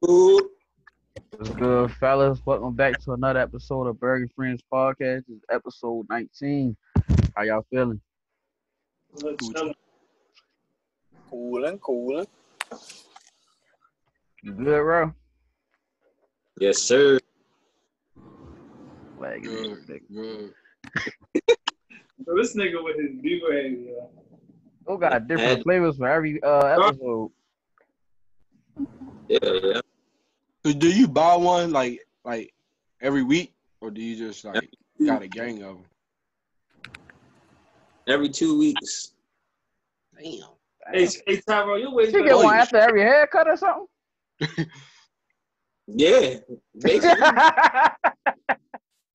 [0.00, 2.40] What's good, fellas?
[2.46, 5.24] Welcome back to another episode of Burger Friends Podcast.
[5.26, 6.76] This is episode 19.
[7.34, 8.00] How y'all feeling?
[11.28, 12.26] Cooling, cooling.
[14.44, 15.12] You good, bro?
[16.60, 17.18] Yes, sir.
[19.18, 20.54] Like, Good, good.
[22.24, 24.06] So this nigga with his B-Ray, yeah.
[24.86, 27.32] we got different flavors for every uh episode.
[29.28, 29.80] Yeah, yeah.
[30.64, 32.52] So do you buy one like like
[33.00, 34.68] every week, or do you just like
[35.04, 35.84] got a gang of them?
[38.08, 39.12] Every two weeks.
[40.18, 40.40] Damn.
[40.92, 42.12] Hey, hey Tyrone, you wait.
[42.12, 44.66] You get one after every haircut or something?
[45.86, 46.36] Yeah.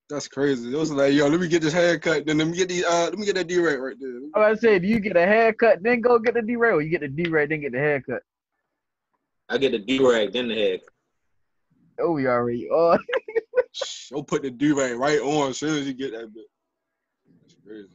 [0.09, 0.73] That's crazy.
[0.73, 3.05] It was like, yo, let me get this haircut, then let me get the uh,
[3.05, 4.09] let me get that D rate right there.
[4.09, 6.71] I was about to say, do you get a haircut, then go get the D-Ray,
[6.71, 8.23] or you get the D-Ray, then get the haircut?
[9.49, 10.81] I get the D-rag, then the head.
[11.99, 12.69] Oh, we already.
[12.71, 12.97] Oh,
[14.11, 16.45] Go put the D-rag right on as soon as you get that bit.
[17.41, 17.89] That's crazy.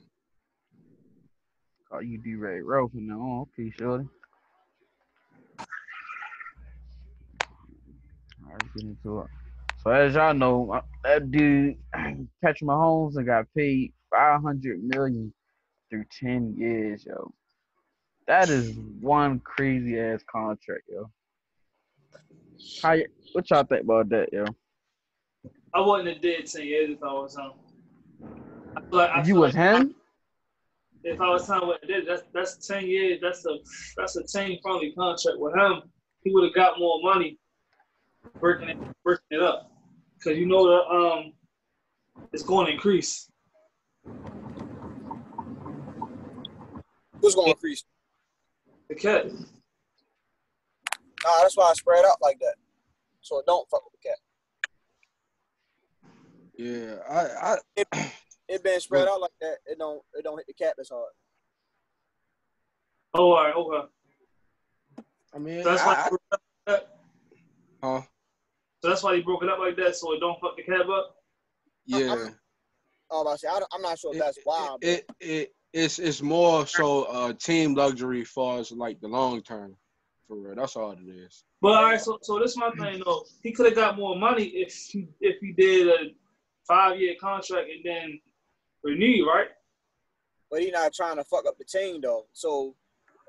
[1.92, 3.46] oh you D-Ray rope from now on.
[3.58, 4.06] Okay, shorty.
[8.46, 9.26] All right, get into it.
[9.82, 11.76] So as y'all know, that dude
[12.42, 15.32] Patrick Mahomes and got paid five hundred million
[15.90, 17.32] through ten years, yo.
[18.26, 21.10] That is one crazy ass contract, yo.
[22.82, 24.44] How y- what y'all think about that, yo?
[25.74, 27.52] I wasn't a dead 10 years if I was him.
[28.76, 29.94] I feel like, I If feel you was like him,
[31.02, 33.18] If I was him, what I did, that's that's 10 years.
[33.20, 33.56] That's a
[33.96, 35.82] that's a team friendly contract with him.
[36.22, 37.38] He would have got more money
[38.40, 39.70] working it working it up,
[40.18, 41.32] because you know the um
[42.32, 43.28] it's going to increase.
[47.20, 47.84] Who's gonna increase?
[48.88, 49.26] The cat.
[51.24, 52.54] Nah, that's why I spread out like that.
[53.20, 54.18] So it don't fuck with the cat.
[56.56, 57.84] Yeah, I, I
[58.48, 61.12] It been spread out like that, it don't it don't hit the cap as hard.
[63.14, 63.88] Oh, all right, okay.
[65.34, 65.94] I mean, So that's I, why.
[65.94, 66.88] I, he broke it up like that?
[67.82, 68.02] huh?
[68.82, 70.82] So that's why he broke it up like that, so it don't fuck the cat
[70.82, 71.16] up.
[71.86, 72.30] Yeah.
[73.10, 74.76] Oh, about to say, I don't, I'm not sure if that's why.
[74.80, 79.08] but It, it, it it's it's more so uh team luxury for as like the
[79.08, 79.76] long term.
[80.26, 81.44] For real, that's all it is.
[81.60, 83.24] But all right, so so this is my thing though.
[83.42, 86.14] He could have got more money if he if he did a
[86.66, 88.20] five year contract and then
[88.82, 89.48] renew, right?
[90.54, 92.26] but he not trying to fuck up the team though.
[92.32, 92.76] So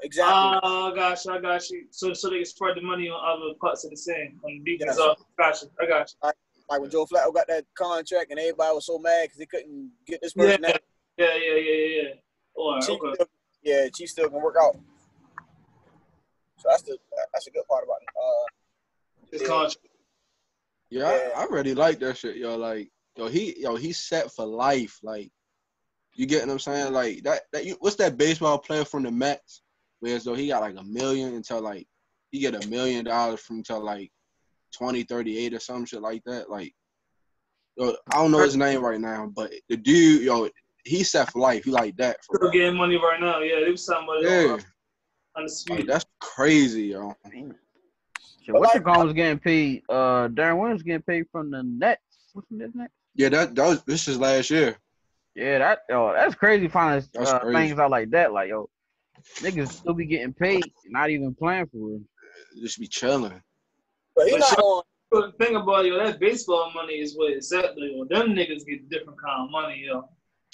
[0.04, 0.60] exactly.
[0.62, 1.86] Oh, gosh, I got you.
[1.90, 4.78] So so they can spread the money on other parts of the same on the
[4.78, 4.98] defense.
[4.98, 5.00] Yes.
[5.00, 6.32] Uh, gotcha, I got you.
[6.70, 9.92] like when Joe Flacco got that contract and everybody was so mad because he couldn't
[10.06, 10.62] get this person.
[10.62, 10.82] Yeah, that
[11.18, 12.02] yeah, yeah, yeah, yeah.
[12.04, 12.10] yeah.
[12.54, 13.14] All right, Chief okay.
[13.16, 13.28] still,
[13.64, 14.78] yeah, Chief still can work out.
[16.58, 16.98] So that's the
[17.34, 18.10] that's a good part about it.
[18.18, 19.48] Uh, His yeah.
[19.48, 19.78] contract.
[20.90, 21.30] Yeah, Yeah.
[21.36, 22.56] I, I really like that shit, yo.
[22.56, 25.00] Like, yo, he, yo, he's set for life.
[25.04, 25.32] Like,
[26.14, 26.94] you get what I'm saying?
[26.94, 29.62] Like that, that you, what's that baseball player from the Mets?
[30.00, 31.88] Whereas though he got like a million until like
[32.32, 34.12] he get a million dollars from till like
[34.74, 36.50] 2038 or some shit like that.
[36.50, 36.74] Like,
[37.78, 40.50] yo, I don't know his name right now, but the dude, yo,
[40.84, 41.66] he's set for life.
[41.66, 43.40] He like that for Still getting money right now.
[43.40, 44.58] Yeah, they was talking about Yeah,
[45.36, 47.16] on, on like, that's crazy, yo.
[48.48, 49.84] What's what the was getting paid?
[49.90, 52.02] Uh, Deron Williams getting paid from the Nets.
[52.34, 52.94] What's from the Nets?
[53.16, 54.78] Yeah, that that was this is last year.
[55.36, 56.68] Yeah, that yo, that's crazy.
[56.68, 57.56] Finding uh, crazy.
[57.56, 58.70] things out like that, like yo,
[59.40, 62.02] niggas still be getting paid, not even playing for real.
[62.62, 63.42] Just be chilling.
[64.16, 64.84] but he But not sure.
[65.12, 67.84] the thing about it, yo, that baseball money is what it's at, though.
[67.84, 68.06] Yo.
[68.06, 70.08] Them niggas get different kind of money, yo.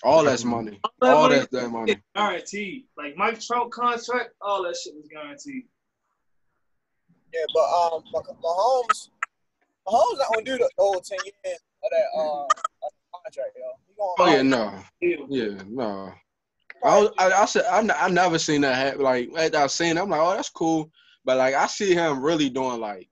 [0.03, 0.79] All that's money.
[1.01, 2.01] that All money- that's that money.
[2.15, 2.85] Guaranteed.
[2.97, 5.63] Like Mike Trout contract, all that shit was guaranteed.
[7.33, 9.09] Yeah, but um, Mah- Mahomes,
[9.87, 12.47] Mahomes not gonna do the whole ten years of that uh
[13.23, 13.71] contract, yo.
[13.97, 14.79] Gonna, Oh yeah, no.
[15.01, 15.27] Ew.
[15.29, 16.11] Yeah, no.
[16.83, 19.01] I, was, I, said I said I, n- I never seen that happen.
[19.01, 20.91] Like after I seen, it, I'm like, oh, that's cool.
[21.23, 23.07] But like I see him really doing like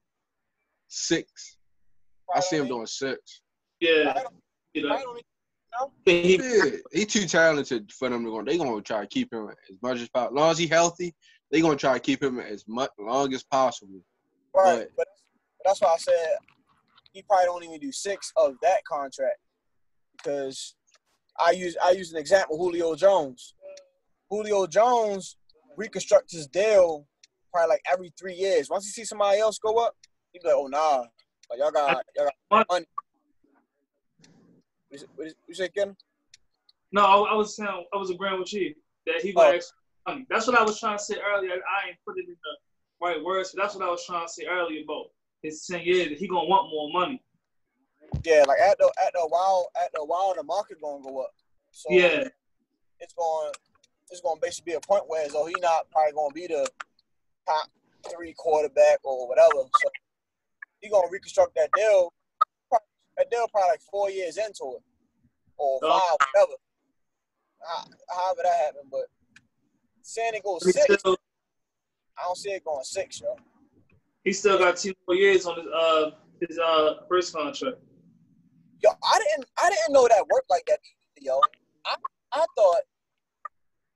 [0.87, 1.57] six.
[2.33, 3.41] I see him doing six.
[3.79, 4.23] Yeah.
[4.73, 5.21] You know, I don't
[6.05, 8.43] He, Yeah, he too talented for them to go.
[8.43, 10.37] They gonna try to keep him as much as possible.
[10.37, 11.15] As long as he healthy,
[11.51, 14.01] they gonna try to keep him as much long as possible.
[14.55, 15.07] right, But- but,
[15.57, 16.37] but that's why I said
[17.13, 19.37] he probably don't even do six of that contract
[20.17, 20.75] because
[21.39, 23.53] I use I use an example Julio Jones.
[24.29, 25.37] Julio Jones
[25.77, 27.07] reconstructs his deal
[27.51, 28.69] probably like every three years.
[28.69, 29.95] Once he see somebody else go up,
[30.33, 31.05] he be like, oh nah,
[31.49, 32.85] like y'all got y'all got money.
[34.89, 35.95] What is- You say Ken?
[36.91, 38.73] no, I, I was saying I was agreeing with you
[39.05, 39.51] that he Oh.
[39.51, 39.63] would
[40.07, 40.25] money.
[40.29, 41.51] That's what I was trying to say earlier.
[41.53, 43.51] I ain't put it in the right words.
[43.53, 45.11] But that's what I was trying to say earlier about
[45.43, 46.19] his ten years.
[46.19, 47.23] He gonna want more money.
[48.23, 51.31] Yeah, like at the at the while at the while the market gonna go up.
[51.71, 52.27] So Yeah,
[52.99, 53.51] it's going
[54.11, 56.47] it's going to basically be a point where so he not probably going to be
[56.47, 56.67] the
[57.47, 57.69] top
[58.11, 59.69] three quarterback or whatever.
[59.83, 59.89] So
[60.81, 62.11] he going to reconstruct that deal.
[63.19, 64.83] That deal probably like four years into it
[65.57, 65.99] or Oh.
[65.99, 66.53] five, whatever.
[67.61, 69.07] How- However that happened, but
[70.01, 71.17] saying it goes six, still,
[72.17, 73.35] I don't see it going six, yo.
[74.23, 76.11] he still got two more years on his uh
[76.47, 77.77] his uh first contract.
[78.81, 80.79] Yo, I didn't I didn't know that worked like that,
[81.19, 81.41] yo.
[81.85, 81.97] I
[82.31, 82.81] I thought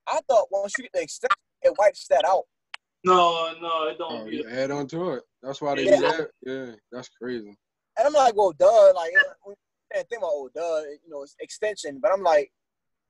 [0.08, 2.44] I thought once you get the extension, it wipes that out.
[3.06, 4.12] No, no, it don't.
[4.22, 5.24] Oh, be you add on to it.
[5.42, 5.96] That's why they Yeah.
[5.96, 6.32] do that.
[6.42, 7.58] Yeah, that's crazy.
[7.98, 8.94] And I'm like, well, duh.
[8.96, 9.14] Like,
[9.48, 9.54] we
[9.94, 10.82] can't think about, oh, duh.
[11.04, 12.00] You know, it's extension.
[12.02, 12.52] But I'm like,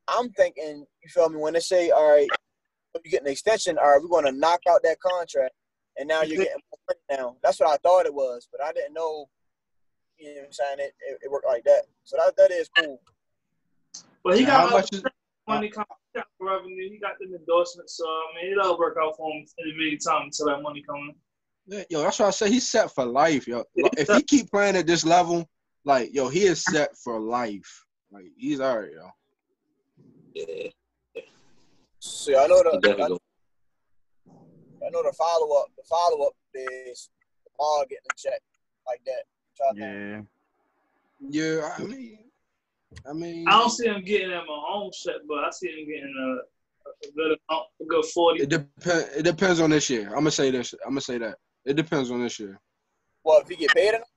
[0.07, 1.39] I'm thinking, you feel me?
[1.39, 2.27] When they say, all right,
[3.03, 5.53] you get an extension, all right, we're going to knock out that contract,
[5.97, 7.35] and now you're getting more money now.
[7.41, 9.29] That's what I thought it was, but I didn't know.
[10.17, 10.77] You know what I'm saying?
[10.79, 11.83] It, it, it worked like that.
[12.03, 13.01] So that that is cool.
[14.23, 15.03] But he So how got much
[15.47, 17.97] money coming, he got revenue, he got the endorsements.
[17.97, 21.15] So I mean, it'll work out for him in the meantime until that money comes.
[21.67, 23.63] Yeah, yo, that's why I say he's set for life, yo.
[23.77, 25.47] Like, if he keep playing at this level,
[25.85, 27.85] like, yo, he is set for life.
[28.11, 29.09] Like, he's all right, yo.
[30.35, 31.21] Yeah,
[31.99, 33.19] See, I know he the I, go.
[34.85, 35.67] I know the follow up.
[35.77, 37.09] The follow up is
[37.57, 38.41] all getting a check
[38.85, 39.23] like that.
[39.55, 40.21] Try to- Yeah.
[41.29, 42.19] Yeah, I mean,
[43.09, 45.87] I mean, I don't see him getting at my own shit, but I see him
[45.87, 48.43] getting a, a good a good forty.
[48.43, 49.15] it depends.
[49.15, 50.07] It depends on this year.
[50.09, 50.73] I'm gonna say this.
[50.85, 51.37] I'm gonna say that.
[51.65, 52.59] It depends on this year.
[53.23, 54.09] Well, if he get paid enough,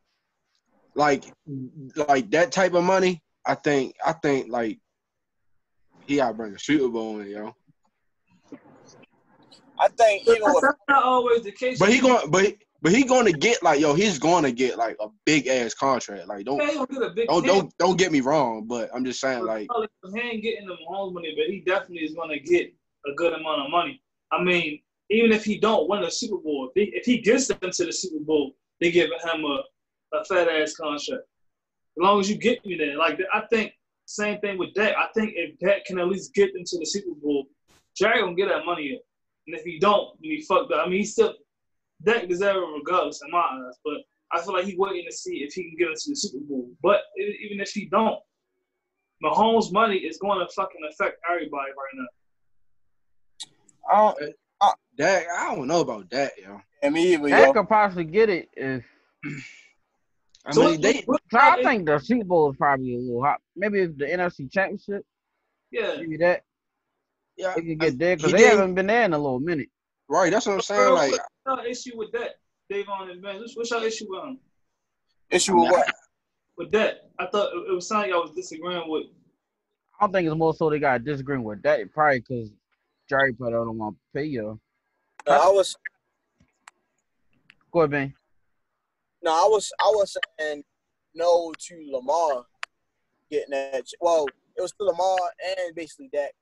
[0.94, 1.24] Like,
[2.08, 3.22] like that type of money.
[3.46, 3.94] I think.
[4.04, 4.78] I think like
[6.06, 7.54] he got to bring a Super Bowl in, yo.
[9.78, 11.78] I think But even with that's not always the case.
[11.78, 14.52] But he going, but he, but he going to get like, yo, he's going to
[14.52, 16.26] get like a big ass contract.
[16.26, 19.20] Like, don't Yeah, get a big don't don't don't get me wrong, but I'm just
[19.20, 19.68] saying like,
[20.14, 22.72] he ain't getting the Mahomes money, but he definitely is gonna get
[23.06, 24.00] a good amount of money.
[24.32, 24.80] I mean,
[25.10, 27.84] even if he don't win a Super Bowl, if he, if he gets them to
[27.84, 29.62] the Super Bowl, they giving him a,
[30.16, 31.22] a fat ass contract.
[31.98, 33.72] As long as you get me there, like I think
[34.06, 34.94] same thing with Dak.
[34.96, 37.46] I think if Dak can at least get them to the Super Bowl,
[37.96, 38.98] Jerry gonna get that money in.
[39.46, 40.86] And if he don't, then he fucked up.
[40.86, 41.34] I mean, he still
[42.02, 43.98] Dak deserve it regardless in my eyes, but
[44.32, 46.68] I feel like he waiting to see if he can get into the Super Bowl.
[46.82, 48.18] But even if he don't,
[49.24, 52.06] Mahomes' money is going to fucking affect everybody right now.
[53.88, 56.60] I don't, Uh, that I don't know about that, yo.
[56.82, 57.52] and me either, That yo.
[57.52, 58.84] could possibly get it if.
[60.46, 63.22] I So mean, what- they So I think the Super Bowl is probably a little
[63.22, 63.40] hot.
[63.56, 65.04] Maybe if the NFC Championship,
[65.70, 65.96] yeah.
[65.98, 66.42] maybe that
[67.36, 69.68] yeah, they can get there because they did- haven't been there in a little minute.
[70.08, 70.30] right.
[70.32, 70.94] That's what I'm saying.
[70.94, 71.26] Like, What's
[71.62, 72.36] your issue with that,
[72.70, 73.42] Davon and Ben?
[73.54, 74.38] What's your issue with him?
[75.30, 75.92] Issue with what?
[76.56, 79.06] With that, I thought it it was something I was disagreeing with.
[80.00, 81.92] I don't think it's more so they got disagreeing with that.
[81.92, 82.50] Probably because
[83.08, 84.60] Jerry want to pay you.
[85.26, 85.76] No, I was
[87.72, 88.14] Go ahead, Ben.
[89.22, 90.64] no, I was I was saying
[91.14, 92.46] no to Lamar
[93.30, 93.84] getting that.
[94.00, 96.32] Well, it was to Lamar and basically that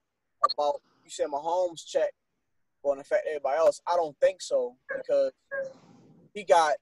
[0.52, 2.10] about you said Mahomes check
[2.84, 3.80] going to affect everybody else.
[3.86, 5.32] I don't think so because
[6.34, 6.74] he got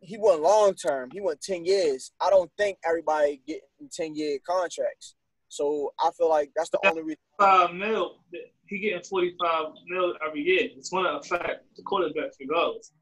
[0.00, 1.10] he went long term.
[1.12, 2.12] He went ten years.
[2.20, 5.14] I don't think everybody getting ten year contracts.
[5.50, 7.18] So I feel like that's the only reason.
[7.38, 8.20] Five mil,
[8.66, 10.68] he getting forty five mil every year.
[10.76, 12.92] It's going to affect the quarterback regardless.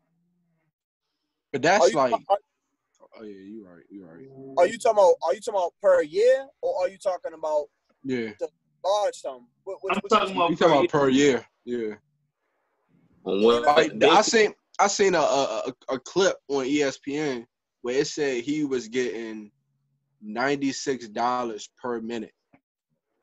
[1.52, 2.38] but Are that's you, like, are,
[3.20, 4.26] oh yeah, you're right, You're right.
[4.58, 5.14] are you talking about?
[5.26, 7.66] Are you talking about per year, or are you talking about
[8.02, 8.48] Yeah, The
[8.82, 9.46] large sum?
[9.64, 11.46] What, what, I'm what- talking about you talking about per per year?
[11.66, 11.94] Yeah.
[13.24, 17.44] On one, Like, I seen I seen a, a a- a clip on ESPN
[17.82, 19.50] where it said he was getting
[20.22, 22.32] ninety six dollars per minute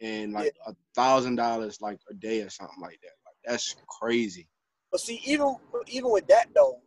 [0.02, 3.12] and like a thousand dollars like a day or something like that.
[3.26, 4.48] Like that's crazy.
[4.92, 5.56] But see, even
[5.88, 6.80] even with that though,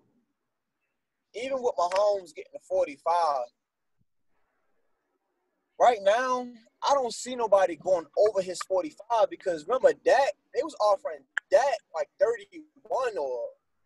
[1.35, 3.47] even with Mahomes getting the forty five,
[5.81, 6.47] right now
[6.89, 11.21] I don't see nobody going over his forty five because remember Dak they was offering
[11.51, 12.47] Dak like thirty
[12.83, 13.41] one or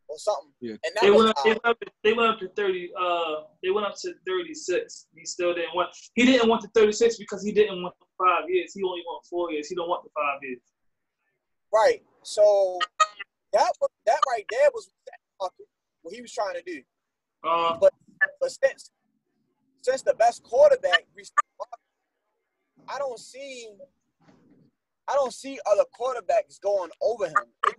[0.08, 0.72] or something, Yeah.
[0.84, 2.92] and They went, up, they, uh, went up to, they went up to thirty.
[2.98, 5.06] Uh, they went up to thirty six.
[5.16, 5.90] He still didn't want.
[6.14, 8.72] He didn't want the thirty six because he didn't want the five years.
[8.74, 9.68] He only want four years.
[9.68, 10.60] He don't want the five years.
[11.72, 12.02] right.
[12.24, 12.78] So
[13.52, 14.90] that was that right there was
[16.02, 16.82] what he was trying to do.
[17.44, 17.92] Uh, But
[18.62, 18.90] since
[19.82, 21.80] since the best quarterback, reached the mark,
[22.88, 23.68] I don't see
[25.08, 27.34] I don't see other quarterbacks going over him.
[27.66, 27.76] It,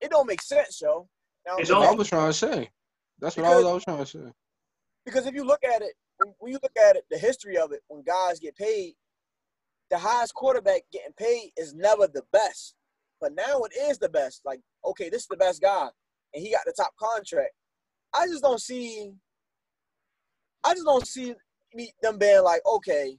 [0.00, 1.08] it don't make sense, yo.
[1.46, 1.88] Now, It That's what.
[1.88, 2.70] I was trying to say.
[3.20, 4.32] That's what I was, I was trying to say.
[5.04, 7.72] because if you look at it, when, when you look at it, the history of
[7.72, 8.94] it, when guys get paid,
[9.92, 12.74] the highest quarterback getting paid is never the best.
[13.20, 14.40] But now it is the best.
[14.44, 15.88] Like, okay, this is the best guy,
[16.34, 17.52] and he got the top contract.
[18.14, 19.12] I just don't see.
[20.64, 21.34] I just don't see
[21.74, 23.18] me them being like, okay,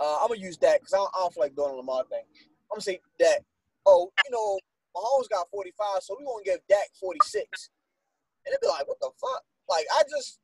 [0.00, 2.24] uh, I'm gonna use that because I, I don't feel like doing a Lamar thing.
[2.70, 3.38] I'm gonna say that.
[3.86, 4.58] Oh, you know,
[4.96, 7.70] Mahomes got 45, so we're gonna give Dak 46.
[8.44, 9.42] And it'd be like, what the fuck?
[9.68, 10.40] Like, I just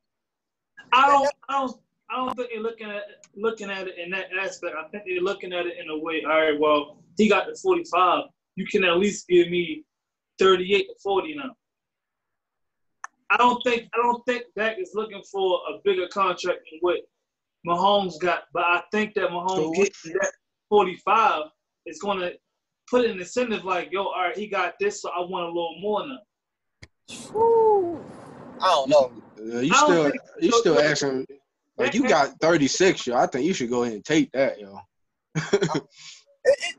[0.93, 3.03] I don't, I don't, I don't think they're looking at
[3.35, 4.75] looking at it in that aspect.
[4.79, 6.23] I think they're looking at it in a way.
[6.25, 8.25] All right, well, he got the forty-five.
[8.55, 9.85] You can at least give me
[10.39, 11.55] thirty-eight to forty now.
[13.31, 16.99] I don't think I don't think Dak is looking for a bigger contract than what
[17.67, 20.33] Mahomes got, but I think that Mahomes So what- getting that
[20.69, 21.45] forty-five
[21.87, 22.33] is going to
[22.89, 25.77] put an incentive like, yo, all right, he got this, so I want a little
[25.81, 26.19] more now.
[27.33, 28.05] Whew.
[28.61, 29.13] I don't know.
[29.39, 31.27] Uh, you I still think- you so- still asking
[31.79, 33.17] like you got 36, yo.
[33.17, 34.79] I think you should go ahead and take that, yo.
[36.49, 36.77] It, it,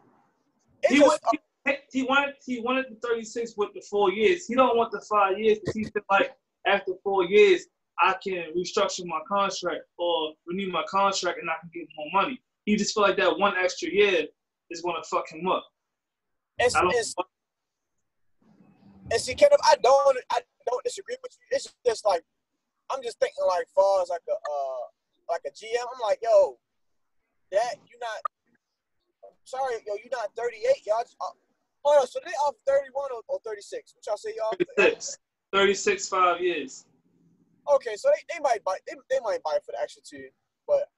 [0.84, 1.32] it He, just, wa-
[1.66, 4.46] he, he wanted he wanted the 36 with the four years.
[4.48, 6.32] He don't want the five years because he feel like
[6.66, 7.66] after four years
[8.00, 12.42] I can restructure my contract or renew my contract and I can get more money.
[12.66, 14.26] He just feel like that one extra year
[14.70, 15.66] is gonna fuck him up.
[16.60, 16.94] it's, I don't.
[16.96, 17.14] it's,
[19.12, 20.40] and see, Kenneth, I don't, I
[20.70, 21.56] don't disagree with you.
[21.56, 22.24] It's just like,
[22.92, 24.84] I'm just thinking like, far as like a, uh,
[25.30, 26.58] like a GM, I'm like, yo,
[27.52, 28.20] that you not,
[29.44, 31.04] sorry, yo, you not 38, y'all.
[31.04, 31.36] Just, uh,
[31.84, 33.96] hold on, so they off 31 or, or 36?
[33.96, 34.56] What y'all say, y'all?
[34.78, 35.18] 36,
[35.54, 36.86] 36 five years.
[37.74, 40.28] Okay, so they, they might buy, they, they might buy for the extra two,
[40.68, 40.90] but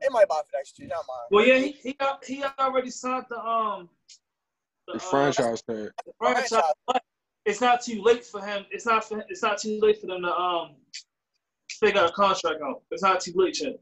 [0.00, 0.88] they might buy for the extra two.
[0.88, 1.28] Not mine.
[1.30, 3.88] Well, yeah, he he, he already signed the um
[4.88, 5.90] The uh, franchise tag.
[6.04, 7.02] the franchise, but
[7.46, 8.64] it's not too late for him.
[8.70, 10.76] It's not for, it's not too late for them to um
[11.70, 12.82] figure a contract out.
[12.90, 13.78] It's not too late yet.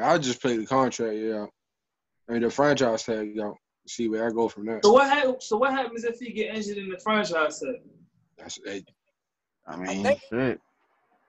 [0.00, 1.46] I'll just play the contract, yeah.
[2.28, 3.54] I mean the franchise tag, yo.
[3.86, 4.80] See where I go from there.
[4.84, 7.74] So what hap- So what happens if he get injured in the franchise set?
[8.38, 8.84] That's hey,
[9.66, 10.60] I mean, think- shit.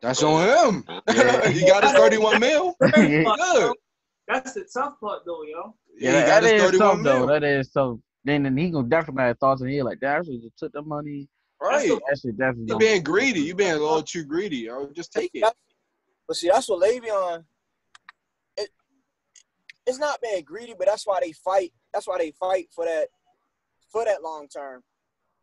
[0.02, 0.86] that's on him.
[1.08, 1.48] Yeah.
[1.50, 2.76] he got his 31 mil.
[2.94, 3.74] Good.
[4.28, 5.76] That's the tough part, though, yo.
[5.98, 7.20] Yeah, he got that his is 31 tough though.
[7.20, 7.28] mil.
[7.28, 8.00] That is so.
[8.24, 10.20] Then, then he gonna definitely have thoughts in here like that.
[10.20, 11.28] I should just took the money.
[11.62, 11.90] Right.
[11.90, 12.62] That shit definitely.
[12.64, 13.42] You gonna- being greedy.
[13.42, 14.88] You being a little too greedy, yo.
[14.94, 15.44] Just take it.
[16.28, 17.44] But see, that's what Le'Veon.
[18.58, 18.70] It,
[19.86, 21.72] it's not being greedy, but that's why they fight.
[21.94, 23.10] That's why they fight for that,
[23.92, 24.82] for that long term.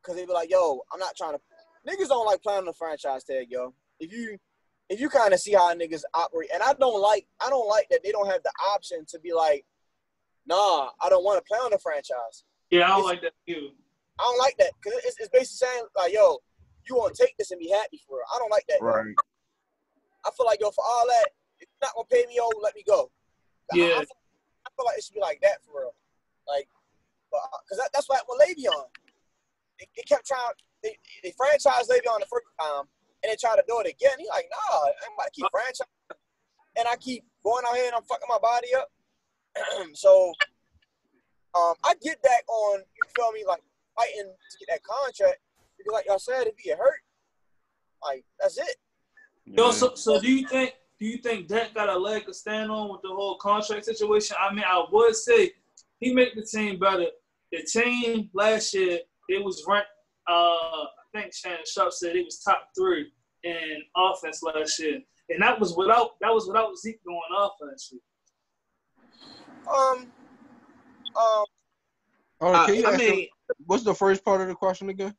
[0.03, 1.41] Cause they be like, "Yo, I'm not trying to."
[1.87, 3.75] Niggas don't like playing on the franchise tag, yo.
[4.01, 4.39] If you,
[4.89, 7.89] if you kind of see how niggas operate, and I don't like, I don't like
[7.91, 9.67] that they don't have the option to be like,
[10.47, 13.71] "Nah, I don't want to play on the franchise." Yeah, I don't like that too.
[14.19, 16.39] I don't like that because it's, it's basically saying like, "Yo,
[16.89, 18.81] you want to take this and be happy for it." I don't like that.
[18.81, 18.87] yo.
[18.87, 19.15] Right.
[20.27, 22.75] I feel like yo, for all that, if you're not gonna pay me, yo, let
[22.75, 23.11] me go.
[23.71, 23.95] I- I, Yeah.
[24.03, 24.19] feel,
[24.67, 25.95] I feel like it should be like that for real.
[26.47, 26.69] Like,
[27.31, 28.87] but because that, that's what happened with Le'Veon.
[29.79, 30.53] They, they kept trying.
[30.83, 32.85] They, they franchised Le'Veon the first time,
[33.23, 34.19] and they tried to do it again.
[34.19, 35.87] He like, nah, I'm about to keep franchise,
[36.77, 38.89] and I keep going out here and I'm fucking my body up.
[39.95, 40.33] so,
[41.55, 43.63] um, I get that on you feel me, like
[43.99, 45.38] fighting to get that contract
[45.76, 47.00] because, like y'all said, if he get hurt,
[48.05, 48.76] like that's it.
[49.45, 52.71] Yo, so, so do you think do you think Dak got a leg to stand
[52.71, 54.37] on with the whole contract situation?
[54.40, 55.52] I mean, I would say
[56.00, 57.07] he made the team better.
[57.52, 59.88] The team last year it was ranked.
[60.28, 63.11] Uh, I think Shannon Sharpe said it was top three
[63.45, 65.00] in offense last year,
[65.31, 68.00] and that was without that was without Zeke going off last year.
[69.69, 70.07] Um,
[71.17, 71.45] um,
[72.40, 73.26] Oh, Uh, I mean,
[73.67, 75.14] what's the first part of the question again?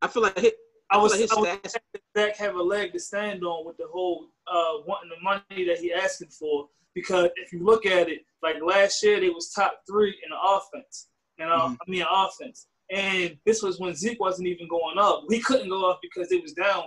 [0.00, 0.54] I feel like hit,
[0.90, 1.76] I was, like his I was stats-
[2.14, 5.78] Dak have a leg to stand on with the whole uh, wanting the money that
[5.78, 6.68] he asking for.
[6.94, 10.36] Because if you look at it, like last year they was top three in the
[10.38, 11.08] offense,
[11.38, 11.76] and uh, Mhm.
[11.86, 12.66] I mean offense.
[12.90, 15.24] And this was when Zeke wasn't even going up.
[15.30, 16.84] He couldn't go up because it was down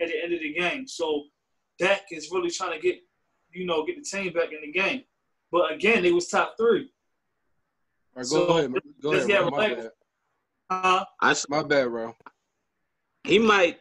[0.00, 0.86] at the end of the game.
[0.88, 1.24] So
[1.78, 3.00] Dak is really trying to get,
[3.52, 5.02] you know, get the team back in the game.
[5.52, 6.90] But again, they was top three.
[8.16, 8.70] All right, go So, ahead.
[8.70, 8.80] man.
[9.02, 9.30] Go does ahead.
[9.30, 9.88] he have a My leg?
[10.68, 10.84] Bad.
[10.84, 12.14] Uh, I s- My bad, bro.
[13.26, 13.78] he might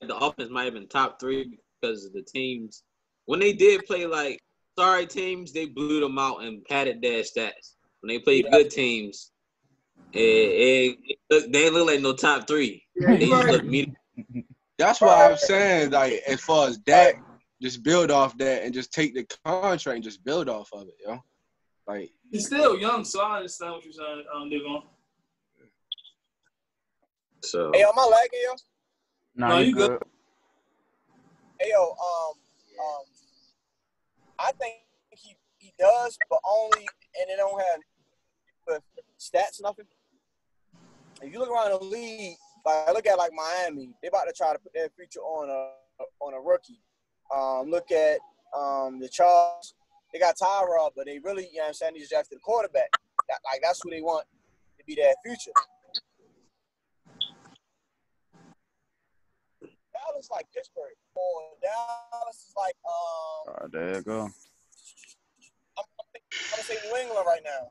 [0.00, 2.82] the offense might have been top three because of the teams
[3.24, 4.38] when they did play like
[4.78, 7.74] sorry teams, they blew them out and padded their stats.
[8.00, 8.58] When they played Yeah.
[8.58, 9.32] good teams,
[10.12, 12.84] it, it, it look, they look like no top three.
[12.94, 13.52] yeah, They you just right.
[13.52, 13.96] look mediocre.
[14.78, 17.14] That's why I'm saying, like, as far as that,
[17.62, 20.94] just build off that and just take the contract and just build off of it,
[21.04, 21.18] yo.
[21.86, 24.82] Like, He's still young, so I understand what you're saying, um, Devon.
[27.46, 28.54] So Hey, am I lagging, yo?
[29.36, 29.88] Nah, No, you you good.
[29.90, 30.02] good.
[31.60, 32.34] Hey, yo, um,
[32.80, 33.04] um,
[34.40, 34.74] I think
[35.10, 36.86] he, he does, but only,
[37.20, 37.80] and it don't have
[38.66, 38.82] with
[39.18, 39.84] stats, nothing.
[41.22, 44.32] If you look around the league, like I look at like Miami, they about to
[44.36, 46.80] try to put their future on a on a rookie.
[47.34, 48.18] Um, look at
[48.58, 49.74] um the Chargers,
[50.12, 52.40] they got Tyrod, but they really, you know what I'm saying, they just drafted a
[52.40, 52.90] quarterback.
[53.28, 54.26] That, like that's who they want
[54.78, 55.52] to be their future.
[60.16, 64.20] Dallas like Pittsburgh, or Dallas is like um Oh, there you go.
[65.78, 66.20] I'm, I'm,
[66.50, 67.68] gonna say New England right now.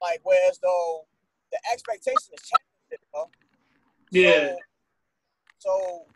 [0.00, 1.06] Like whereas though
[1.50, 3.30] the expectation is championship, you know?
[4.12, 4.54] Yeah.
[5.58, 6.06] So, so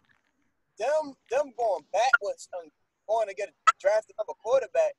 [0.79, 2.71] them them going backwards and
[3.09, 4.95] going to get a draft another quarterback,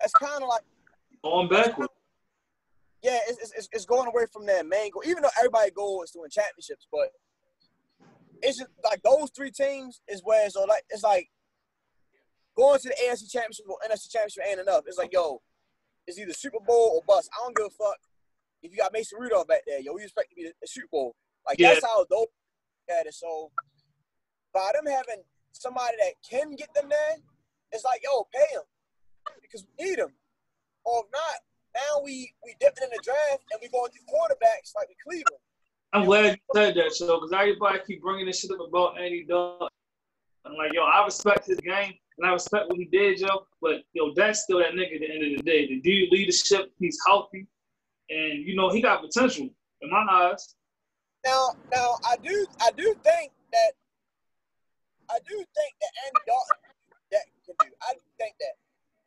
[0.00, 0.62] that's kind of like
[1.24, 1.92] Going backwards.
[3.02, 5.02] yeah, it's, it's- it's, it's going away from their main goal.
[5.06, 7.08] Even though everybody goal is to win championships, but
[8.42, 11.28] it's just like those three teams is where it's all like it's like
[12.56, 14.84] going to the AFC championship or NFC championship ain't enough.
[14.86, 15.42] It's like yo,
[16.06, 17.30] it's either Super Bowl or bust.
[17.36, 17.98] I don't give a fuck
[18.62, 19.80] if you got Mason Rudolph back there.
[19.80, 21.16] Yo, we expect to be a Super Bowl.
[21.46, 21.74] Like Yeah.
[21.74, 22.26] that's how those
[22.90, 23.14] at it.
[23.14, 23.50] So
[24.52, 27.16] by them having somebody that can get them there,
[27.72, 28.64] it's like yo, pay them
[29.42, 30.14] because we need them.
[30.84, 31.36] Or if not,
[31.74, 35.42] now we we dipping in the draft and we going through quarterbacks like with Cleveland.
[35.92, 39.24] I'm glad you said that, Joe, because everybody keep bringing this shit up about Andy
[39.26, 39.68] Dalton.
[40.44, 43.46] I'm like, yo, I respect his game and I respect what he did, Joe.
[43.62, 45.66] But yo, that's still that nigga at the end of the day.
[45.66, 47.46] The dude leadership, he's healthy,
[48.10, 49.48] and you know he got potential
[49.80, 50.54] in my eyes.
[51.24, 53.72] Now, now I do I do think that
[55.10, 56.56] I do think that Andy Dalton
[57.12, 57.74] that can do.
[57.88, 58.54] I do think that.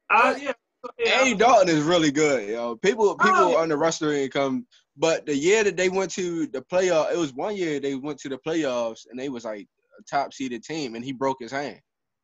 [0.10, 0.54] I yeah,
[1.00, 1.12] yeah.
[1.20, 2.76] Andy Dalton is really good, yo.
[2.78, 3.58] People oh, people Oh, yeah.
[3.58, 4.66] underestimate him,
[4.98, 8.20] but the year that they went to the playoff, it was one year they went
[8.20, 9.68] to the playoffs and they was like
[10.00, 11.80] a top seeded team, and he broke his hand.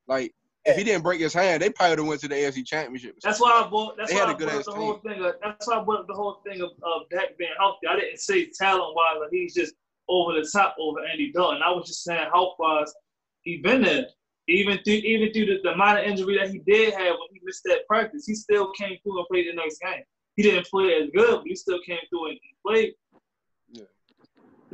[0.07, 0.33] Like
[0.67, 3.15] if he didn't break his hand, they probably would have went to the AFC Championship.
[3.23, 3.97] That's why I bought.
[3.97, 5.23] That's They why I a good brought up the whole thing.
[5.23, 7.87] Of, that's why I brought up the whole thing of, of Dak being healthy.
[7.89, 9.73] I didn't say talent wise, like he's just
[10.09, 11.61] over the top over Andy Dalton.
[11.63, 12.93] I was just saying health wise,
[13.41, 14.07] he been there.
[14.49, 17.63] Even through even through the, the minor injury that he did have when he missed
[17.65, 20.03] that practice, he still came through and played the next game.
[20.37, 22.93] He didn't play as good, but he still came through and played.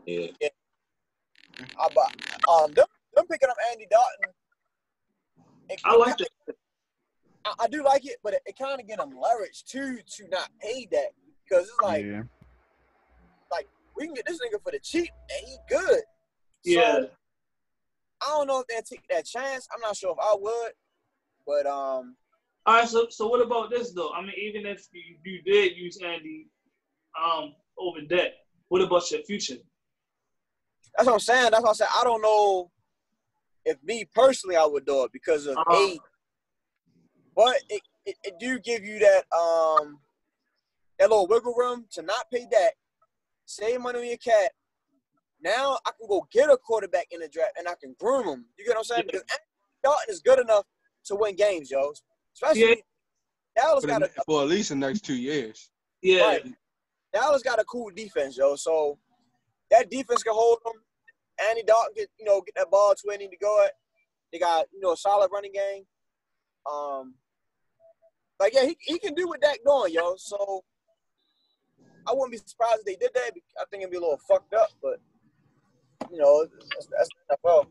[0.06, 0.28] yeah.
[1.80, 4.34] Uh, but um, them, them picking up Andy Dalton.
[5.69, 6.56] it- I like that.
[7.45, 10.28] I, I do like it, but it, it kind of get them leverage too to
[10.30, 11.12] not pay that
[11.43, 12.23] because it's like yeah.
[13.95, 16.02] we can get this nigga for the cheap and he good.
[16.63, 16.93] Yeah.
[16.93, 17.10] So,
[18.21, 19.67] I don't know if they take that chance.
[19.73, 20.71] I'm not sure if I would,
[21.45, 22.15] but um,
[22.65, 24.12] All right, so so what about this though?
[24.13, 26.47] I mean, even if you, you did use Andy
[27.21, 28.32] um over Dak,
[28.69, 29.56] what about your future?
[30.95, 31.49] that's what I'm saying.
[31.52, 31.91] That's what I'm saying.
[31.95, 32.71] I don't know
[33.65, 35.76] if me personally I would do it because of Uh-huh.
[35.76, 35.99] age,
[37.36, 39.99] but it, it, it do give you that um
[40.99, 42.71] that little wiggle room to not pay that,
[43.45, 44.52] save money on your cat.
[45.41, 48.45] Now I can go get a quarterback in the draft and I can groom him.
[48.58, 49.04] You get what I'm saying?
[49.08, 49.12] Yeah.
[49.12, 49.43] Because Andy
[49.84, 50.65] Dalton is good enough
[51.06, 51.91] to win games, yo.
[52.34, 52.76] Especially Yeah.
[53.56, 55.69] Dallas For, got a for at least the next two years.
[56.02, 56.54] Yeah, Right.
[57.13, 58.56] Dallas got a cool defense, yo.
[58.56, 58.98] So
[59.69, 60.74] that defense can hold them.
[61.50, 63.74] Andy Dalton can, you know, get that ball to where he need to go at.
[64.32, 65.84] They got, you know, a solid running game.
[66.72, 67.15] Um,
[68.39, 70.15] like yeah, he, he can do what Dak doing, yo.
[70.17, 70.63] So
[72.08, 73.32] I wouldn't be surprised if they did that.
[73.60, 75.00] I think it'd be a little fucked up, but
[76.12, 77.10] you know, that's, that's
[77.46, 77.67] NFL.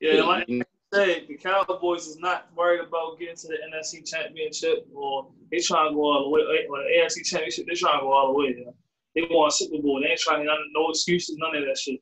[0.00, 0.22] yeah.
[0.22, 5.58] Like I the Cowboys is not worried about getting to the NFC Championship, or they
[5.58, 7.66] trying to go all the way, or the AFC Championship.
[7.66, 8.54] They trying to go all the way.
[8.56, 8.74] Yo.
[9.14, 10.00] They want Super Bowl.
[10.00, 12.00] They ain't trying to no excuses, none of that shit.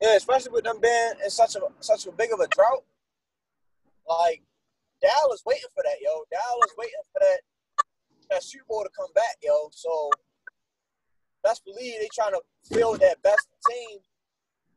[0.00, 2.84] Yeah, especially with them being in such a such a big of a drought.
[4.08, 4.42] Like
[5.00, 6.24] Dallas waiting for that, yo.
[6.30, 7.40] Dallas waiting for that
[8.30, 9.68] that Super Bowl to come back, yo.
[9.72, 10.10] So
[11.44, 12.40] best believe they trying to
[12.74, 13.98] build that best team.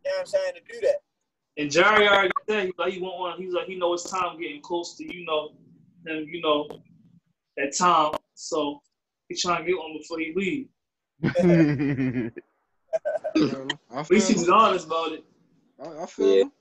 [0.04, 0.98] You know what I'm saying to do that.
[1.58, 3.42] And Jerry already said he like he want one.
[3.42, 5.50] He's like he know it's time getting close to you know,
[6.08, 6.28] him.
[6.28, 6.68] you know,
[7.58, 8.14] that time.
[8.34, 8.82] So
[9.30, 10.68] he trying to get one before he leave.
[11.24, 12.30] I
[14.00, 15.24] At least feel, he's honest about it.
[15.82, 16.42] I, I feel Yeah.
[16.42, 16.52] him.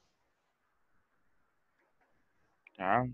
[2.78, 3.06] I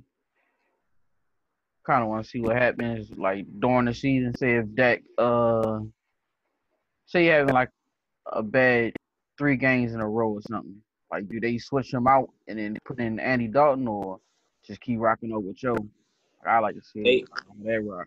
[1.87, 4.37] kind of want to see what happens like during the season.
[4.37, 5.81] Say if Dak, uh,
[7.07, 7.71] say you having like
[8.27, 8.93] a bad
[9.39, 10.83] three games in a row or something.
[11.11, 14.21] Like, do they switch him out and then put in Andy Dalton, or
[14.67, 15.77] just keep rocking over with Joe?
[16.47, 17.17] I like to see Hey.
[17.19, 17.29] it.
[17.65, 18.07] that rock.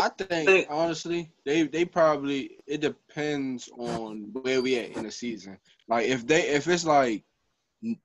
[0.00, 5.10] I think, think- honestly, they they probably it depends on where we at in the
[5.10, 5.58] season.
[5.86, 7.24] Like if they if it's like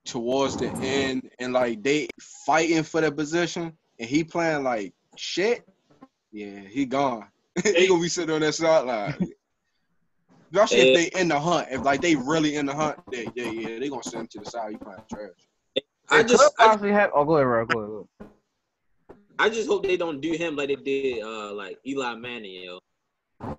[0.05, 2.09] towards the end and like they
[2.45, 5.63] fighting for the position and he playing like shit,
[6.33, 7.27] yeah, he gone.
[7.63, 9.15] he gonna be sitting on that sideline.
[10.51, 11.67] Especially if they in the hunt.
[11.71, 14.39] If like they really in the hunt, they, they yeah, they gonna send him to
[14.39, 14.71] the side.
[14.71, 15.31] You playing trash.
[16.09, 17.11] I just could I, possibly have.
[17.13, 17.65] Oh, go ahead, bro.
[17.65, 17.89] Go ahead.
[17.89, 18.31] Go ahead.
[19.39, 22.79] I just hope they don't do him like they did uh like Eli Manning, yo.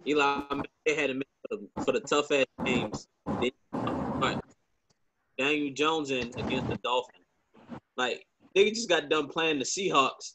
[0.07, 0.43] Eli
[0.85, 3.07] they had him for the, for the tough ass games.
[3.41, 4.41] They, but
[5.39, 7.25] Daniel Jones in against the Dolphins.
[7.97, 10.35] Like they just got done playing the Seahawks.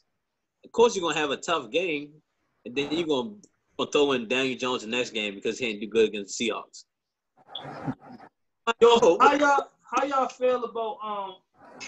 [0.64, 2.12] Of course you're gonna have a tough game,
[2.64, 3.34] and then you're gonna,
[3.78, 6.50] gonna throw in Daniel Jones the next game because he ain't do good against the
[6.50, 6.84] Seahawks.
[8.80, 11.34] Yo, how y'all how y'all feel about um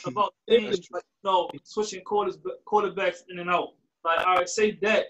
[0.06, 3.70] about teams like you know switching quarters quarterbacks in and out?
[4.04, 5.06] Like, all right, say that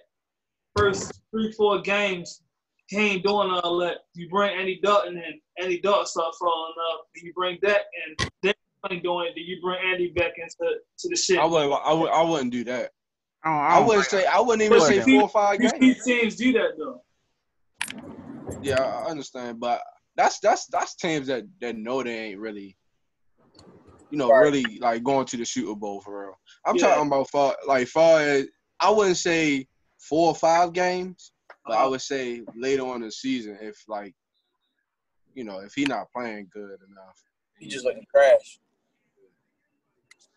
[0.74, 2.42] first three four games
[2.88, 3.98] he ain't doing all that.
[4.14, 7.06] You bring Andy Dalton and Andy Dalton start falling up.
[7.14, 8.54] Then you bring that and then
[8.90, 9.32] ain't doing it.
[9.34, 11.38] Then you bring Andy back into to the shit.
[11.38, 12.92] I wouldn't I would I wouldn't do that.
[13.44, 15.60] I, don't, I, I don't wouldn't say I wouldn't even say see, four or five
[15.60, 16.04] You games.
[16.04, 17.02] see teams do that though.
[18.62, 19.82] Yeah, I understand, but
[20.16, 22.76] that's that's that's teams that that know they ain't really,
[24.10, 24.44] you know, Right.
[24.44, 26.38] really like going to the Super Bowl for real.
[26.64, 26.82] I'm Yeah.
[26.86, 28.46] talking about far like far as
[28.80, 29.68] I wouldn't say
[30.00, 31.32] four or five games,
[31.66, 31.90] but I Uh-huh.
[31.90, 34.14] would say later on in the season if like,
[35.34, 37.22] you know, if he not playing good enough.
[37.58, 38.58] He just looking trash.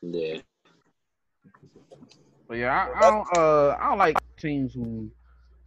[0.01, 0.39] Yeah.
[2.49, 3.37] But yeah, I, I don't.
[3.37, 5.09] Uh, I don't like teams who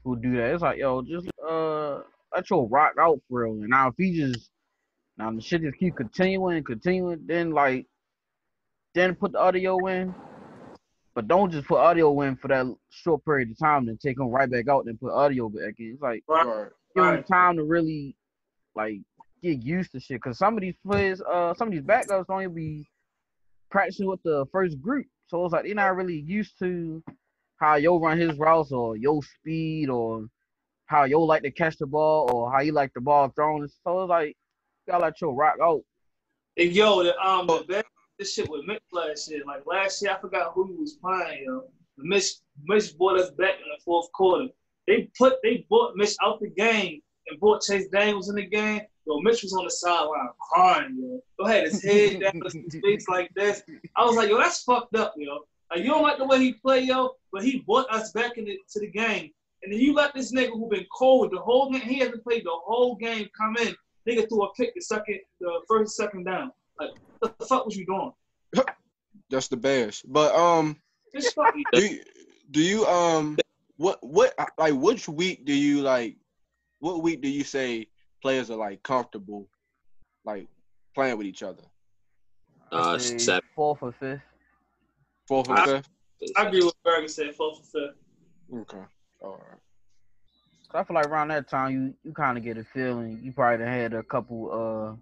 [0.05, 0.53] who do that.
[0.53, 2.01] It's like, yo, just uh,
[2.35, 3.53] let your rock out for real.
[3.53, 4.51] And now if he just
[5.16, 7.87] now the shit just keep continuing and continuing, then like,
[8.95, 10.12] then put the audio in.
[11.14, 14.29] But don't just put audio in for that short period of time, then take him
[14.29, 15.92] right back out, then put audio back in.
[15.92, 16.68] It's like Right.
[16.97, 18.16] Give him time to really
[18.75, 18.99] like
[19.40, 20.21] get used to shit.
[20.21, 22.88] Cause some of these players, uh, some of these backups don't even be
[23.71, 25.07] practicing with the first group.
[25.33, 27.03] So it's like they're not really used to
[27.57, 30.27] how yo run his routes or yo speed or
[30.85, 33.66] how yo like to catch the ball or how you like the ball thrown.
[33.83, 35.81] So it's like you gotta let your rock out.
[36.59, 37.83] And yo, the um the
[38.18, 39.40] this shit with Mitch last year.
[39.47, 41.45] Like last year, I forgot who he was playing.
[41.47, 41.64] Yo,
[41.97, 44.49] Mitch Mitch brought us back in the fourth quarter.
[44.87, 48.83] They put they brought Mitch out the game and brought Chase Daniels in the game.
[49.06, 50.96] Yo, Mitch was on the sideline crying.
[50.98, 53.62] Yo, go ahead, his head down, his face like this.
[53.96, 55.40] I was like, yo, that's fucked up, yo.
[55.70, 58.56] Like you don't like the way he play, yo, but he brought us back into
[58.70, 59.30] to the game.
[59.62, 62.44] And then you let this nigga who been cold the whole game, he hasn't played
[62.44, 63.74] the whole game, come in.
[64.08, 66.50] Nigga threw a pick the second, the first second down.
[66.78, 68.12] Like, what the fuck was you doing?
[69.30, 70.02] That's the Bears.
[70.06, 70.76] But um
[71.72, 72.00] do you,
[72.50, 73.38] do you um
[73.76, 76.16] what what like which week do you like
[76.80, 77.86] what week do you say
[78.22, 79.48] players are like comfortable
[80.24, 80.46] like
[80.94, 81.62] playing with each other
[82.70, 83.42] Uh, Say seven.
[83.54, 84.20] Fourth or fifth.
[85.28, 85.88] fourth or I- fifth
[86.37, 87.96] I agree with Berger said, fourth or fifth.
[88.61, 88.85] okay
[89.20, 89.58] all right
[90.70, 93.20] So I feel like around that time you you kind of get a feeling.
[93.22, 94.40] You probably done had a couple.
[94.52, 94.96] Uh,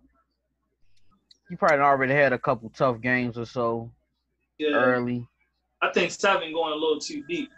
[1.50, 3.90] you probably done already had a couple tough games or so
[4.58, 5.26] Yeah, early.
[5.82, 7.50] I think seven going a little too deep.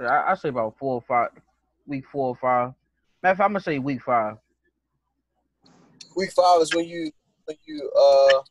[0.00, 1.30] I, I say about four or five,
[1.86, 2.72] week four or five.
[3.22, 4.36] Matter of fact, I'm gonna say week five.
[6.16, 7.10] Week five is when you
[7.46, 8.42] when you uh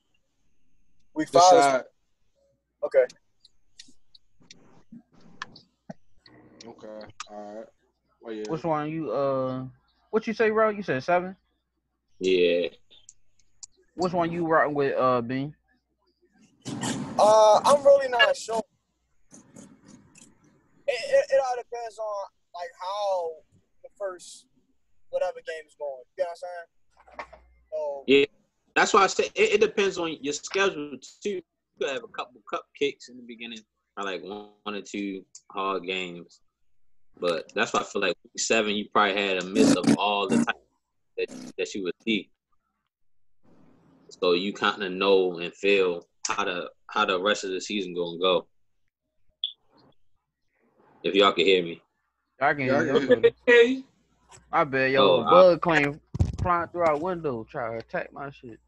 [1.14, 1.84] week five is,
[2.84, 3.06] okay.
[6.68, 7.66] okay all right
[8.22, 9.64] well yeah Which one you uh?
[10.12, 10.70] What you say, bro?
[10.70, 11.36] You said seven.
[12.20, 12.70] Yeah.
[13.96, 15.56] Which one you rocking with, uh, Bean?
[17.20, 18.62] Uh I'm really not sure.
[20.88, 23.32] It, it, it all depends on like how
[23.84, 24.46] the first
[25.18, 26.04] whatever game is going.
[26.18, 27.30] You know what I'm saying?
[27.72, 28.26] So Yeah.
[28.76, 31.30] That's why I say it, it depends on your schedule too.
[31.30, 31.42] You
[31.80, 33.60] could have a couple cupcakes in the beginning,
[33.98, 36.42] or like one, one or two hard games.
[37.20, 40.30] But that's why I feel like week seven, you probably had a miss of all
[40.30, 40.62] the time
[41.18, 41.28] that
[41.58, 42.30] that you would see.
[44.22, 47.96] So you kind of know and feel how the how the rest of the season
[47.96, 48.48] gonna go.
[51.04, 51.82] If y'all can hear me.
[52.40, 52.62] I can
[53.48, 53.84] hear you.
[54.32, 54.48] Hear you.
[54.52, 56.02] Hey, I bet yo, Oh, I- bug claim
[56.42, 58.60] flying through our window, try to attack my shit.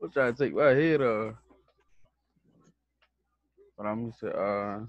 [0.00, 1.34] We'll try to take my head off.
[3.76, 4.80] But I'm just to uh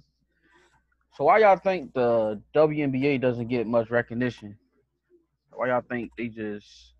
[1.17, 4.57] so why y'all think the WNBA doesn't get much recognition?
[5.51, 6.93] Why y'all think they just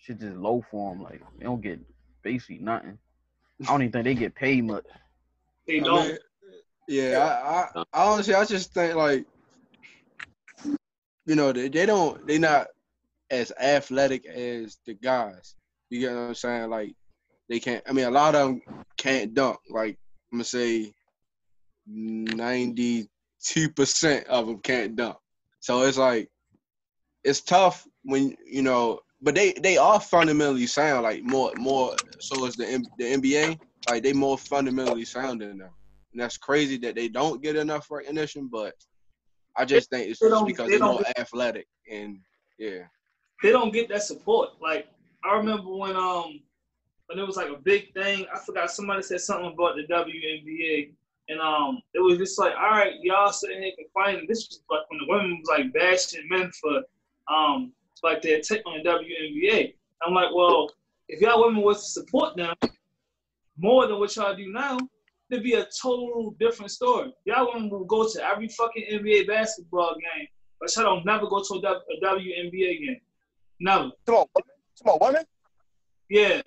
[0.00, 1.02] shit just low for them?
[1.02, 1.78] Like they don't get
[2.22, 2.98] basically nothing.
[3.62, 4.84] I don't even think they get paid much.
[5.68, 6.08] they don't.
[6.08, 6.18] mean,
[6.88, 9.24] Yeah, I, I, I honestly, I just think like,
[11.26, 12.66] you know, they, they don't, they not
[13.30, 15.54] as athletic as the guys.
[15.90, 16.70] You get what I'm saying?
[16.70, 16.94] Like,
[17.48, 17.82] they can't.
[17.88, 18.62] I mean, a lot of them
[18.96, 19.58] can't dunk.
[19.68, 19.98] Like,
[20.32, 20.92] I'm gonna say,
[21.86, 25.16] ninety-two percent of them can't dunk.
[25.60, 26.30] So it's like,
[27.24, 29.00] it's tough when you know.
[29.20, 31.02] But they they are fundamentally sound.
[31.02, 31.94] Like more more.
[32.20, 33.60] So is the the NBA.
[33.88, 35.70] Like they more fundamentally sound than them.
[36.12, 38.48] And that's crazy that they don't get enough recognition.
[38.50, 38.74] But
[39.56, 42.18] I just think it's just because they they're more athletic and
[42.58, 42.84] yeah.
[43.42, 44.50] they don't get that support.
[44.60, 44.88] Like
[45.24, 46.40] I remember when um
[47.06, 48.26] when it was like a big thing.
[48.34, 50.92] I forgot somebody said something about the WNBA,
[51.28, 54.26] and um it was just like, all right, y'all sitting here complaining.
[54.28, 56.82] This was like when the women was like bashing men for
[57.32, 59.74] um like their take on the WNBA.
[60.04, 60.70] I'm like, well,
[61.08, 62.54] if y'all women was to support them
[63.56, 64.78] more than what y'all do now,
[65.32, 67.12] it'd be a total different story.
[67.24, 70.28] Y'all women will go to every fucking NBA basketball game,
[70.60, 73.00] but y'all don't never go to a WNBA game.
[73.58, 73.90] Never.
[74.06, 75.24] Come on, come on, women.
[76.10, 76.42] Yeah.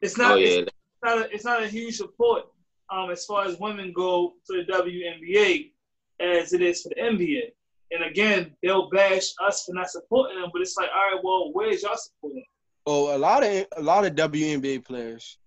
[0.00, 0.32] It's not.
[0.32, 0.64] Oh it's, yeah,
[1.02, 2.44] not a, it's not a huge support
[2.90, 5.72] um, as far as women go to the WNBA
[6.20, 7.52] as it is for the NBA.
[7.90, 11.50] And again, they'll bash us for not supporting them, but it's like, all right, well,
[11.52, 12.44] where's y'all supporting?
[12.84, 15.38] Well, a lot of a lot of WNBA players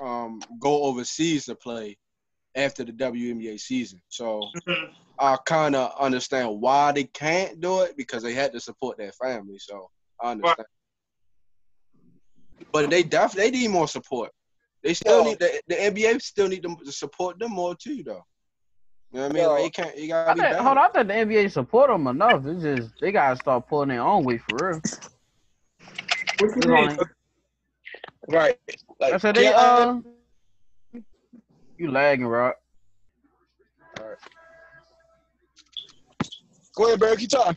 [0.00, 1.96] um, go overseas to play
[2.54, 4.00] after the WNBA season.
[4.08, 4.50] So
[5.18, 9.12] I kind of understand why they can't do it because they had to support their
[9.12, 9.58] family.
[9.58, 10.66] So I understand.
[12.72, 14.30] But they definitely they need more support.
[14.82, 15.30] They still Yo.
[15.30, 18.24] need the, the NBA still need them to support them more too, though.
[19.12, 19.42] You know what I mean?
[19.42, 19.48] Yo.
[19.50, 20.62] Like you can't you gotta I be think, better.
[20.62, 22.46] hold on, I think the NBA support them enough.
[22.46, 24.82] It's just they gotta start pulling their own weight for real.
[26.38, 26.98] What you mean?
[28.28, 28.58] Right.
[29.00, 29.96] Like, I said they uh,
[31.76, 32.56] you lagging, Rock.
[36.76, 37.16] Go ahead, Barry.
[37.16, 37.56] Keep talking.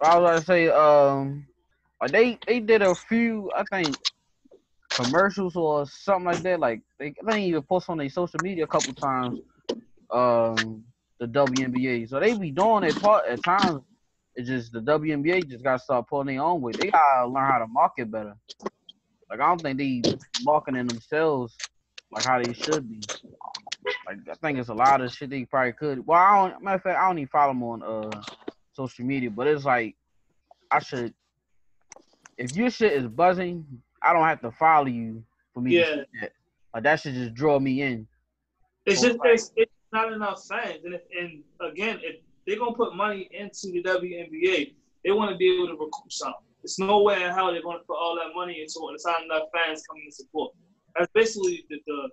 [0.00, 1.46] I was gonna say um,
[2.00, 3.96] like they they did a few I think
[4.90, 6.60] commercials or something like that.
[6.60, 9.38] Like they I think even post on their social media a couple times.
[10.10, 10.84] Um,
[11.20, 13.82] the WNBA, so they be doing their part at times.
[14.34, 16.76] It's just the WNBA just gotta start pulling their own weight.
[16.76, 18.34] They gotta learn how to market better.
[19.30, 20.02] Like I don't think they
[20.42, 21.54] marketing themselves
[22.12, 23.00] like how they should be.
[24.06, 26.06] Like I think it's a lot of shit they probably could.
[26.06, 26.62] Well, I don't.
[26.62, 28.22] Matter of fact, I don't even follow them on uh
[28.72, 29.96] social media, but it's like
[30.70, 31.14] I should.
[32.36, 33.64] If your shit is buzzing,
[34.02, 36.04] I don't have to follow you for me Yeah.
[36.20, 36.32] that.
[36.74, 38.06] Like that should just draw me in.
[38.86, 42.94] It's just it's, it's not enough fans, and if, and again, if they're gonna put
[42.94, 46.42] money into the WNBA, they want to be able to recoup something.
[46.64, 48.94] There's no way in hell they're gonna put all that money into it.
[48.94, 50.54] It's not enough fans coming to support.
[50.96, 52.08] That's basically the the,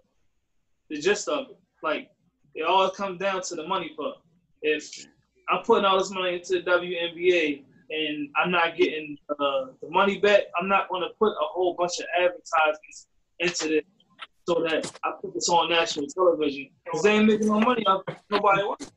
[0.89, 1.57] the gist of it.
[1.81, 2.09] Like
[2.53, 4.17] it all comes down to the money part.
[4.61, 5.07] If
[5.47, 10.19] I'm putting all this money into the WNBA and I'm not getting uh, the money
[10.19, 13.07] back, I'm not gonna put a whole bunch of advertisements
[13.39, 13.83] into this
[14.49, 18.01] so that I put this on national television because they ain't making no money off.
[18.29, 18.91] Nobody wants.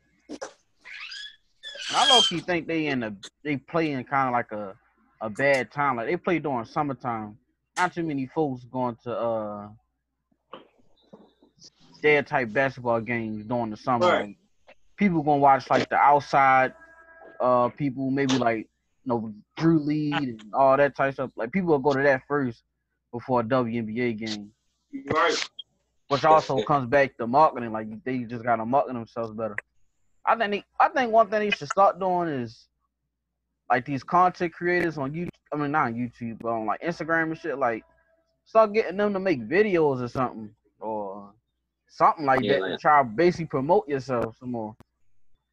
[1.95, 3.14] I low key think they in a
[3.45, 4.75] they play in kind of like a
[5.25, 5.97] a bad time.
[5.97, 7.39] Like they play during summertime.
[7.77, 9.69] Not too many folks going to uh
[12.03, 14.07] their type basketball games during the summer.
[14.07, 14.37] Right.
[14.97, 16.75] People gonna watch like the outside
[17.41, 18.69] uh people, maybe like
[19.05, 21.31] you know Drew League and all that type stuff.
[21.37, 22.63] Like people will go to that first
[23.11, 24.51] before a WNBA game.
[25.07, 25.49] Right.
[26.09, 27.73] Which also comes back to marketing.
[27.73, 29.57] Like they just gotta market themselves better.
[30.27, 32.69] I think they, I think one thing they should start doing is
[33.70, 35.29] like these content creators on YouTube.
[35.53, 37.59] I mean not on YouTube, but on like Instagram and shit.
[37.59, 37.85] Like
[38.44, 40.50] start getting them to make videos or something
[40.81, 41.33] or
[41.88, 44.74] something like Yeah, that to try to basically promote yourself some more.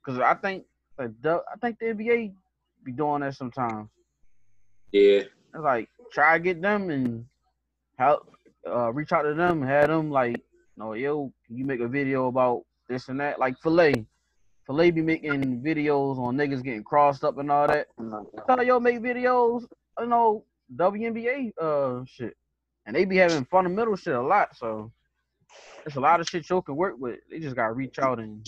[0.06, 0.66] Cause I think
[0.98, 2.34] like the I think the NBA
[2.84, 3.90] be doing that sometimes.
[4.92, 5.22] yeah.
[5.54, 7.26] It's like try to get them and
[7.98, 8.28] help
[8.68, 11.88] uh reach out to them, have them like, you know, yo, can you make a
[11.88, 13.40] video about this and that?
[13.40, 14.06] Like Filet.
[14.66, 17.88] Filet be making videos on niggas getting crossed up and all that.
[18.48, 19.66] Tell yo make videos,
[20.00, 20.46] you know,
[20.76, 22.38] WNBA uh shit.
[22.86, 24.92] And they be having fundamental shit a lot, so
[25.86, 27.20] it's a lot of shit y'all can work with.
[27.30, 28.48] They just gotta reach out and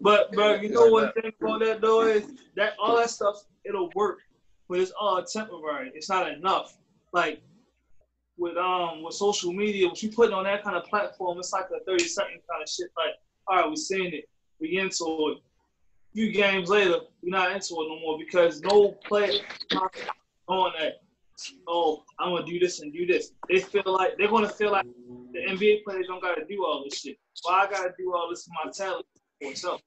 [0.00, 2.24] But but you know one thing about that though is
[2.56, 4.18] that all that stuff it'll work,
[4.68, 5.92] but it's all temporary.
[5.94, 6.76] It's not enough.
[7.12, 7.40] Like
[8.36, 11.66] with um with social media, what you put on that kind of platform, it's like
[11.74, 12.88] a thirty second kind of shit.
[12.96, 13.14] Like
[13.46, 14.28] all right, we seeing it,
[14.60, 15.04] we into
[15.36, 15.38] it.
[16.14, 19.40] Few games later, we're not into it no more because no player
[20.46, 21.00] on that.
[21.66, 23.32] Oh, I'm gonna do this and do this.
[23.48, 24.86] They feel like they're gonna feel like
[25.32, 27.16] the NBA players don't gotta do all this shit.
[27.42, 29.06] Why I gotta do all this for my talent
[29.40, 29.80] for myself?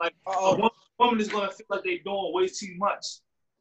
[0.00, 0.70] Like a Uh-oh.
[0.98, 3.04] woman is gonna feel like they're doing way too much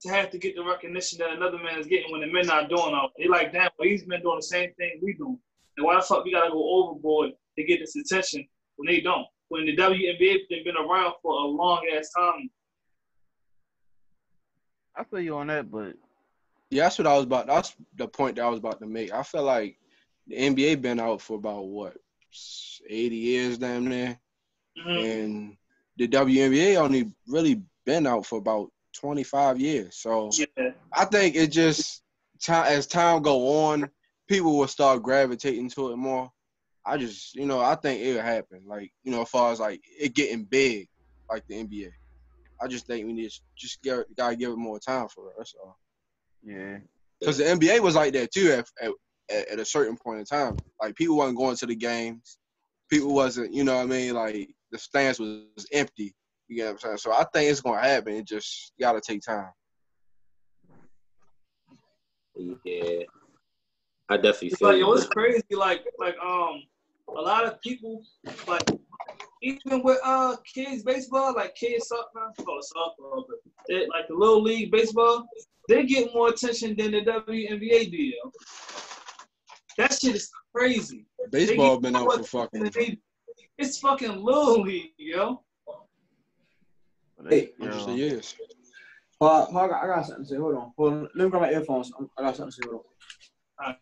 [0.01, 2.69] to have to get the recognition that another man is getting when the men not
[2.69, 3.11] doing all.
[3.17, 5.37] They like, damn, well, he's been doing the same thing we do.
[5.77, 8.47] And why the fuck we gotta go overboard to get this attention
[8.77, 9.25] when they don't?
[9.49, 12.49] When the WNBA they've been around for a long ass time.
[14.95, 15.95] I feel you on that, but
[16.69, 17.47] Yeah, that's what I was about.
[17.47, 19.11] That's the point that I was about to make.
[19.11, 19.77] I feel like
[20.27, 21.97] the NBA been out for about what
[22.87, 24.19] eighty years, damn near,
[24.77, 25.03] Mhm.
[25.15, 25.57] and
[25.97, 29.95] the WNBA only really been out for about twenty five years.
[29.97, 30.73] So Yeah.
[30.93, 32.03] I think it just
[32.39, 33.89] time as time go on,
[34.27, 36.31] people will start gravitating to it more.
[36.85, 38.61] I just, you know, I think it'll happen.
[38.65, 40.87] Like, you know, as far as like it getting big,
[41.29, 41.91] like the NBA.
[42.61, 45.35] I just think we need to just get, gotta give it more time for it.
[45.37, 45.77] That's all.
[46.43, 46.77] yeah.
[47.19, 48.91] Because the NBA was like that too at, at
[49.51, 50.57] at a certain point in time.
[50.81, 52.37] Like people wasn't going to the games.
[52.89, 54.13] People wasn't, you know what I mean?
[54.13, 56.15] Like the stands was empty.
[56.47, 56.97] You get what I'm saying?
[56.97, 58.15] So I think it's gonna happen.
[58.15, 59.51] It just gotta take time.
[62.35, 63.03] Yeah,
[64.09, 64.85] I definitely It's feel like you.
[64.87, 65.43] yo, it's crazy.
[65.51, 66.63] Like like um,
[67.09, 68.03] a lot of people
[68.47, 68.63] like
[69.41, 74.07] even with uh kids baseball, like kids soccer, I call it softball, but they, like
[74.07, 75.27] the little league baseball,
[75.67, 77.97] they get more attention than the WNBA do.
[77.97, 78.31] Yo.
[79.77, 81.05] That shit is crazy.
[81.31, 82.99] Baseball get been out for fucking than they-
[83.57, 85.43] It's fucking little league, yo.
[87.29, 87.51] Hey.
[87.59, 88.35] they- hundreds yo, years.
[89.21, 90.35] Uh, I got, I got something to say.
[90.37, 90.71] Hold on.
[90.77, 91.01] Hold on.
[91.13, 91.91] Let me grab my earphones.
[92.17, 92.69] I got something to say.
[92.69, 92.81] Hold on.
[93.59, 93.77] Alright.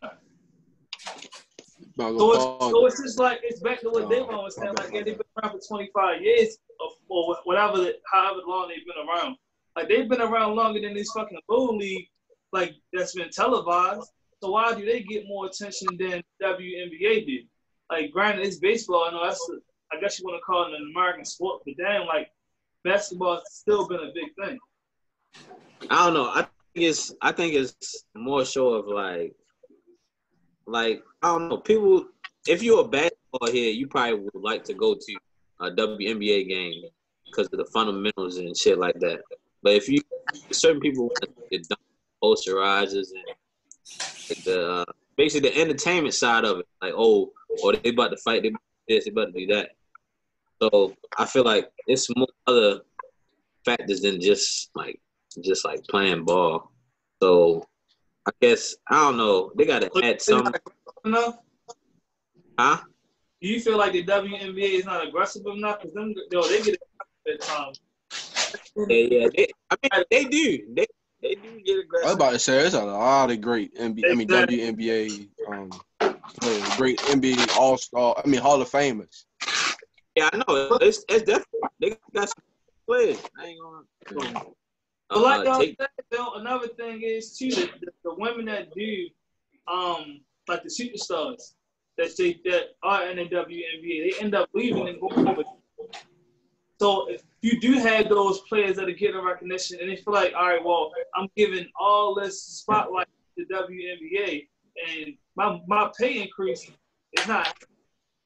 [1.94, 4.74] About to So it's, so it's just like it's back to what Dave was saying.
[4.76, 9.08] Like yeah, they've been around for 25 years, or, or whatever, however long they've been
[9.08, 9.36] around.
[9.76, 12.08] Like they've been around longer than this fucking little league,
[12.52, 14.10] like that's been televised.
[14.42, 17.46] So why do they get more attention than WNBA did?
[17.90, 19.06] Like granted, it's baseball.
[19.08, 19.60] I know that's the,
[19.92, 22.28] I guess you want to call it an American sport, but damn, like
[22.84, 24.58] basketball has still been a big thing.
[25.90, 26.28] I don't know.
[26.28, 29.34] I think it's I think it's more show of like
[30.68, 31.58] like I don't know.
[31.58, 32.06] People
[32.46, 35.16] if you're a basketball here, you probably would like to go to
[35.60, 36.82] a WNBA game
[37.26, 39.20] because of the fundamentals and shit like that.
[39.62, 40.00] But if you
[40.50, 41.66] certain people want to get
[42.22, 44.84] posterizers and the uh,
[45.16, 48.60] basically the entertainment side of it, like oh, or they about to fight, they about
[48.60, 49.70] to this, they about to do that.
[50.60, 52.80] So I feel like it's more other
[53.64, 55.00] factors than just like
[55.42, 56.72] just like playing ball.
[57.20, 57.64] So
[58.26, 59.52] I guess I don't know.
[59.56, 60.52] They gotta add some,
[61.04, 61.38] Enough?
[62.58, 62.78] huh?
[63.40, 65.80] Do you feel like the WNBA is not aggressive enough?
[65.80, 66.74] Because them, yo, they get
[67.26, 67.78] it at.
[68.88, 69.28] Yeah, yeah.
[69.34, 70.74] They, I mean, they do.
[70.74, 70.86] They
[71.22, 72.06] they do get aggressive.
[72.06, 72.14] I was aggressive.
[72.14, 74.58] about to say there's a lot of great NBA, I mean Exactly.
[74.58, 75.70] WNBA, um,
[76.40, 79.24] players, great NBA All Star, I mean Hall of Famers.
[80.16, 80.78] Yeah, I know.
[80.80, 82.44] It's it's definitely they got some
[82.86, 83.22] players.
[83.38, 84.44] I ain't gonna.
[85.08, 85.88] But like uh, y'all take, said,
[86.36, 89.06] another thing is too the, the, the women that do,
[89.66, 91.54] um, like the superstars
[91.96, 95.42] that they that are in the WNBA, they end up leaving and going over.
[96.80, 100.32] So if you do have those players that are getting recognition and they feel like,
[100.34, 104.46] all right, well, I'm giving all this spotlight to the WNBA
[104.86, 106.70] and my my pay increase
[107.12, 107.54] is not.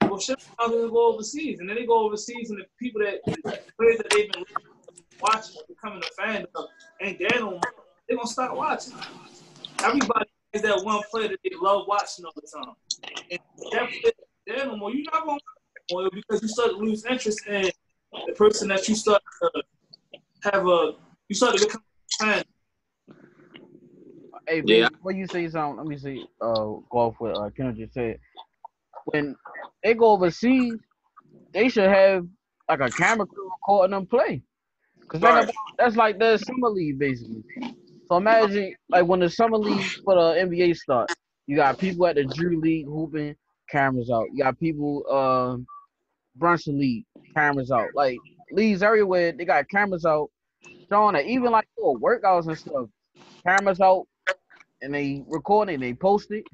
[0.03, 3.21] Well, shit, I'm gonna go overseas, and then they go overseas, and the people that
[3.25, 4.45] the players that they've been
[5.21, 6.67] watching, becoming a fan of,
[7.03, 7.61] ain't there no more.
[8.09, 8.95] They're gonna start watching.
[9.83, 12.75] Everybody is that one player that they love watching all the time.
[13.31, 13.41] And
[13.73, 14.13] that player
[14.47, 14.93] there no more.
[14.93, 15.43] You're not gonna watch
[15.91, 17.71] more because you start to lose interest in
[18.27, 19.63] the person that you start to
[20.51, 20.93] have a
[21.29, 21.83] you start to become
[22.21, 22.45] a fan.
[24.49, 24.77] Hey, Yeah.
[24.77, 24.89] yeah.
[24.89, 26.25] before you say something, let me see.
[26.41, 28.19] Uh, go off what uh, Kendall just said.
[29.07, 29.37] When
[29.83, 30.75] they go overseas,
[31.53, 32.27] they should have
[32.69, 34.43] like a camera crew recording them play.
[35.13, 35.47] Cause Right.
[35.79, 37.45] that's like the summer league basically.
[38.09, 41.11] So imagine like when the summer league for the NBA start,
[41.47, 43.37] you got people at the Drew League hooping,
[43.71, 44.29] cameras out.
[44.33, 45.57] You got people uh
[46.37, 47.05] Brunson League,
[47.37, 47.89] cameras out.
[47.95, 50.31] Like leagues everywhere, they got cameras out
[50.91, 52.87] showing that even like for workouts and stuff,
[53.47, 54.07] cameras out
[54.81, 56.45] and they record it, they post it,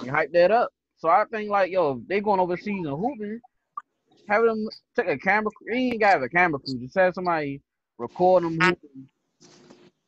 [0.00, 0.70] they hype that up.
[0.98, 3.40] So I think like yo, they going overseas and hooping,
[4.28, 5.50] have them take a camera.
[5.66, 6.78] You ain't gotta a camera crew.
[6.80, 7.60] Just have somebody
[7.98, 9.08] record them hooping.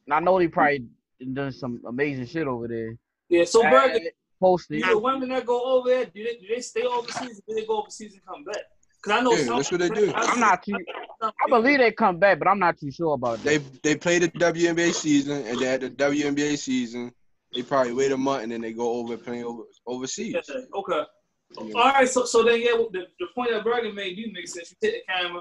[0.06, 0.86] And I know they probably
[1.32, 2.96] done some amazing shit over there.
[3.28, 4.14] Yeah, so Add Berg, it,
[4.70, 7.60] do the women that go over there, do they, do they stay overseas or do
[7.60, 8.62] they go overseas and come back?
[9.02, 9.56] Because I know Yeah, some.
[9.56, 10.12] that's what they do.
[10.14, 10.76] I'm not too.
[11.20, 13.44] I believe they come back, but I'm not too sure about that.
[13.44, 17.12] They they play the WNBA season, and then at the WNBA season,
[17.52, 20.34] they probably wait a month and then they go over playing over overseas.
[20.48, 21.02] Yeah, okay.
[21.56, 24.70] All right, so so then yeah, the, the point that Bergen made do make sense.
[24.70, 25.40] You take the camera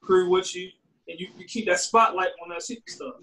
[0.00, 0.70] crew with you,
[1.08, 3.14] and you, you keep that spotlight on that secret stuff.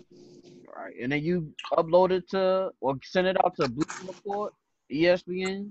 [0.76, 4.54] Right, and then you upload it to or send it out to Bleacher Report,
[4.92, 5.70] ESPN,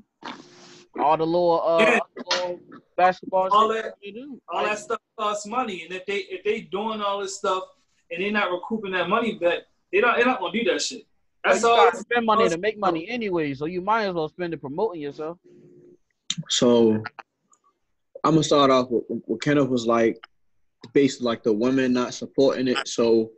[0.99, 1.99] all the little uh Yeah.
[2.27, 2.61] little
[2.97, 4.41] basketball All that- they do.
[4.49, 7.65] All Like, that stuff costs money, and if they if they doing all this stuff
[8.11, 9.61] and they're not recouping that money back,
[9.93, 11.03] they don't they're not gonna do that shit.
[11.45, 11.77] That's you all.
[11.77, 15.03] gotta spend money to make money anyway, so you might as well spend it promoting
[15.03, 15.37] yourself.
[16.49, 17.03] So
[18.25, 20.17] I'm gonna start off with what Kenneth was like,
[20.93, 22.89] basically like the women not supporting it.
[22.89, 23.31] So,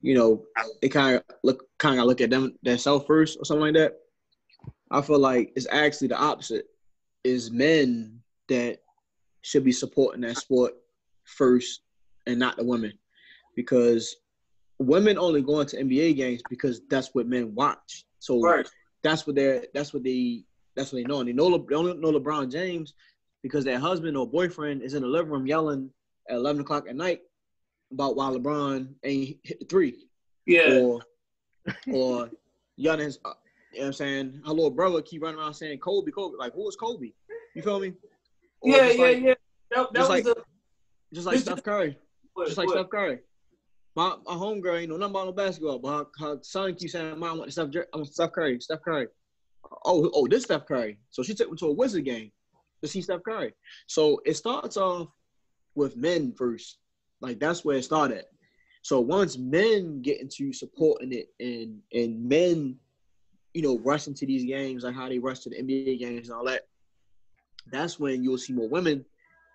[0.00, 0.44] you know,
[0.82, 3.94] they kind of look kind of look at them themselves first or something like that.
[4.90, 6.66] I feel like it's actually the opposite.
[7.24, 8.80] Is men that
[9.40, 10.74] should be supporting that sport
[11.24, 11.80] first
[12.26, 12.92] and not the women,
[13.56, 14.14] because
[14.78, 18.04] women only go into NBA games because that's what men watch.
[18.18, 18.68] So Right.
[19.02, 20.44] that's what they're that's what they
[20.76, 21.20] that's what they know.
[21.20, 22.94] And they know Le- they only know LeBron James
[23.42, 25.90] because their husband or boyfriend is in the living room yelling
[26.28, 27.20] at eleven o'clock at night
[27.92, 30.08] about why LeBron ain't hit the three
[30.46, 30.78] Yeah.
[30.80, 31.00] or
[31.92, 32.30] or
[32.78, 33.18] Giannis.
[33.24, 33.32] Uh,
[33.72, 34.40] you know what I'm saying?
[34.44, 36.36] Her little brother keep running around saying Kobe, Kobe.
[36.38, 37.12] Like who is Kobe?
[37.54, 37.92] You feel me?
[38.60, 39.34] Or Yeah, yeah, like, yeah.
[39.70, 40.36] That, that just was like- the
[41.12, 41.98] Just like Steph Curry.
[42.34, 42.78] what, Just like what?
[42.78, 43.18] Steph Curry.
[43.96, 47.16] My my homegirl ain't know nothing about no basketball, but her, her son keeps saying,
[47.18, 49.06] "Mom, I want Steph, Jer- I want Steph Curry, Steph Curry."
[49.84, 50.98] Oh, oh, this Steph Curry.
[51.10, 52.32] So she took me to a Wizard game
[52.82, 53.52] to see Steph Curry.
[53.86, 55.08] So it starts off
[55.74, 56.78] with men first,
[57.20, 58.24] like that's where it started.
[58.82, 62.76] So once men get into supporting it, and and men,
[63.54, 66.36] you know, rush into these games like how they rush to the NBA games and
[66.36, 66.62] all that,
[67.70, 69.04] that's when you'll see more women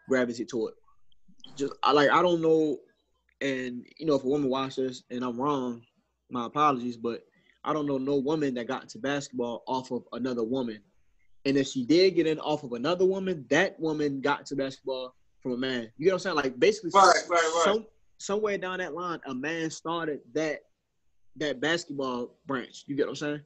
[0.08, 0.74] gravitate to it.
[1.56, 2.80] Just I like I don't know
[3.42, 5.82] and you know, if a woman watches and I'm wrong,
[6.30, 7.24] my apologies, but
[7.64, 10.80] I don't know no woman that got into basketball off of another woman.
[11.46, 15.16] And if she did get in off of another woman, that woman got to basketball
[15.42, 15.90] from a man.
[15.98, 16.36] You get what I'm saying?
[16.36, 17.62] Like basically, Right, right, right.
[17.66, 17.86] Some,
[18.18, 20.64] somewhere down that line, a man started that
[21.38, 22.84] that basketball branch.
[22.88, 23.42] You get what I'm saying?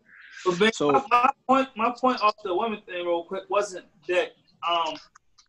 [0.59, 4.31] But So- my, my point, my point off the women thing, real quick, wasn't that
[4.67, 4.95] um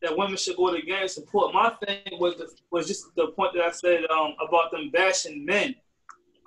[0.02, 1.54] that women should go to the game support.
[1.54, 5.44] My thing was the, was just the point that I said um about them bashing
[5.46, 5.74] men.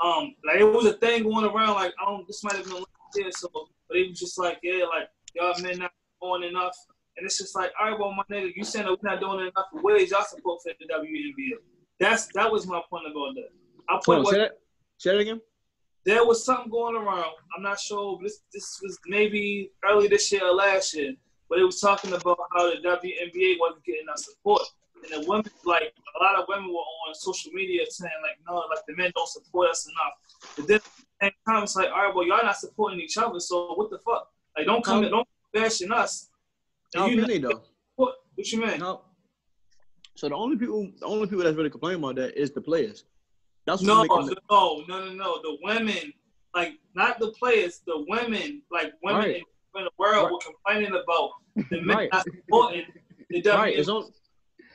[0.03, 1.73] Um, like it was a thing going around.
[1.75, 3.49] Like I don't, this might have been last year, so
[3.87, 5.91] but it was just like yeah, like y'all men not
[6.21, 6.75] doing enough.
[7.17, 9.39] And it's just like, all right, well, my nigga, you saying that we're not doing
[9.39, 11.57] enough for ways y'all support for the WNBA.
[11.99, 13.49] That's that was my point about that.
[13.89, 14.59] I point was say that.
[14.97, 15.41] Say that again.
[16.05, 17.33] there was something going around.
[17.55, 18.19] I'm not sure.
[18.21, 21.13] This this was maybe early this year or last year,
[21.49, 24.61] but it was talking about how the WNBA wasn't getting enough support,
[25.03, 28.55] and the women, like a lot of women, were on social media saying like, no,
[28.69, 30.55] like the men don't support us enough.
[30.55, 33.17] But then at the same time, it's like, all right, well, y'all not supporting each
[33.17, 34.29] other, so what the fuck?
[34.55, 36.29] Like, don't come, don't bashing us.
[36.95, 37.63] How you can they though?
[37.95, 38.15] what?
[38.35, 38.79] What you mean?
[38.79, 39.01] No.
[40.15, 43.03] So the only people, the only people that's really complaining about that is the players.
[43.65, 45.41] That's No, no, no, no, no.
[45.41, 46.13] The women,
[46.55, 49.35] like not the players, the women, like women Right.
[49.35, 49.43] in,
[49.79, 50.31] in the world Right.
[50.31, 51.31] were complaining about
[51.69, 52.09] the men Right.
[52.11, 52.85] not supporting
[53.29, 53.53] the WNBA.
[53.57, 54.11] Right, it's on,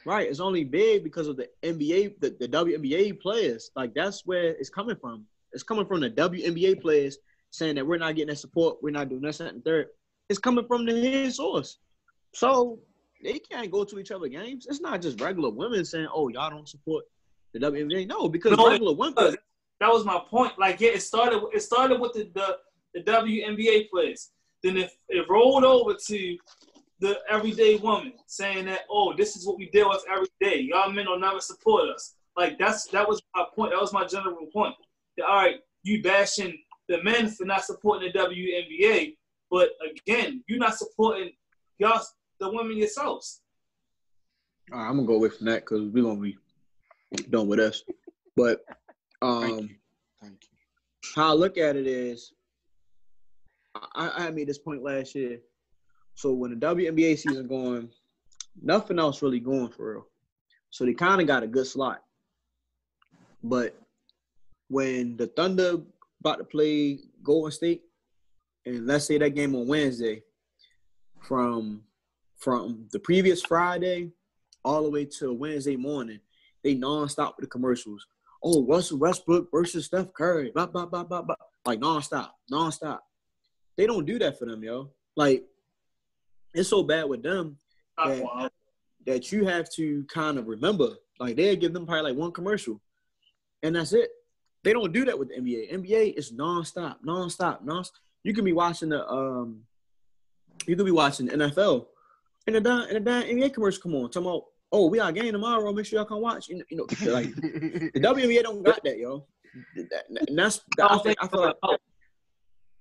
[0.05, 0.29] right.
[0.29, 3.71] It's only big because of the NBA, the, the WNBA players.
[3.75, 5.27] Like that's where it's coming from.
[5.53, 7.19] It's coming from the WNBA players
[7.51, 9.89] saying that we're not getting that support, we're not doing this, that, and third.
[10.29, 11.79] It's coming from the head source.
[12.33, 12.79] So
[13.23, 14.67] they can't go to each other games.
[14.69, 17.05] It's not just regular women saying, "Oh, y'all don't support
[17.53, 19.37] the WNBA." No, because No, regular women.
[19.81, 20.59] that was my point.
[20.59, 21.43] Like, yeah, it started.
[21.53, 22.59] It started with the the,
[22.95, 24.31] the WNBA players.
[24.63, 26.37] Then it, it rolled over to
[27.01, 30.61] the everyday woman saying that, oh, this is what we deal with every day.
[30.61, 32.15] Y'all men will never support us.
[32.37, 33.73] Like that's that was my point.
[33.73, 34.75] That was my general point.
[35.17, 36.57] That, all right, you bashing
[36.89, 39.17] the men for not supporting the WNBA,
[39.51, 41.33] but again, you're not supporting
[41.79, 42.03] y'all
[42.43, 43.41] the women yourselves.
[44.73, 46.37] All right, I'm gonna go away from that because we're gonna be
[47.31, 47.83] done with us.
[48.37, 48.65] But
[49.21, 49.77] Thank um, you.
[50.21, 51.13] Thank you.
[51.15, 52.33] how I look at it is,
[53.95, 55.39] I, I made this point last year.
[56.15, 57.89] So when the WNBA season going,
[58.61, 60.07] nothing else really going for real.
[60.71, 62.03] So they kind of got a good slot.
[63.43, 63.77] But
[64.69, 65.79] when the Thunder
[66.21, 67.83] about to play Golden State,
[68.65, 70.23] and let's say that game on Wednesday,
[71.21, 71.83] from
[72.43, 74.11] from the previous Friday
[74.65, 76.19] all the way to Wednesday morning,
[76.65, 78.05] they nonstop with the commercials.
[78.45, 82.99] Oh, Russell Westbrook versus Steph Curry, blah blah blah blah blah, like nonstop, nonstop.
[83.77, 84.91] They don't do that for them, yo.
[85.17, 85.45] Like
[86.53, 87.57] it's so bad with them
[87.99, 88.49] Yeah.
[89.07, 90.91] that you have to kind of remember.
[91.21, 92.81] Like they give them probably like one commercial,
[93.63, 94.11] and that's it.
[94.65, 95.73] They don't do that with the NBA.
[95.73, 97.85] NBA is nonstop, nonstop, non.
[98.25, 99.63] You can be watching the um,
[100.67, 101.87] you could be watching the NFL
[102.47, 105.11] And the damn and the damn NBA commercial come on, talking about, oh, we got
[105.11, 105.73] a game tomorrow.
[105.73, 106.49] Make sure y'all come watch.
[106.49, 109.27] You know, you know like the WNBA don't got that, yo.
[109.77, 111.57] That- And that's I think I feel like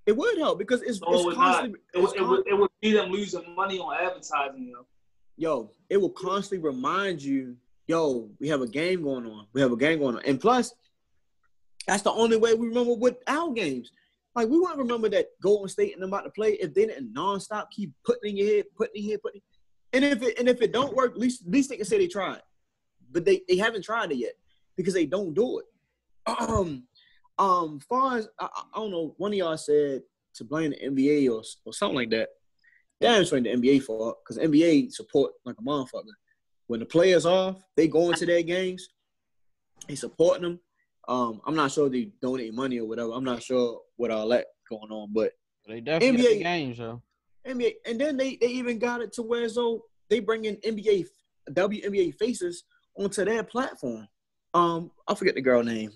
[0.08, 2.54] it would help because it's, No, it it's would constantly It it's it, would, it
[2.58, 4.86] would be them losing money on advertising, you know.
[5.38, 7.56] yo, it will constantly remind you,
[7.88, 9.46] yo, we have a game going on.
[9.54, 10.24] We have a game going on.
[10.26, 10.74] And plus,
[11.88, 13.92] that's the only way we remember with our games.
[14.36, 17.14] Like we wouldn't remember that Golden State and them about to play if they didn't
[17.14, 19.42] nonstop keep putting in your head, putting in your head, putting.
[19.94, 21.98] And if it and if it don't work, at least at least they can say
[21.98, 22.42] they tried.
[23.12, 24.34] But they, they haven't tried it yet
[24.78, 25.66] because they don't do it.
[26.40, 26.84] Um,
[27.38, 30.02] um, far as I, I- don't know, one of y'all said
[30.36, 32.30] to blame the NBA or, or something like that.
[33.02, 36.04] Damn, it's the NBA fault because NBA support like a motherfucker.
[36.68, 38.88] When the players off, they go into their games,
[39.88, 40.60] they supporting them.
[41.08, 43.12] Um, I'm not sure they donate money or whatever.
[43.12, 45.34] I'm not sure what all that going on, but
[45.68, 47.02] They definitely NBA the games, yo.
[47.48, 51.08] NBA, and then they they even got it to where though they bring in NBA
[51.50, 52.64] WNBA faces
[52.98, 54.08] onto their platform.
[54.54, 55.92] Um, I forget the girl name.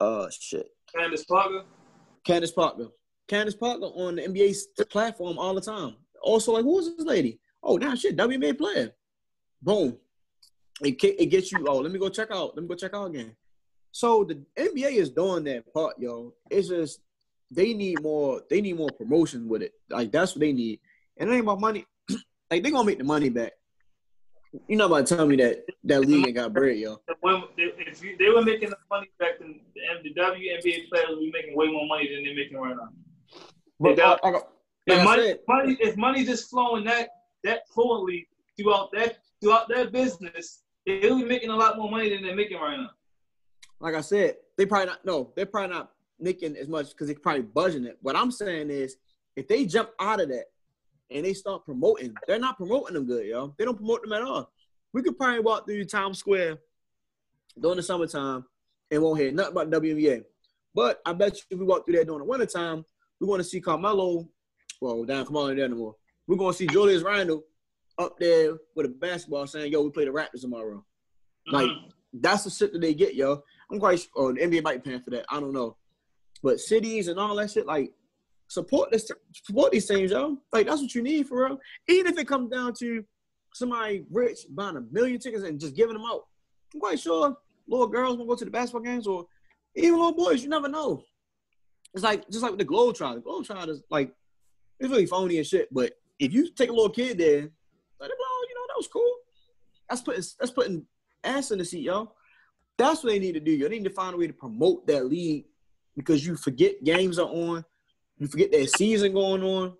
[0.00, 0.66] Uh, shit.
[0.94, 1.64] Candace Parker.
[2.24, 2.88] Candace Parker.
[3.28, 5.96] Candace Parker on the NBA platform all the time.
[6.22, 7.38] Also, like, who is this lady?
[7.62, 8.92] Oh, now shit, WNBA player.
[9.60, 9.96] Boom.
[10.80, 12.56] It, it gets you, oh, let me go check out.
[12.56, 13.36] Let me go check out again.
[13.92, 16.34] So the NBA is doing that part, yo.
[16.50, 17.00] It's just
[17.54, 19.72] they need more, they need more promotion with it.
[19.90, 20.80] Like that's what they need.
[21.16, 21.86] And it ain't about money.
[22.50, 23.52] like they gonna make the money back.
[24.68, 27.00] You're not about to tell me that that league ain't got bread, yo.
[27.20, 31.30] When, if you, they were making the money back then, the, WNBA players would be
[31.32, 32.90] making way more money than they're making right now.
[33.80, 34.44] But They I, I, like
[34.86, 37.08] If money, said, money, if money just flowing that
[37.44, 38.28] that fluently
[38.60, 42.58] throughout that throughout that business, they'll be making a lot more money than they're making
[42.58, 42.90] right now.
[43.80, 45.04] like I said, they probably not.
[45.04, 47.98] No, they're probably not making as much because they're probably budgeting it.
[48.02, 48.96] What I'm saying is,
[49.36, 50.46] if they jump out of that
[51.10, 53.54] and they start promoting, they're not promoting them good, yo.
[53.58, 54.52] They don't promote them at all.
[54.92, 56.58] We could probably walk through Times Square
[57.60, 58.44] during the summertime
[58.90, 60.24] and won't hear nothing about WNBA.
[60.74, 62.84] But I bet you if we walk through there during the wintertime,
[63.20, 64.28] we want to see Carmelo.
[64.80, 65.96] Well, down come on there no more.
[66.26, 67.44] We're gonna see Julius Randle
[67.98, 70.84] up there with a basketball saying, "Yo, we play the Raptors tomorrow."
[71.46, 71.92] Like Mhm.
[72.14, 73.42] that's the shit that they get, yo.
[73.70, 75.24] I'm quite sure oh, the NBA might be paying for that.
[75.28, 75.76] I don't know.
[76.42, 77.92] But cities and all that shit, like
[78.48, 80.38] support this support these things, yo.
[80.52, 81.58] Like that's what you need for real.
[81.88, 83.04] Even if it comes down to
[83.54, 86.22] somebody rich buying a million tickets and just giving them out.
[86.74, 87.36] I'm quite sure
[87.68, 89.26] little girls will go to the basketball games or
[89.74, 91.02] even little boys, you never know.
[91.94, 93.14] It's like just like with the Globe Trial.
[93.14, 94.12] The Globe Trial is like
[94.80, 95.68] it's really phony and shit.
[95.72, 97.40] But if you take a little kid there,
[97.98, 99.14] blow, you know, that was cool.
[99.88, 100.86] That's putting that's putting
[101.24, 102.12] ass in the seat, yo.
[102.78, 103.52] That's what they need to do.
[103.52, 105.44] You need to find a way to promote that league
[105.96, 107.64] because you forget games are on,
[108.18, 109.74] you forget that season going on.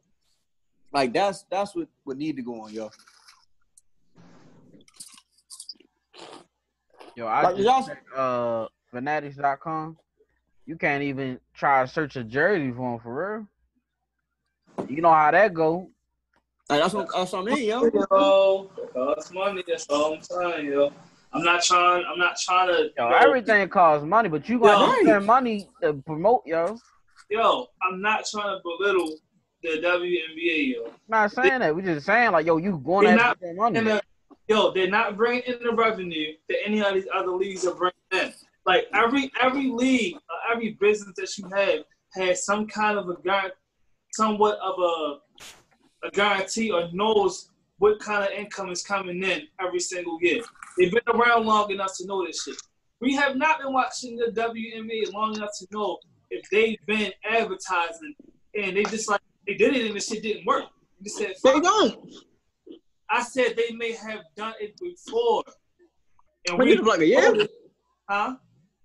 [0.93, 2.91] Like that's that's what what need to go on, yo.
[7.17, 9.99] Yo, I Like, just y'all- uh fanatics.com.
[10.67, 13.47] You can't even try to search a jersey for him for
[14.79, 14.87] real.
[14.89, 15.91] You know how that go.
[16.69, 17.85] Like that's what that's what I mean, yo.
[17.85, 19.65] Yo, costs money.
[19.67, 20.93] That's all I'm saying, yo.
[21.33, 22.05] I'm not trying.
[22.11, 22.91] I'm not trying to.
[22.97, 26.79] Yo, yo, everything costs money, but you got Yo, spend money to promote, yo.
[27.31, 29.17] Yo, I'm not trying to belittle
[29.63, 30.85] the WNBA, yo.
[30.87, 31.75] I'm not saying that.
[31.75, 33.79] We just saying like, yo, you going to not- spend money.
[33.79, 34.01] And
[34.49, 37.95] yo, they're not bringing in the revenue that any of these other leagues are bringing
[38.13, 38.33] in.
[38.67, 43.17] Like every every league, uh, every business that you have has some kind of a
[43.23, 43.55] guarantee,
[44.13, 47.51] somewhat of a a guarantee or knows
[47.83, 50.41] what kind of income is coming in every single year.
[50.79, 52.55] They've been around long enough to know this shit.
[53.01, 55.99] We have not been watching the WNBA long enough to know
[56.31, 58.15] if they've been advertising
[58.55, 60.67] and they just like they did it and the shit didn't work.
[61.01, 62.09] They said, They don't.
[63.11, 65.43] I said they may have done it before.
[66.49, 67.49] And We we, did it for like a year.
[68.09, 68.37] huh?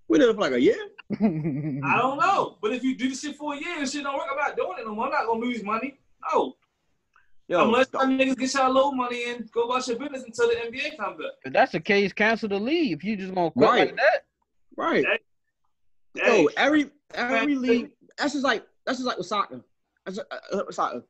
[0.07, 0.87] We did it for like a year.
[1.11, 2.57] I don't know.
[2.63, 4.57] But if you do this shit for a year and shit don't work, I'm not
[4.57, 5.05] doing it no more.
[5.05, 5.99] I'm not gonna lose money.
[6.33, 6.55] No.
[7.49, 10.55] Yo, Unless some niggas get y'all low money and go about your business until the
[10.55, 11.31] NBA comes back.
[11.45, 12.91] if that's the case, cancel the league.
[12.91, 13.87] If you just gonna quit Right.
[13.87, 14.25] like that,
[14.75, 15.05] right.
[16.15, 17.91] Hey, Yo, every every league.
[18.17, 19.61] That's just like that's just like with soccer.
[20.05, 21.03] That's just, uh, with soccer.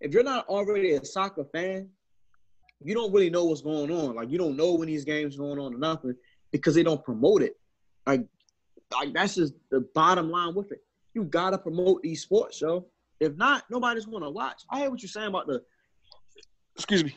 [0.00, 1.90] If you're not already a soccer fan,
[2.82, 4.14] you don't really know what's going on.
[4.14, 6.14] Like you don't know when these games are going on or nothing
[6.50, 7.56] because they don't promote it.
[8.06, 8.24] Like,
[8.92, 10.82] like that's just the bottom line with it.
[11.14, 12.86] You gotta promote these sports, yo.
[13.20, 14.62] If not, nobody's gonna watch.
[14.70, 15.62] I hear what you're saying about the.
[16.76, 17.16] Excuse me.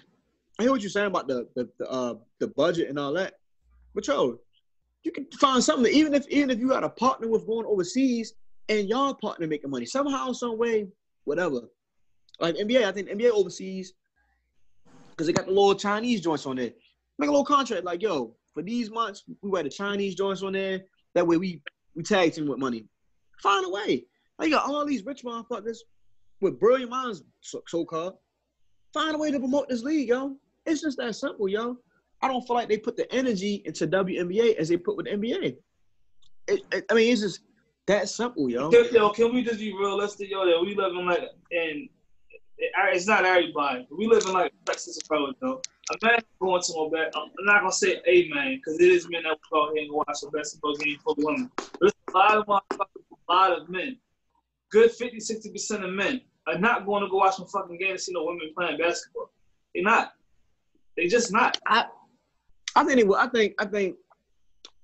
[0.59, 3.35] I hear what you're saying about the the the, uh, the budget and all that.
[3.93, 4.39] But yo,
[5.03, 5.91] you can find something.
[5.93, 8.33] Even if even if you got a partner with going overseas
[8.69, 10.87] and y'all partner making money somehow, some way,
[11.25, 11.61] whatever.
[12.39, 13.93] Like NBA, I think NBA overseas
[15.11, 16.71] because they got the little Chinese joints on there.
[17.19, 20.53] Make a little contract like, yo, for these months, we wear the Chinese joints on
[20.53, 20.81] there.
[21.13, 21.61] That way we
[21.95, 22.85] we tag team with money.
[23.41, 24.05] Find a way.
[24.41, 25.77] You got all these rich motherfuckers
[26.39, 28.15] with brilliant minds, so, so called.
[28.93, 30.35] Find a way to promote this league, yo.
[30.65, 31.77] It's just that simple, yo.
[32.21, 35.13] I don't feel like they put the energy into WNBA as they put with the
[35.13, 35.55] NBA.
[36.47, 37.41] It, it, I mean, it's just
[37.87, 38.69] that simple, yo.
[38.69, 40.45] Can, yo, can we just be realistic, yo?
[40.45, 41.89] That we live in like and
[42.93, 43.87] it's not everybody.
[43.89, 45.61] We live in like Texas approach though.
[46.03, 47.13] Man going to a bet.
[47.15, 49.93] I'm not gonna say a man because it is men that go out here and
[49.93, 51.51] watch a basketball game for women.
[51.79, 53.97] There's a lot of motherfuckers, a lot of men.
[54.71, 57.91] Good 50, 60 percent of men are not going to go watch some fucking game
[57.91, 59.31] and see no women playing basketball.
[59.73, 60.13] They're not.
[60.97, 61.57] They just not.
[61.65, 61.85] I,
[62.75, 63.01] I think.
[63.01, 63.53] It, I think.
[63.59, 63.95] I think.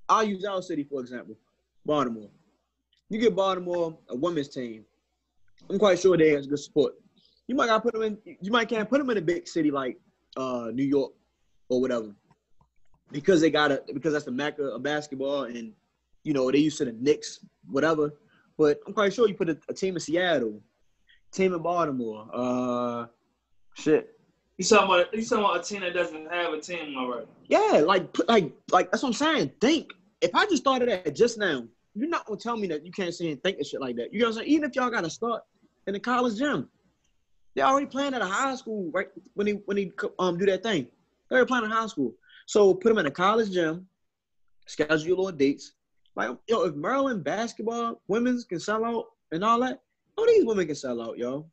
[0.10, 1.36] I'll use our city for example,
[1.86, 2.30] Baltimore.
[3.10, 4.86] You get Baltimore a women's team.
[5.70, 6.94] I'm quite sure they has good support.
[7.48, 8.18] You might gotta put them in.
[8.42, 9.98] You might can't put them in a big city like
[10.36, 11.12] uh, New York
[11.70, 12.14] or whatever,
[13.12, 15.74] because they got a because that's the mecca of basketball, and
[16.24, 18.14] you know they used to the Knicks, whatever.
[18.58, 20.62] But I'm quite sure you put a, a team in Seattle,
[21.32, 23.06] team in Baltimore, uh,
[23.76, 24.18] shit.
[24.58, 27.28] You talking about you talking about a team that doesn't have a team already?
[27.46, 29.52] Yeah, like put like like that's what I'm saying.
[29.62, 29.92] Think
[30.22, 33.14] if I just started that just now, you're not gonna tell me that you can't
[33.14, 34.12] see and think of shit like that.
[34.12, 34.50] You know what I'm saying?
[34.50, 35.44] Even if y'all got to start
[35.86, 36.68] in the college gym,
[37.56, 40.64] they're already playing at a high school right when he when he um do that
[40.64, 40.88] thing.
[41.30, 42.16] They already playing in high school.
[42.48, 43.88] So put them in a college gym,
[44.66, 45.74] schedule your little dates.
[46.18, 49.82] Like yo, if Maryland basketball women's can sell out and all that,
[50.18, 51.46] all these women can sell out, yo.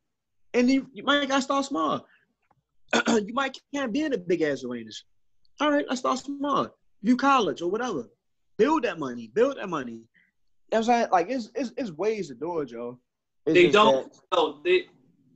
[0.55, 2.07] And you, you might gotta start small.
[3.09, 5.05] you might can't be in the big ass arenas.
[5.61, 6.69] All right, let's start small.
[7.05, 8.09] Do college or whatever.
[8.57, 9.31] Build that money.
[9.35, 9.93] Build that money.
[9.93, 10.07] You know
[10.71, 11.09] what I'm saying?
[11.13, 12.99] Like it's it's, it's ways to do it, yo.
[13.45, 14.11] It's they don't.
[14.11, 14.87] That, no, they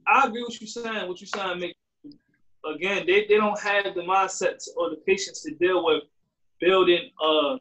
[0.07, 1.07] I agree with you saying.
[1.07, 1.77] What you saying make
[2.75, 6.05] again, they, they don't have the mindset or the patience to deal with
[6.61, 7.57] building uh,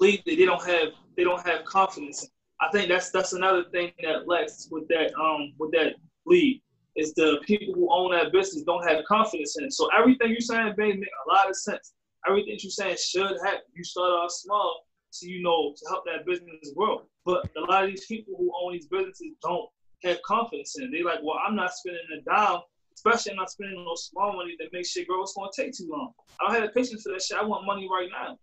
[0.00, 2.28] league that they don't have they don't have confidence.
[2.60, 5.94] I think that's that's another thing that lacks with that um with that
[6.26, 6.60] league
[6.96, 9.72] is the people who own that business don't have confidence in it.
[9.72, 11.92] So everything you're saying, babe, make a lot of sense.
[12.26, 13.66] Everything you're saying should happen.
[13.74, 17.02] You start off small so you know to help that business grow.
[17.24, 19.68] But a lot of these people who own these businesses don't
[20.02, 20.84] have confidence in.
[20.84, 20.90] it.
[20.92, 22.60] They're like, well, I'm not spending a dime,
[22.94, 25.22] especially I'm not spending no small money that makes shit grow.
[25.22, 26.12] It's gonna take too long.
[26.40, 27.38] I don't have the patience for that shit.
[27.38, 28.38] I want money right now.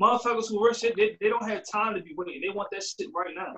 [0.00, 2.40] Motherfuckers who work shit, they, they don't have time to be waiting.
[2.40, 3.56] They want that shit right now.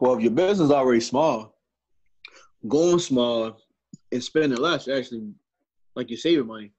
[0.00, 1.56] Well, if your business is already small,
[2.68, 3.56] going small
[4.10, 5.32] and spending less actually,
[5.96, 6.72] like you're saving money.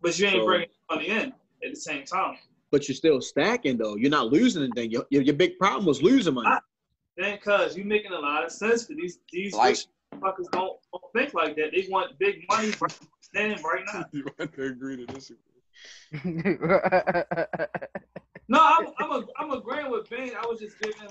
[0.00, 1.32] But you ain't so, bringing money in
[1.64, 2.36] at the same time.
[2.70, 3.96] But you're still stacking though.
[3.96, 4.90] You're not losing anything.
[4.90, 6.48] Your, your, your big problem was losing money.
[6.50, 6.60] Ah, I,
[7.16, 9.76] then, cuz you're making a lot of sense for these these like,
[10.14, 11.70] fuckers don't, don't think like that.
[11.72, 12.98] They want big money right
[13.32, 14.04] then, right now.
[14.12, 15.51] You want to agree to disagree.
[18.48, 20.32] No, I'm I'm a, I'm agreeing with Ben.
[20.40, 21.08] I was just giving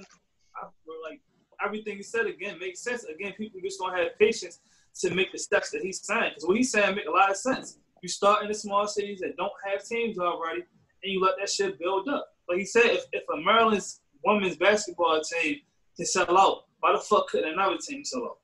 [0.56, 0.68] I,
[1.10, 1.22] like
[1.64, 3.04] everything he said again makes sense.
[3.06, 4.60] Again, people just don't have patience
[5.00, 6.32] to make the steps that he's saying.
[6.32, 7.78] Because what he's saying make a lot of sense.
[8.02, 10.62] You start in the small cities that don't have teams already,
[11.04, 12.28] and you let that shit build up.
[12.50, 15.58] Like he said, if, if a Maryland's women's basketball team
[15.96, 16.66] can sell out.
[16.80, 18.38] Why the fuck couldn't another team sell out?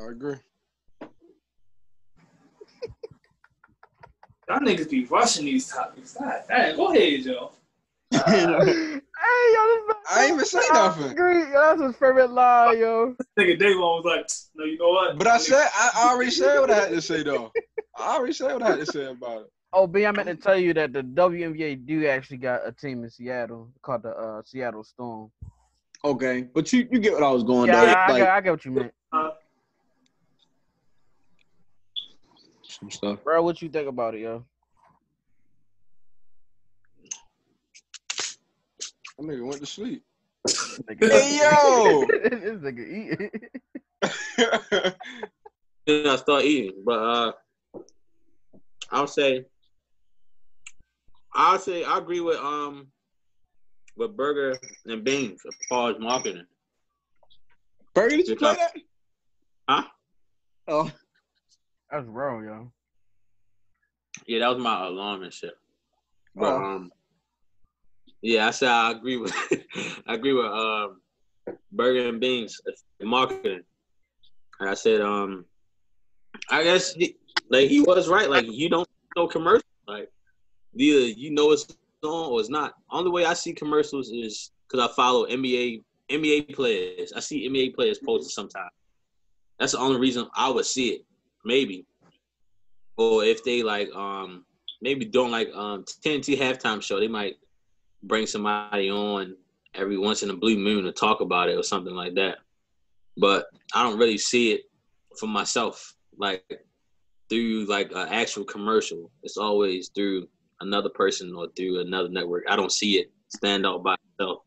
[0.00, 0.36] I agree.
[4.48, 6.16] Y'all niggas be rushing these topics.
[6.48, 7.52] Hey, go ahead, Joe.
[8.12, 11.10] Uh, hey, yo, this I ain't even say nothing.
[11.10, 11.44] Agree.
[11.52, 13.16] That's his favorite lie, yo.
[13.38, 15.18] Nigga Davon was like, no, you know what?
[15.18, 17.52] But I said, I already said what I had to say, though.
[17.98, 19.50] I already said what I had to say about it.
[19.76, 23.02] Oh, B, I meant to tell you that the WNBA do actually got a team
[23.02, 25.32] in Seattle called the uh, Seattle Storm.
[26.04, 27.66] Okay, but you, you get what I was going.
[27.66, 28.92] Yeah, I, like, I, I, get what you meant.
[29.12, 29.30] Uh,
[32.78, 33.42] some stuff, bro.
[33.42, 34.44] What you think about it, yo?
[39.18, 40.02] That nigga went to sleep.
[41.00, 43.30] hey yo, this nigga eating.
[45.86, 47.32] then I start eating, but uh,
[48.90, 49.44] I'll say
[51.34, 52.88] I'll say I agree with um
[53.96, 56.46] with Burger and Beans as far as marketing.
[57.94, 58.72] Burger, did you play that?
[59.68, 59.84] Huh?
[60.66, 60.90] Oh,
[61.90, 62.72] that's wrong, yo.
[64.26, 65.54] Yeah, that was my alarm and shit.
[66.34, 66.64] But oh.
[66.64, 66.92] um,
[68.22, 69.32] yeah, I said I agree with
[70.06, 71.00] I agree with um
[71.72, 72.60] Burger and Beans
[73.02, 73.62] marketing.
[74.60, 75.44] And I said um,
[76.50, 77.16] I guess he,
[77.50, 78.30] like he was right.
[78.30, 79.66] Like you don't know commercial.
[79.86, 80.10] Like
[80.74, 81.66] either you know it's
[82.02, 82.74] on or it's not.
[82.90, 87.12] Only way I see commercials is because I follow NBA NBA players.
[87.12, 88.70] I see NBA players posted sometimes.
[89.58, 91.04] That's the only reason I would see it,
[91.44, 91.86] maybe.
[92.96, 94.44] Or if they like um
[94.80, 97.36] maybe don't like um TNT halftime show, they might
[98.02, 99.36] bring somebody on
[99.74, 102.38] every once in a blue moon to talk about it or something like that.
[103.16, 104.62] But I don't really see it
[105.18, 106.44] for myself, like
[107.28, 109.10] through like an actual commercial.
[109.22, 110.28] It's always through
[110.60, 112.44] another person or through another network.
[112.48, 114.42] I don't see it stand out by itself.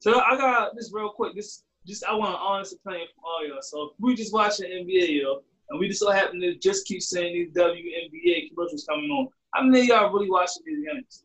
[0.00, 1.36] So I got this real quick.
[1.36, 3.62] This just I want an honest opinion from all y'all.
[3.62, 7.02] So if we just watching NBA, yo, and we just so happen to just keep
[7.02, 9.28] saying these WNBA commercials coming on.
[9.54, 11.24] How many of y'all really watching these games?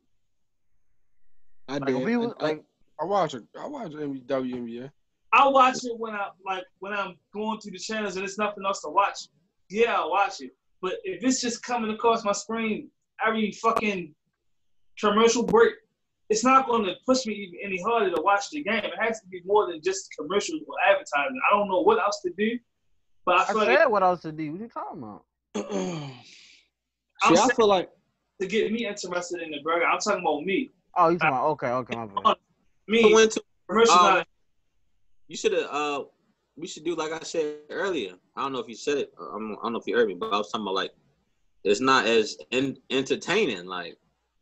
[1.69, 1.97] I Like, did.
[1.97, 2.63] if we was, I- I- like,
[2.99, 3.43] I watch it.
[3.59, 4.91] I watch WNBA.
[5.33, 8.63] I watch it when I like when I'm going through the channels and there's nothing
[8.65, 9.27] else to watch.
[9.69, 10.51] Yeah, I watch it.
[10.81, 12.89] But if it's just coming across my screen
[13.25, 14.15] every fucking
[14.99, 15.73] commercial break,
[16.30, 18.84] it's not going to push me even any harder to watch the game.
[18.84, 21.39] It has to be more than just commercials or advertising.
[21.49, 22.59] I don't know what else to do,
[23.25, 24.51] but I I feel like said what else to do.
[24.51, 25.23] What you talking about?
[27.23, 27.89] See, I feel like
[28.41, 29.86] to get me interested in the burger.
[29.86, 30.71] I'm talking about me.
[30.95, 31.47] Oh, you talking about?
[31.51, 32.36] Okay, okay, my bad.
[32.89, 34.23] Me, I went to commercials Um,
[35.28, 36.03] you should have uh
[36.55, 38.13] we should do like I said earlier.
[38.36, 39.11] I don't know if you said it.
[39.19, 40.91] I don't, I don't know if you heard me, but I was talking about like
[41.63, 43.97] it's not as in, entertaining like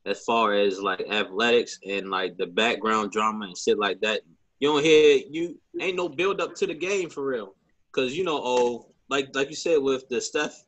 [0.06, 4.22] as far as like athletics and like the background drama and shit like that.
[4.60, 7.56] You don't hear you ain't no build up to the game for real.
[7.92, 10.64] Cause you know, oh, like like you said with the Steph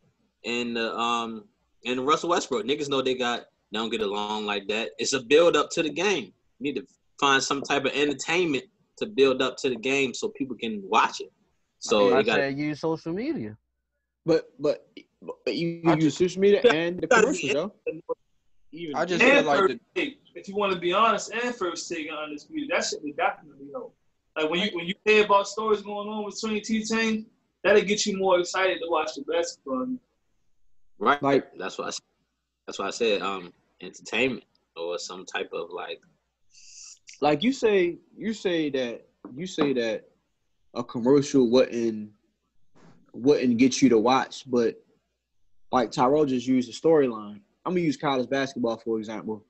[0.46, 1.46] and the um
[1.86, 4.92] and Russell Westbrook, niggas know they got they don't get along like that.
[4.98, 6.34] It's a build up to the game.
[6.60, 6.88] You need to
[7.20, 8.66] find some type of entertainment
[8.98, 11.32] to build up to the game so people can watch it.
[11.80, 13.58] So I you got said use social media.
[14.26, 14.88] but but
[15.46, 17.74] but you, you use social media and the gotta commercials, yo.
[18.72, 20.20] Even I just feel like first the, take.
[20.36, 23.68] If you want to be honest, and first take on undisputed, that shit would definitely
[23.72, 23.96] help.
[24.36, 27.26] Like when you when you hear about stories going on between two teams,
[27.64, 29.88] that'll get you more excited to watch the basketball.
[31.00, 31.22] right.
[31.24, 31.98] Like- that's what I,
[32.66, 34.44] that's why I said um entertainment
[34.76, 36.00] or some type of like
[37.22, 40.06] like you say you say that you say that
[40.74, 42.12] a commercial wouldn't
[43.14, 44.80] wouldn't get you to watch, but
[45.72, 47.42] like Tyrell just used the storyline.
[47.68, 49.46] I'm gonna use college basketball for example.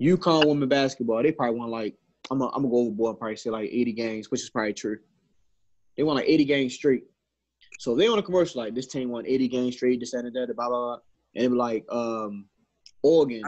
[0.00, 1.94] UConn women basketball, they probably won like
[2.30, 4.72] I'm gonna, I'm gonna go overboard and probably say like 80 games, which is probably
[4.72, 4.98] true.
[5.94, 7.04] They won like 80 games straight.
[7.78, 10.34] So they on a commercial like this team won 80 games straight, this that, and
[10.34, 10.98] that, blah blah blah,
[11.36, 12.46] and it be like um
[13.02, 13.42] Oregon,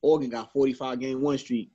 [0.00, 1.72] Oregon got 45 game one streak,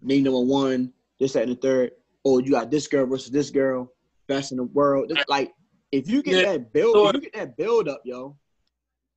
[0.00, 0.90] they number one,
[1.20, 1.90] this that, and the third.
[2.24, 3.92] Oh, you got this girl versus this girl,
[4.26, 5.12] best in the world.
[5.28, 5.52] Like
[5.92, 8.38] if you get that build, if you get that build up, yo,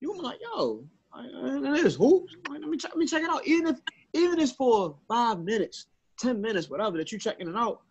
[0.01, 0.85] you gonna be like, yo,
[1.17, 2.35] I, I, hoops.
[2.49, 3.45] Let me check, let me check it out.
[3.47, 3.79] Even if
[4.13, 5.87] even if it's for five minutes,
[6.19, 7.81] ten minutes, whatever that you're checking it out.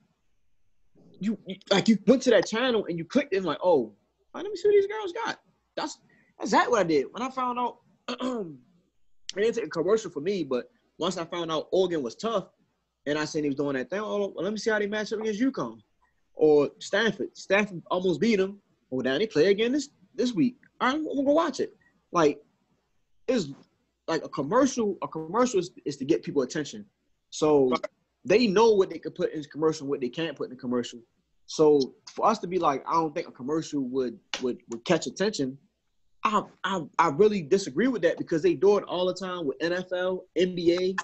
[1.18, 3.92] You, you like you went to that channel and you clicked it and like, oh,
[4.34, 5.40] right, let me see what these girls got.
[5.76, 5.98] That's
[6.38, 7.78] that's exactly what I did when I found out.
[8.08, 8.56] it
[9.34, 12.48] didn't take a commercial for me, but once I found out Oregon was tough,
[13.06, 14.86] and I seen he was doing that thing, oh, well, let me see how they
[14.86, 15.78] match up against UConn
[16.34, 17.36] or Stanford.
[17.36, 18.60] Stanford almost beat them.
[18.90, 20.56] Well, now they play again this this week.
[20.80, 21.74] All right, I'm gonna go watch it.
[22.12, 22.40] Like,
[23.28, 23.48] it's
[24.08, 24.96] like a commercial.
[25.02, 26.84] A commercial is, is to get people attention.
[27.30, 27.72] So
[28.24, 31.00] they know what they could put in commercial, what they can't put in commercial.
[31.46, 35.06] So for us to be like, I don't think a commercial would would would catch
[35.06, 35.58] attention.
[36.24, 39.58] I I, I really disagree with that because they do it all the time with
[39.60, 40.98] NFL, NBA,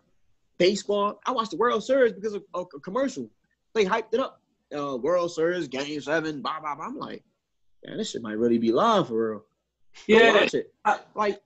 [0.58, 1.20] baseball.
[1.26, 3.28] I watched the World Series because of, of a commercial.
[3.74, 4.40] They hyped it up.
[4.76, 6.86] Uh, World Series, Game Seven, blah blah blah.
[6.86, 7.22] I'm like,
[7.84, 9.44] man, this shit might really be live for real.
[10.06, 10.72] Yeah, watch it.
[10.84, 11.40] I- Like,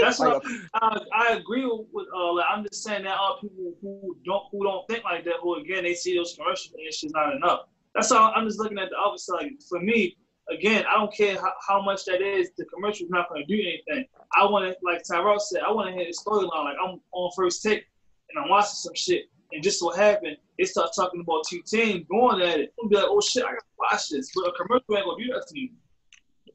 [0.00, 0.42] that's what
[0.74, 2.06] I, I agree with.
[2.14, 5.34] Uh, like, I'm just saying that all people who don't who don't think like that,
[5.42, 7.60] who again they see those commercials and it's just not enough.
[7.94, 8.32] That's all.
[8.34, 9.50] I'm just looking at the other side.
[9.68, 10.16] For me,
[10.50, 12.50] again, I don't care how, how much that is.
[12.56, 14.06] The commercial's not going to do anything.
[14.36, 16.64] I want to, like Tyrell said, I want to hear the storyline.
[16.64, 17.86] Like I'm on first take
[18.30, 22.04] and I'm watching some shit, and just so happened they start talking about two teams
[22.10, 22.74] going at it.
[22.82, 24.30] I'm be like, oh shit, I gotta watch this.
[24.34, 25.70] But a commercial ain't gonna do that to you.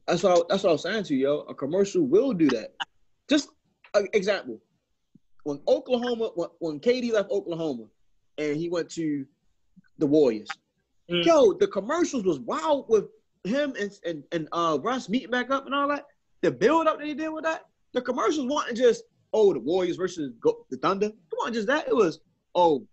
[0.06, 1.38] That's what I, that's what I was saying to you, yo.
[1.40, 2.74] A commercial will do that.
[3.28, 3.48] Just
[3.94, 4.60] an example.
[5.44, 7.84] When Oklahoma, when, when KD left Oklahoma,
[8.38, 9.24] and he went to
[9.98, 10.48] the Warriors,
[11.10, 11.22] Mm.
[11.22, 13.04] yo, the commercials was wild with
[13.44, 16.06] him and and, and uh Russ meeting back up and all that.
[16.40, 19.04] The build up that he did with that, the commercials wasn't just
[19.34, 21.08] oh the Warriors versus go, the Thunder.
[21.08, 21.88] It wasn't just that.
[21.88, 22.20] It was
[22.54, 22.86] oh.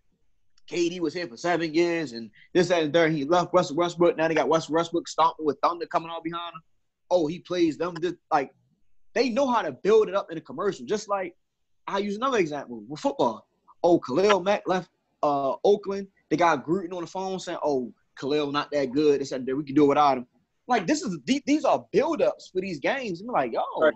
[0.69, 3.11] KD was here for seven years, and this, that, and third.
[3.11, 4.15] He left Russell Westbrook.
[4.15, 6.61] Now they got Russell Westbrook stomping with Thunder coming out behind him
[7.11, 7.93] oh, he plays them.
[7.95, 8.51] This, like,
[9.13, 10.85] they know how to build it up in a commercial.
[10.85, 11.35] Just like
[11.87, 13.47] I use another example with football.
[13.83, 14.89] Oh, Khalil Mack left
[15.23, 16.07] uh, Oakland.
[16.29, 19.19] They got Gruden on the phone saying, "Oh, Khalil not that good.
[19.21, 20.27] They said that we can do it without him."
[20.67, 23.19] like this is these are build-ups for these games.
[23.19, 23.93] I'm like, yo, Right.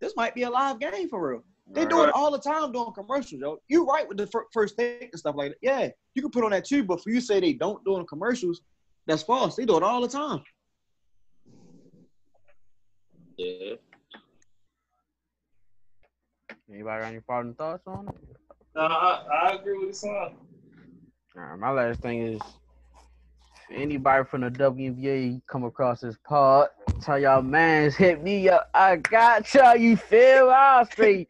[0.00, 1.42] this might be a live game for real.
[1.72, 1.90] They Right.
[1.90, 3.58] do it all the time doing commercials, yo.
[3.68, 5.58] You right with the fir- first take and stuff like that.
[5.62, 8.00] Yeah, you can put on that too, but for you say they don't do it
[8.00, 8.60] in commercials,
[9.06, 9.56] that's false.
[9.56, 10.44] They do it all the time.
[13.36, 13.74] Yeah.
[16.70, 18.14] Anybody got any final thoughts on it?
[18.74, 20.36] Nah, I, I agree with the son.
[21.36, 22.40] All right, my last thing is
[23.68, 26.68] if anybody from the WNBA come across this pod,
[27.02, 28.70] tell y'all mans hit me up.
[28.72, 31.28] I got y'all, you feel I straight.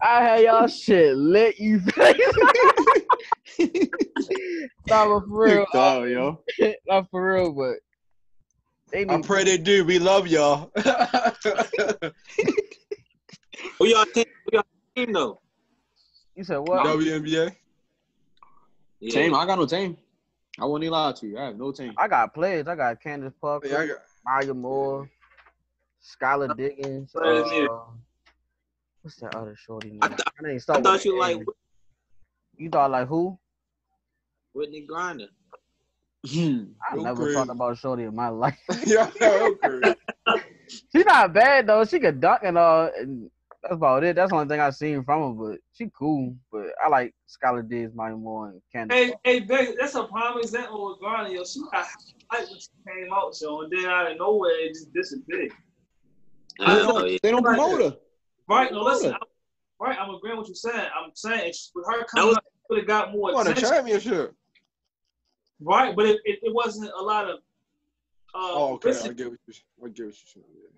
[0.00, 2.04] I had y'all shit lit, you feel
[4.88, 5.66] Nah, but for real.
[5.74, 6.42] Oh, yo.
[6.86, 7.76] Not for real, but
[8.90, 9.84] they I pray they do.
[9.84, 10.72] We love y'all.
[13.78, 14.24] Who y'all team?
[14.44, 14.64] Who y'all
[14.96, 15.40] team though?
[16.34, 16.86] you said what?
[16.86, 17.54] WNBA.
[19.00, 19.10] Yeah.
[19.10, 19.96] Team, I got no team.
[20.58, 21.38] I won't even lie to you.
[21.38, 21.94] I have no team.
[21.96, 22.66] I got players.
[22.66, 25.08] I got Candace Parker, Yeah, I got, Maya Moore,
[26.02, 27.12] Skylar Diggins.
[27.12, 27.46] Players.
[27.50, 27.78] Uh,
[29.02, 30.00] what's that other shorty name?
[30.02, 31.46] I th- Her name I thought you like N.
[32.56, 33.38] You thought like who?
[34.54, 35.28] Brittney Griner.
[36.28, 36.64] Hmm.
[36.90, 37.34] I Go never crazy.
[37.34, 38.58] talked about Shorty in my life.
[38.86, 39.94] yeah, okay.
[40.92, 41.84] she not bad though.
[41.84, 43.30] She could dunk and all, and
[43.62, 44.16] that's about it.
[44.16, 45.50] That's the only thing I've seen from her.
[45.50, 46.34] But she cool.
[46.50, 48.96] But I like Skylar Diggs, Maya Moore, and Candace.
[48.96, 49.20] Hey, Parker.
[49.24, 51.44] hey, Beck, that's a prime example with Griner, yo.
[51.44, 51.86] She got
[52.30, 55.52] hype when she came out, yo, and then out of nowhere it just disappeared.
[56.58, 57.18] They I don't, know, yeah.
[57.22, 57.96] they don't promote her.
[58.48, 58.72] Right?
[58.72, 59.14] No, listen.
[59.14, 59.20] I'm,
[59.78, 60.88] right, I'm agreeing with what you're saying.
[60.96, 64.32] I'm saying it's, with her coming was- up, could have got more Won a championship.
[65.60, 67.36] Right, but it, it, it wasn't a lot of.
[68.32, 68.90] Uh, Oh, okay.
[68.90, 69.54] I listen, get what you.
[69.84, 70.46] I get what you're saying.
[70.54, 70.68] Yeah.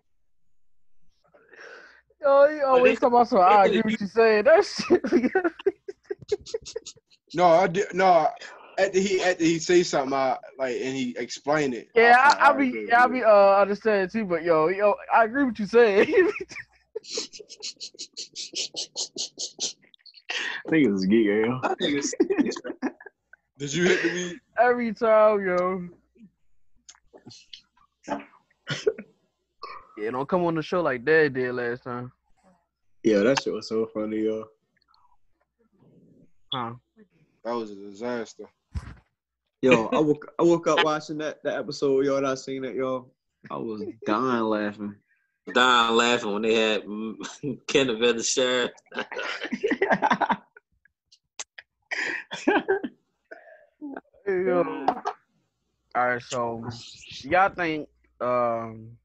[2.23, 5.33] Yo, you always they- talk about so I they- agree with you saying that shit.
[7.35, 7.87] No, I did.
[7.95, 8.29] No,
[8.79, 11.89] after he after he say something, I like and he explained it.
[11.95, 13.25] yeah, I, I, I be, yeah, I with be, it.
[13.25, 14.27] uh, understand too.
[14.27, 16.07] But yo, yo, I agree with you saying.
[20.67, 21.59] I think it's geek, yo.
[21.65, 22.13] I think it's-
[23.59, 24.41] Did you hit the weed?
[24.59, 25.89] Every time, yo.
[29.99, 32.13] Yeah, don't come on the show like Dad did last time.
[33.03, 34.45] Yeah, that shit was so funny, yo.
[36.53, 36.75] Huh?
[37.45, 38.45] That was a disaster.
[39.61, 42.75] Yo, I woke I woke up watching that, that episode, yo, and I seen it,
[42.75, 43.11] yo.
[43.51, 44.95] I was dying laughing.
[45.53, 46.85] Dying laughing when they had
[47.67, 48.71] Kenneth the sheriff.
[54.27, 54.87] Yo.
[55.95, 56.65] All right, so
[57.23, 57.89] y'all think
[58.21, 58.97] um,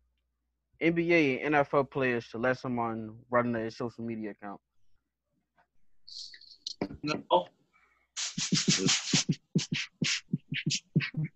[0.81, 4.59] NBA and NFL players should let someone run their social media account?
[7.03, 7.23] no.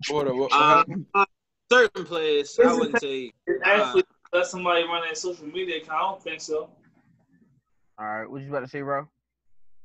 [0.10, 1.26] What, what, what Uh,
[1.72, 3.32] certain players, I wouldn't say.
[3.48, 5.92] It actually let somebody run their social media account.
[5.92, 6.70] I don't think so.
[7.98, 9.08] All right, what you about to say, bro?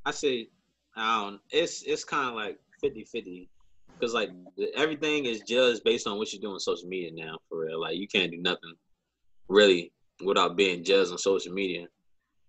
[0.05, 0.49] I say,
[0.95, 1.41] I don't.
[1.51, 3.47] It's it's kind of like 50-50.
[3.93, 4.29] because like
[4.75, 7.37] everything is judged based on what you do on social media now.
[7.49, 8.73] For real, like you can't do nothing
[9.49, 9.91] really
[10.25, 11.87] without being judged on social media.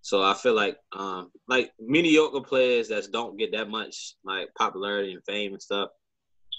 [0.01, 5.13] So I feel like um like mediocre players that don't get that much like popularity
[5.13, 5.91] and fame and stuff.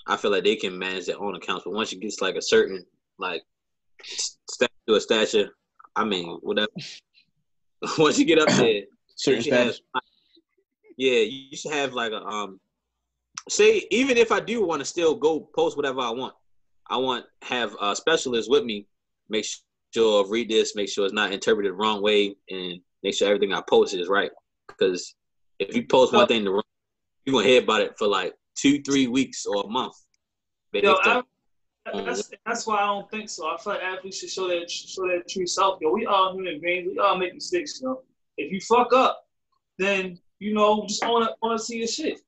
[0.07, 2.35] I feel like they can manage their own accounts, but once you get to like
[2.35, 2.85] a certain
[3.17, 3.41] like
[4.03, 5.49] statue or stature,
[5.95, 6.69] I mean whatever.
[7.97, 8.81] once you get up there,
[9.15, 9.81] Certain you have- status.
[10.97, 12.59] yeah, you should have like a um
[13.49, 16.33] say even if I do want to still go post whatever I want,
[16.89, 18.85] I want have a specialist with me,
[19.29, 19.45] make
[19.93, 23.53] sure read this, make sure it's not interpreted the wrong way, and make sure everything
[23.53, 24.31] I post is right.
[24.67, 25.15] Because
[25.59, 26.63] if you post one thing the wrong,
[27.25, 29.93] you're gonna hear about it for like two, three weeks or a month.
[30.73, 31.23] Yo, I,
[31.93, 33.47] that's that's why I don't think so.
[33.47, 35.79] I feel like athletes should show their show their true self.
[35.81, 36.87] Yo, we all human beings.
[36.91, 37.79] We all make mistakes.
[37.81, 38.03] Yo,
[38.37, 39.25] if you fuck up,
[39.77, 42.21] then you know just wanna it to your shit.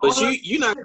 [0.00, 0.76] but you you not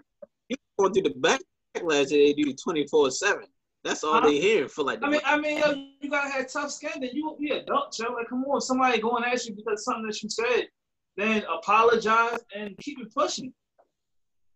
[0.48, 1.40] you going through the backlash
[1.74, 3.46] that they do twenty four seven.
[3.84, 4.28] That's all Huh?
[4.28, 5.00] they hear for like.
[5.02, 5.72] I mean, I mean, yo,
[6.02, 6.92] you gotta have tough skin.
[7.00, 8.12] Then you won't be adult, yo.
[8.14, 10.68] Like, come on, somebody going at you because something that you said,
[11.16, 13.54] then apologize and keep it pushing.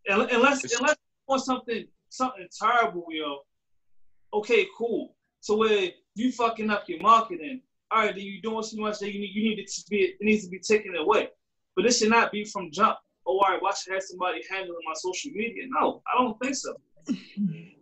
[0.09, 3.37] Un- Unless, unless you want something, something terrible, yo.
[4.33, 5.15] Okay, cool.
[5.39, 7.61] So where you fucking up your marketing,
[7.91, 9.97] all right, then you doing too much that you need, you need it to be,
[9.97, 11.29] it needs to be taken away.
[11.75, 12.97] But this should not be from jump.
[13.25, 15.63] Oh, all right, why should I have somebody handling my social media?
[15.69, 16.73] No, I don't think so.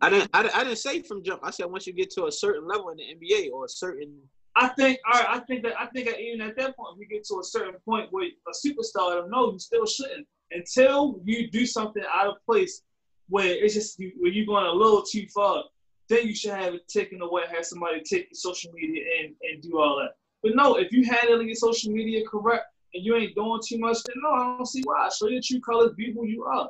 [0.02, 1.42] I didn't I, I didn't say from jump.
[1.44, 4.18] I said once you get to a certain level in the NBA or a certain
[4.56, 7.06] I think, all right, I think that I think that even at that point, we
[7.06, 11.66] get to a certain point where a superstar, no, you still shouldn't until you do
[11.66, 12.82] something out of place
[13.30, 15.64] where it's just you, where you're going a little too far.
[16.10, 19.62] then you should have it taken away, have somebody take your social media and, and
[19.62, 20.16] do all that.
[20.44, 24.04] But no, if you handling your social media correct and you ain't doing too much,
[24.04, 25.08] then no, I don't see why.
[25.10, 26.70] Show your true colors, be who you are.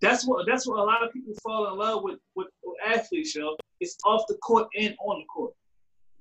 [0.00, 3.34] That's what that's what a lot of people fall in love with with, with athletes,
[3.34, 3.56] yo.
[3.80, 5.52] It's off the court and on the court.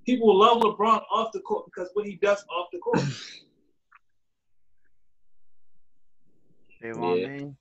[0.06, 3.00] People love LeBron off the court because what he does off the court.
[6.82, 7.28] they want what I Yeah.
[7.28, 7.58] mean?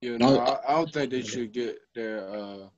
[0.00, 2.28] Yeah, no, No, I, I don't think they should get their.
[2.28, 2.68] uh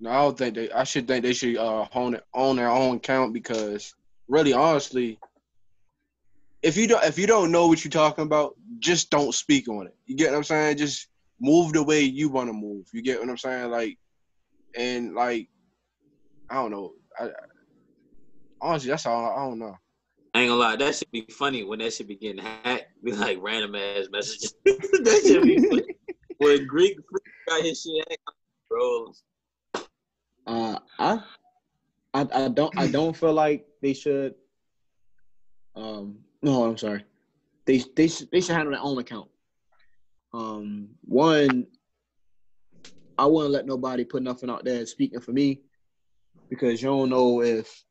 [0.00, 0.70] No, I don't think they.
[0.70, 3.94] I should think they should uh own it on their own account because
[4.28, 5.18] really, honestly,
[6.62, 9.86] if you don't if you don't know what you're talking about, just don't speak on
[9.88, 9.94] it.
[10.06, 10.78] You get what I'm saying?
[10.78, 11.08] Just
[11.40, 12.86] move the way you want to move.
[12.92, 13.70] You get what I'm saying?
[13.70, 13.98] Like,
[14.76, 15.48] and like,
[16.48, 16.92] I don't know.
[17.18, 17.30] I, I-
[18.60, 19.32] honestly, that's all.
[19.32, 19.76] I don't know.
[20.34, 22.86] I ain't gonna lie, that should be funny when that should be getting hacked.
[23.02, 24.54] Be like random ass messages.
[24.64, 25.82] that should be funny.
[26.38, 26.98] When Greek
[27.48, 28.20] got his shit hacked,
[28.68, 29.12] bro.
[30.46, 31.20] Uh, I,
[32.14, 34.34] I, I don't, I don't feel like they should.
[35.74, 37.04] Um, no, I'm sorry.
[37.64, 39.28] They, they should, they should handle their own account.
[40.32, 41.66] Um, one,
[43.18, 45.60] I wouldn't let nobody put nothing out there speaking for me,
[46.48, 47.84] because you don't know if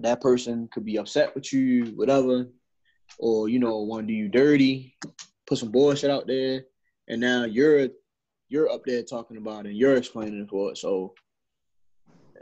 [0.00, 2.46] that person could be upset with you, whatever,
[3.18, 4.96] or you know, want to do you dirty,
[5.46, 6.64] put some bullshit out there,
[7.08, 7.88] and now you're
[8.48, 10.78] you're up there talking about it and you're explaining for it.
[10.78, 11.14] So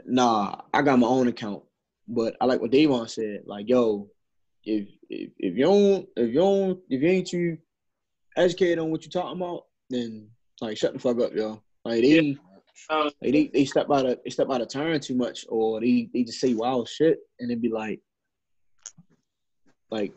[0.05, 1.63] nah, I got my own account.
[2.07, 3.43] But I like what Davon said.
[3.45, 4.09] Like, yo,
[4.63, 7.57] if if, if you don't if you don't if you ain't too
[8.37, 10.29] educated on what you're talking about, then
[10.61, 11.61] like shut the fuck up, yo.
[11.83, 12.37] Like they
[12.89, 15.81] Um, like they, they step out of they step out of turn too much or
[15.81, 17.99] they, they just say wild shit and then be like
[19.89, 20.13] like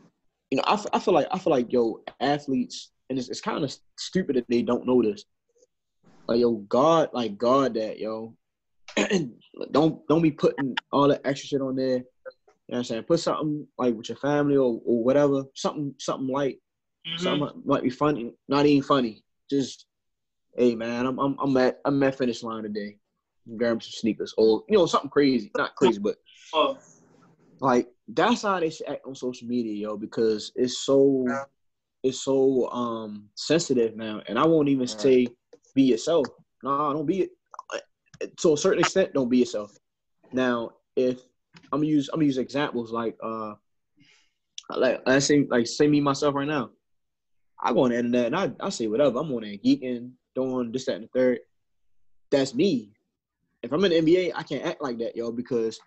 [0.50, 3.64] you know I, I feel like I feel like yo athletes and it's, it's kind
[3.64, 5.24] of stupid that they don't know this.
[6.28, 8.34] Like yo God like God that yo.
[9.70, 11.86] Don't don't be putting all that extra shit on there.
[11.86, 12.04] You know
[12.66, 13.02] what I'm saying?
[13.04, 16.58] Put something like with your family or, or whatever something something light
[17.06, 17.18] mhm.
[17.20, 19.86] something might- be funny not even funny just
[20.56, 22.98] hey man I'm I'm I'm at I'm at finish line today
[23.56, 26.16] grab some sneakers or you know something crazy not crazy but
[26.52, 26.78] Oh,
[27.60, 31.24] like that's how they should act on social media, yo, because it's so
[32.02, 34.22] it's so um sensitive now.
[34.26, 35.00] And I won't even Right.
[35.00, 35.28] say
[35.74, 36.26] be yourself.
[36.62, 37.30] No, don't be it.
[38.38, 39.76] To a certain extent, don't be yourself.
[40.32, 41.20] Now, if
[41.72, 43.54] I'm gonna use I'm gonna use examples like uh
[44.74, 46.70] like I say like say me myself right now.
[47.62, 49.18] I go on the internet and I, I say whatever.
[49.18, 51.38] I'm on there geeking, doing this, that, and the third.
[52.30, 52.90] That's me.
[53.62, 55.78] If I'm in the NBA, I can't act like that, yo, because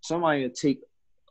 [0.00, 0.80] somebody will take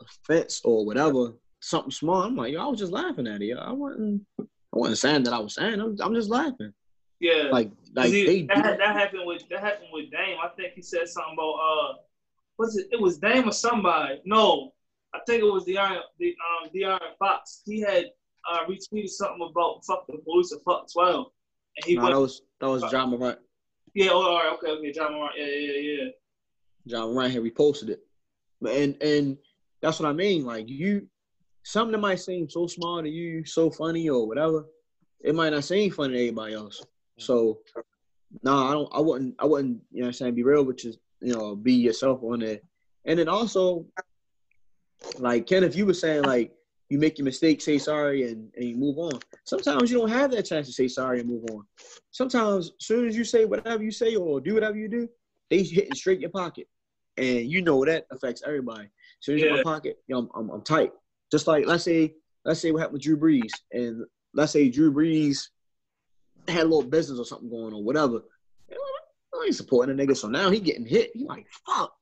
[0.02, 2.24] offense or whatever, something small.
[2.24, 3.46] I'm like, yo, I was just laughing at it.
[3.46, 3.58] Yo.
[3.58, 4.46] I wasn't I
[4.78, 5.80] wasn't saying that I was saying.
[5.80, 6.74] I'm, I'm just laughing.
[7.20, 7.50] yeah.
[7.52, 10.38] Like like See, they that, had- that happened with that happened with Dame.
[10.44, 11.94] I think he said something about uh,
[12.56, 12.88] what's it?
[12.92, 14.22] It was Dame or somebody.
[14.26, 14.72] No,
[15.14, 16.30] I think it was De'Aaron, the
[16.64, 17.62] um De'Aaron Fox.
[17.66, 18.06] He had
[18.50, 21.28] uh retweeted something about fuck the police or fuck twelve,
[21.78, 23.40] and he Nah, went, that was that was Ja Morant.
[23.94, 26.10] yeah, oh, all right, okay, okay, Ja Morant, yeah, yeah, yeah, yeah.
[26.86, 28.00] Ja Morant had reposted it.
[28.62, 29.38] But and and
[29.82, 30.46] that's what I mean.
[30.46, 31.08] Like you
[31.64, 34.66] something that might seem so small to you, so funny or whatever,
[35.24, 36.84] it might not seem funny to anybody else.
[37.18, 37.60] So
[38.44, 40.84] no, I don't I wouldn't I wouldn't, you know what I'm saying, be real with
[40.86, 42.60] you, you know, be yourself on there.
[43.06, 43.86] And then also
[45.20, 46.52] like Ken, if you were saying like
[46.92, 49.18] you make your mistake, say sorry, and, and you move on.
[49.46, 51.64] Sometimes you don't have that chance to say sorry and move on.
[52.12, 55.08] Sometimes, as soon as you say whatever you say or do whatever you do,
[55.50, 56.68] they hitting straight in your pocket,
[57.16, 58.84] and you know that affects everybody.
[58.84, 58.90] As
[59.22, 60.92] soon as you're in my pocket, you know, I'm, I'm, I'm tight.
[61.32, 62.14] Just like let's say
[62.44, 65.48] let's say what happened with Drew Brees, and let's say Drew Brees
[66.50, 68.20] had a little business or something going on, whatever.
[68.70, 71.12] I ain't supporting a nigga, so now he getting hit.
[71.14, 71.94] He like, fuck.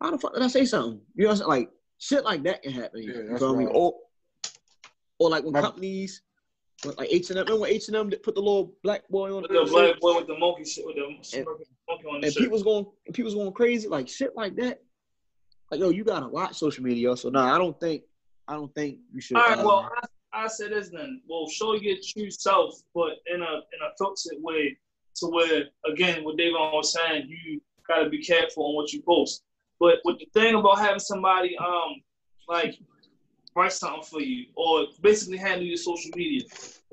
[0.00, 1.00] How the fuck did I say something?
[1.14, 1.48] You know what I'm saying?
[1.48, 3.02] Like shit like that can happen.
[3.02, 3.66] Yeah, you that's feel me?
[3.66, 3.72] right.
[3.72, 3.94] Or,
[5.18, 6.22] or like when My- companies,
[6.84, 9.42] like H and M, remember when H and M put the little black boy on
[9.42, 12.26] With the the black boy with the monkey shit, with the smirking monkey on the
[12.26, 12.42] and shirt.
[12.42, 14.82] people's going, and people's going crazy, like shit like that.
[15.70, 17.16] Like yo, you gotta watch social media.
[17.16, 18.02] So nah, I don't think,
[18.46, 19.36] I don't think you should.
[19.36, 19.90] All right, uh, well,
[20.32, 21.22] I, I said this then.
[21.28, 24.76] Well, show your true self, but in a in a filtered way,
[25.16, 29.42] to where again, what David was saying, you gotta be careful on what you post.
[29.80, 32.02] But with the thing about having somebody um
[32.48, 32.78] like
[33.56, 36.42] write something for you or basically handle your social media,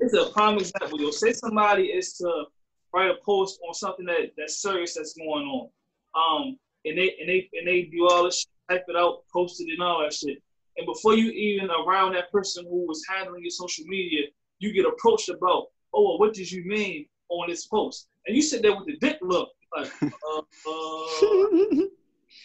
[0.00, 1.00] it's a prime example.
[1.00, 2.44] Yo, say somebody is to
[2.92, 5.68] write a post on something that that's serious that's going on,
[6.14, 9.60] um, and they and they and they do all this, shit, type it out, post
[9.60, 10.42] it, and all that shit.
[10.76, 14.22] And before you even around that person who was handling your social media,
[14.58, 18.08] you get approached about, oh, well, what did you mean on this post?
[18.26, 20.42] And you sit there with the dick look, Like, uh, uh,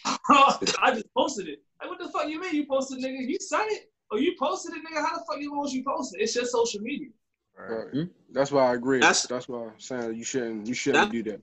[0.28, 1.60] I just posted it.
[1.80, 3.28] Like, what the fuck you mean you posted, nigga?
[3.28, 3.89] You said it.
[4.10, 5.04] Or you posted it, nigga.
[5.06, 6.20] How the fuck you know what you posted?
[6.20, 7.08] It's just social media.
[7.56, 7.88] Right.
[7.92, 8.02] Hmm?
[8.32, 9.00] That's why I agree.
[9.00, 11.40] That's- That's, why I'm saying you shouldn't you shouldn't do that.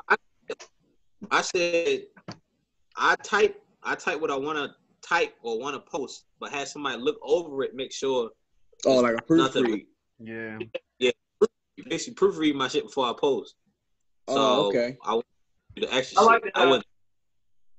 [1.32, 2.03] I said
[2.95, 4.76] I type I type what I want to
[5.07, 8.30] type or want to post, but have somebody look over it, make sure
[8.86, 9.86] oh, like a proofread.
[10.20, 10.57] Yeah.
[10.99, 11.11] you
[11.88, 13.55] basically proofread my shit before I post.
[14.28, 14.97] Oh, so Oh, okay.
[15.05, 15.26] I want
[15.76, 16.53] to do the extra I like shit.
[16.55, 16.61] that.
[16.61, 16.86] I wouldn't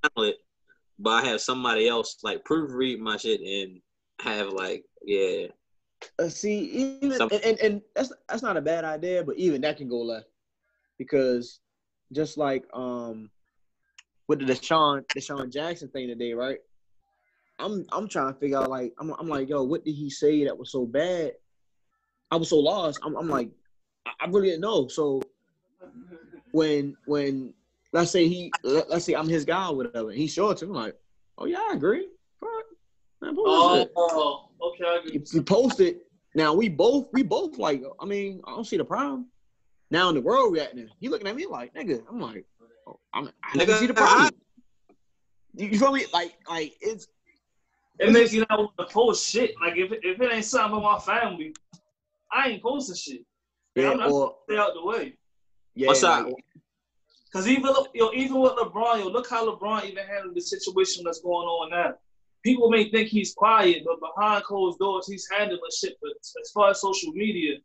[0.03, 0.37] handle it,
[0.99, 3.81] but I have somebody else like proofread my shit and
[4.21, 5.47] have like yeah.
[6.19, 9.61] Uh, see, even Some- and, and and that's that's not a bad idea, but even
[9.63, 10.29] that can go left
[10.99, 11.61] because
[12.13, 13.31] just like um
[14.29, 16.59] with the DeSean DeSean Jackson thing today, right?
[17.59, 20.45] I'm I'm trying to figure out like I'm I'm like yo, what did he say
[20.45, 21.33] that was so bad?
[22.31, 23.01] I was so lost.
[23.03, 23.51] I'm I'm like
[24.21, 24.89] I, really didn't know.
[24.89, 25.23] So
[26.53, 27.55] when when
[27.93, 30.67] let's say he let, us say I'm his guy or whatever, he showed it to
[30.67, 30.95] me like,
[31.39, 32.09] oh yeah, I agree.
[33.21, 33.35] Fuck.
[33.35, 33.87] Man.
[33.97, 34.85] Oh, okay.
[34.87, 35.13] I agree.
[35.15, 36.03] If you post it,
[36.35, 37.83] now we both we both like.
[38.01, 39.27] I mean, I don't see the problem.
[39.91, 42.03] Now in the world reacting, he looking at me like nigga.
[42.09, 42.45] I'm like,
[42.87, 44.31] oh, I'm, I never Nigga, see the problem.
[45.57, 46.05] You, you feel me?
[46.13, 47.09] Like like it's
[47.99, 49.55] It makes you not want to post shit.
[49.61, 51.55] Like if it, if it ain't something about my family,
[52.33, 53.23] I ain't posting shit.
[53.75, 55.17] yeah, I'm not- or Stay out the way.
[55.75, 55.89] yeah.
[55.89, 56.27] What's up?
[56.27, 56.35] like,
[57.33, 61.05] Cause even look, yo, even with LeBron, yo, look how LeBron even handled the situation
[61.05, 61.95] that's going on now.
[62.45, 65.97] People may think he's quiet, but behind closed doors, he's handling shit.
[66.01, 67.57] But as far as social media,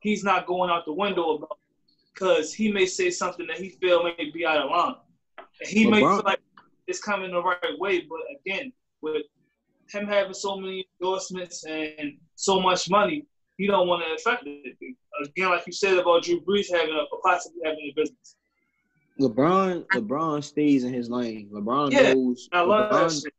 [0.00, 1.58] he's not going out the window about
[2.12, 4.94] because he may say something that he feel may be out of line.
[5.60, 6.40] And he may LeBron- feel like
[6.86, 8.72] it's coming the right way, but again,
[9.02, 9.22] with
[9.90, 13.26] him having so many endorsements and so much money,
[13.56, 14.76] he don't want to affect it.
[15.24, 18.36] Again, like you said about Drew Brees having a possibly having a business.
[19.20, 21.50] LeBron LeBron stays in his lane.
[21.52, 22.48] LeBron Yeah, knows.
[22.52, 23.34] I love that shit.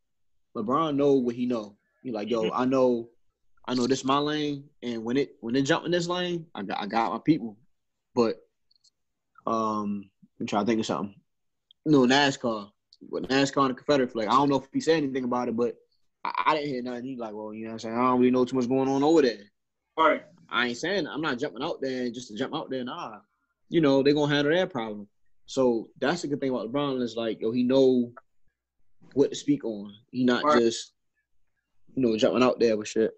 [0.56, 1.76] LeBron know what he know.
[2.04, 3.10] He like yo, I know,
[3.66, 6.64] I know this my lane, and when it when it jump in this lane, I
[6.64, 7.58] got I got my people.
[8.16, 8.38] But
[9.46, 11.16] um, I'm trying to think of something.
[11.86, 12.70] No NASCAR,
[13.10, 14.28] with NASCAR and the Confederate flag.
[14.28, 15.76] I don't know if he said anything about it, but
[16.24, 17.06] I, I didn't hear nothing.
[17.06, 17.96] He like, well, you know what I'm saying?
[17.96, 19.44] I don't really know too much going on over there.
[19.98, 20.24] Right.
[20.50, 22.84] I ain't saying I'm not jumping out there just to jump out there.
[22.84, 23.20] Nah,
[23.70, 25.08] you know they gonna handle their problem.
[25.46, 28.12] So that's the good thing about LeBron is like, yo, he know
[29.14, 29.94] what to speak on.
[30.12, 30.60] He not Right.
[30.62, 30.94] just
[31.96, 33.12] you know jumping out there with shit.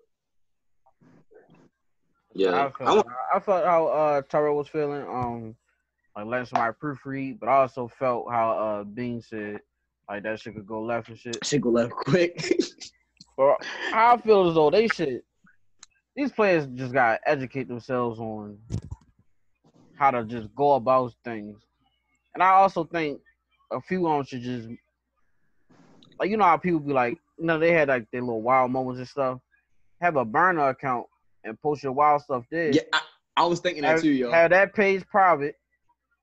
[2.33, 2.51] Yeah.
[2.51, 5.55] I I felt, I felt how uh Tyrell was feeling, um,
[6.15, 9.59] like letting somebody proofread, but I also felt how uh Bean said
[10.09, 11.45] like that shit could go left and shit.
[11.45, 12.43] Shit go left quick.
[13.37, 13.57] But
[13.93, 15.21] I feel as though they should.
[16.15, 18.59] These players just gotta educate themselves on
[19.97, 21.57] how to just go about things,
[22.33, 23.21] and I also think
[23.71, 24.67] a few of them should just
[26.21, 28.69] like you know how people be like, you know, they had like their little wild
[28.71, 29.39] moments and stuff.
[30.01, 31.07] Have a burner account
[31.43, 32.71] and post your wild stuff there.
[32.71, 33.01] yeah, I,
[33.37, 34.31] I was thinking that too, yo.
[34.31, 35.55] have that page private,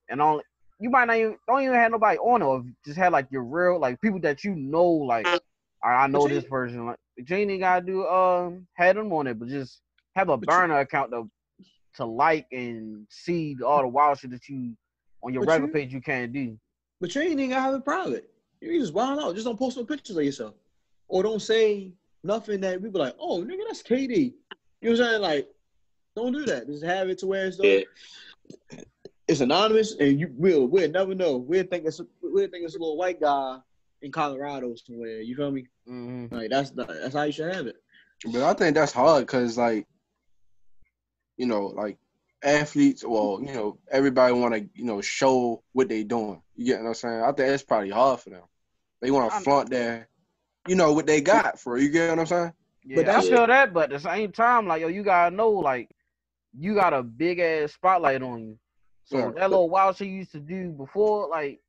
[0.08, 0.44] and only
[0.78, 2.44] you might not even don't even have nobody on it.
[2.44, 6.20] Or just have like your real like people that you know like I, I know
[6.22, 6.86] But you- this person.
[6.86, 9.80] Like Jane ain't gotta do um had them on it, but just
[10.14, 11.28] have a But you- burner account to
[11.96, 14.76] to like and see all the wild shit that you
[15.24, 16.56] on your regular you- page you can't do.
[17.00, 18.30] But you ain't even gotta have it private.
[18.60, 19.34] You can just wild out.
[19.34, 20.54] Just don't post no pictures of yourself.
[21.08, 24.34] Or don't say nothing that people like, oh nigga, that's KD.
[24.80, 25.22] You know what I'm saying?
[25.22, 25.48] Like,
[26.16, 26.66] don't do that.
[26.66, 27.80] Just have it to where it's Yeah.
[29.28, 31.36] it's anonymous and you will we'll never know.
[31.36, 33.58] We'll think it's we'll think it's a little white guy
[34.02, 35.20] in Colorado somewhere.
[35.20, 35.66] You feel me?
[35.88, 36.34] Mm-hmm.
[36.34, 37.76] Like that's the, that's how you should have it.
[38.24, 39.86] But I think that's hard because, like,
[41.36, 41.98] you know, like
[42.42, 46.42] athletes, well, you know, everybody want to, you know, show what they doing.
[46.58, 47.22] You get what I'm saying?
[47.22, 48.42] I think it's probably hard for them.
[49.00, 50.08] They want to flaunt their,
[50.66, 51.78] you know, what they got for.
[51.78, 52.52] You get what I'm saying?
[52.84, 55.34] Yeah, But I that's- feel that, but at the same time, like yo, you gotta
[55.34, 55.88] know like
[56.52, 58.58] you got a big ass spotlight on you.
[59.04, 59.30] So Yeah.
[59.36, 61.60] that little wild shit you used to do before, like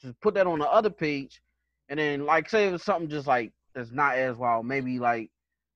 [0.00, 1.42] just put that on the other page,
[1.90, 4.64] and then like say it was something just like that's not as wild.
[4.64, 5.30] Maybe like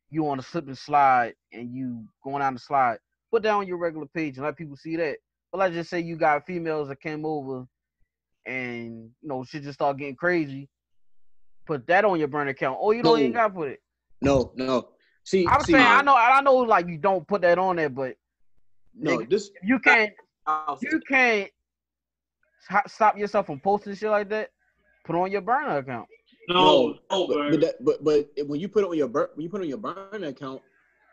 [0.08, 2.98] you on a slip and slide and you going down the slide,
[3.30, 5.18] put that on your regular page and let people see that.
[5.50, 7.66] But let's just say you got females that came over
[8.46, 10.68] and you know shit just start getting crazy.
[11.66, 12.78] Put that on your burner account.
[12.80, 13.80] Oh, you don't even gotta put it.
[14.20, 14.88] No, no.
[15.24, 17.88] See, I'm see, saying I know I know like you don't put that on there,
[17.88, 18.16] but
[18.94, 19.18] no.
[19.18, 20.12] nigga, This you can't
[20.46, 21.50] I'll- you can't
[22.86, 24.50] stop yourself from posting shit like that.
[25.04, 26.08] Put on your burner account.
[26.48, 27.56] No, but, no, but, bro.
[27.58, 29.68] that, but but when you put it on your bur- when you put it on
[29.68, 30.60] your burner account,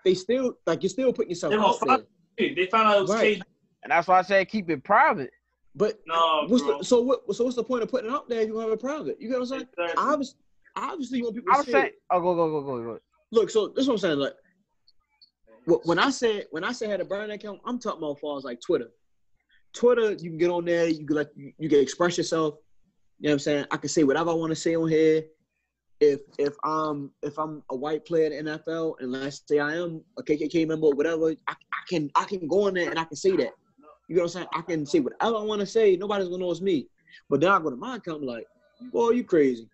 [0.04, 1.60] they still like you're still putting yourself They
[1.92, 2.06] out
[2.38, 2.56] there.
[2.56, 3.38] They found out it was Right.
[3.38, 3.42] KD.
[3.84, 5.32] And that's why I said keep it private.
[5.76, 7.22] But No, what's the, so what?
[7.36, 9.22] So what's the point of putting it out there if you don't have it private?
[9.22, 9.68] You get what I'm saying?
[9.78, 9.94] Exactly.
[9.98, 10.40] Obviously,
[10.76, 12.02] obviously, you want people I to was see saying, it.
[12.12, 13.00] oh, go, go, go, go, go.
[13.32, 14.20] Look, so this is what I'm saying.
[14.20, 14.34] Like,
[15.84, 18.38] when I said when I said had a burner account, I'm talking about as far
[18.38, 18.90] as like Twitter.
[19.74, 20.88] Twitter, you can get on there.
[20.88, 22.56] You can like you, you can express yourself.
[23.20, 23.66] You know what I'm saying?
[23.72, 25.24] I can say whatever I want to say on here.
[26.00, 29.76] If if I'm if I'm a white player in the NFL and let's say I
[29.76, 31.56] am a KKK member or whatever, I, I
[31.90, 33.52] can I can go on there and I can say that.
[34.10, 34.48] You know what I'm saying?
[34.54, 35.96] I can say whatever I want to say.
[35.96, 36.88] Nobody's gonna know it's me.
[37.30, 38.46] But then I go to my account like,
[38.92, 39.70] boy, you crazy.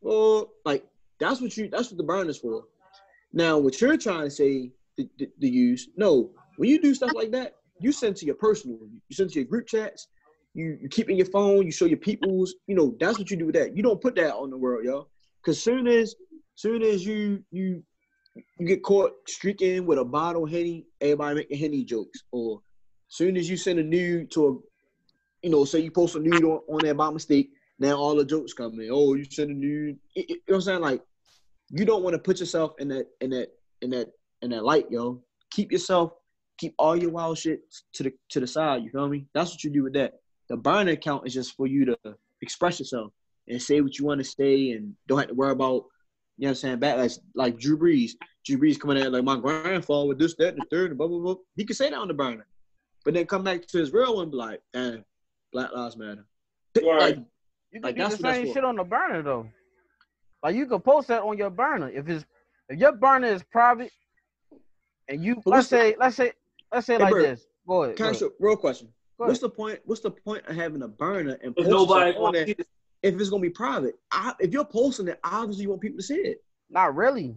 [0.00, 0.84] Well, oh, like
[1.20, 2.64] that's what you that's what the burn is for.
[3.32, 7.54] Now, what you're trying to say the, use, no, when you do stuff like that,
[7.78, 10.08] you send to your personal, you send to your group chats,
[10.54, 13.36] you, you keep in your phone, you show your peoples, you know, that's what you
[13.36, 13.76] do with that.
[13.76, 15.08] You don't put that on the world, yo.
[15.44, 16.14] Cause soon as
[16.54, 17.82] soon as you you
[18.58, 22.60] you get caught streaking with a bottle henny, everybody making henny jokes, or
[23.10, 26.44] soon as you send a nude to a, you know, say you post a nude
[26.44, 28.88] on, on there by mistake, now all the jokes come in.
[28.90, 30.80] Oh, you send a nude, you know what I'm saying?
[30.80, 31.02] Like,
[31.70, 33.48] you don't want to put yourself in that in that
[33.82, 34.08] in that
[34.42, 35.22] in that light, yo.
[35.50, 36.12] Keep yourself,
[36.58, 37.60] keep all your wild shit
[37.94, 38.82] to the to the side.
[38.82, 39.26] You feel me?
[39.34, 40.14] That's what you do with that.
[40.48, 41.98] The burner account is just for you to
[42.42, 43.12] express yourself
[43.48, 45.84] and say what you want to say, and don't have to worry about.
[46.38, 46.80] You know what I'm saying?
[46.80, 48.12] Backlash like Drew Brees.
[48.46, 51.06] Drew Brees coming at like my grandfather with this, that, and the third, and blah
[51.06, 51.34] blah blah.
[51.56, 52.46] He could say that on the burner,
[53.04, 55.04] but then come back to his real one, be like, damn,
[55.52, 56.24] Black Lives Matter.
[56.76, 57.00] Right.
[57.00, 57.16] Like,
[57.72, 59.48] You can Like, do the same shit on the burner though.
[60.42, 62.24] Like you can post that on your burner if it's
[62.68, 63.90] if your burner is private,
[65.08, 66.32] and you let's what's the- say let's say
[66.72, 67.46] let's say like Bert, this.
[67.66, 67.96] Go ahead.
[67.96, 68.20] Can Go ahead.
[68.22, 68.88] you real question?
[69.18, 69.80] Go What's the point?
[69.84, 72.54] What's the point of having a burner and If nobody on wants there you
[73.02, 73.96] if it's gonna be private?
[74.12, 76.42] I, if you're posting it, obviously you want people to see it.
[76.70, 77.34] Not really.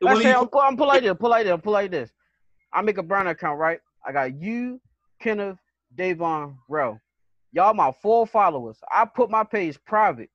[0.00, 1.16] when Let's say you- I'm, put, I'm put like this.
[1.18, 1.60] Put like this.
[1.62, 2.10] Put like this.
[2.72, 3.80] I make a burner account, right?
[4.06, 4.80] I got you,
[5.20, 5.58] Kenneth,
[5.94, 7.00] Davon, Rel.
[7.52, 8.76] Y'all my full followers.
[8.92, 10.30] I put my page private.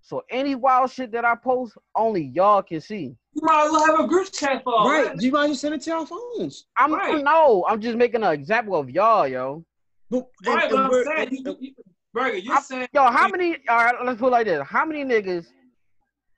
[0.00, 3.16] So any wild shit that I post, only y'all can see.
[3.34, 5.04] you might as well have a group chat for all right?
[5.16, 5.20] that.
[5.22, 6.66] You might just send it to our phones.
[6.76, 7.22] I'm Right.
[7.24, 9.64] no, I'm just making an example of y'all, yo.
[10.08, 11.74] But Right, and- but and I'm we're- saying, you, and- you,
[12.14, 13.56] Burger, you're I'm- saying, Yo, how many?
[13.68, 14.66] All right, let's put it like this.
[14.66, 15.48] How many niggas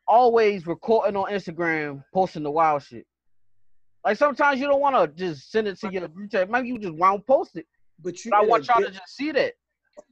[0.07, 3.07] always recording on Instagram, posting the wild shit?
[4.05, 6.51] Like sometimes you don't want to just send it to your group chat.
[6.51, 7.67] Maybe you just won't post it.
[8.03, 9.55] but you But I want y'all to just see that.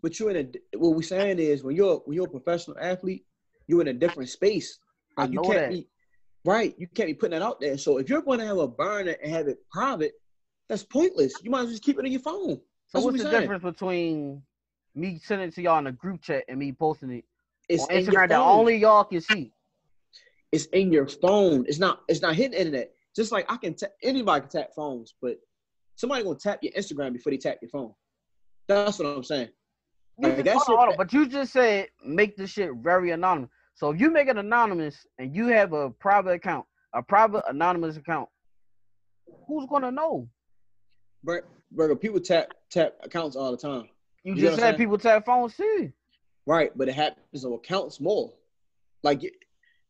[0.02, 0.36] But you're in
[0.74, 3.24] a what we're saying is when you're when you're a professional athlete,
[3.68, 4.78] you're in a different space.
[5.16, 5.70] I Like you know can't that.
[5.70, 5.88] be
[6.44, 6.74] right.
[6.78, 7.78] You can't be putting that out there.
[7.78, 10.12] So if you're going to have a burner and have it private,
[10.68, 11.34] that's pointless.
[11.42, 12.56] You might as well just keep it in your phone.
[12.88, 13.42] So That's what what's we the saying.
[13.42, 14.42] difference between
[14.94, 17.24] me sending it to y'all in a group chat and me posting it
[17.68, 19.52] It's on in your Instagram that only y'all can see?
[20.52, 21.64] it's in your phone.
[21.68, 22.00] It's not.
[22.08, 22.95] It's not hitting internet.
[23.16, 25.38] Just like I can tap anybody can tap phones, but
[25.96, 27.94] somebody gonna tap your Instagram before they tap your phone.
[28.68, 29.48] That's what I'm saying.
[30.18, 33.50] Like, that hold on, hold on, But you just said make the shit very anonymous.
[33.74, 37.96] So if you make it anonymous and you have a private account, a private anonymous
[37.96, 38.28] account,
[39.46, 40.28] who's gonna know?
[41.24, 41.40] Bro,
[41.72, 43.88] bro, people tap tap accounts all the time.
[44.24, 45.90] You, You just said people tap phones too.
[46.46, 48.32] Right, but it happens on accounts more.
[49.02, 49.22] Like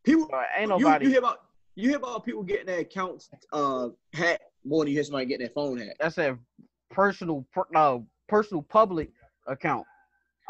[0.04, 1.04] people, But ain't you, nobody.
[1.04, 1.40] you hear about
[1.76, 5.46] you hear about people getting their accounts uh hacked more than you hear somebody getting
[5.46, 5.98] their phone hacked.
[6.00, 6.36] that's a
[6.90, 7.98] personal, per, uh,
[8.28, 9.10] personal public
[9.46, 9.86] account.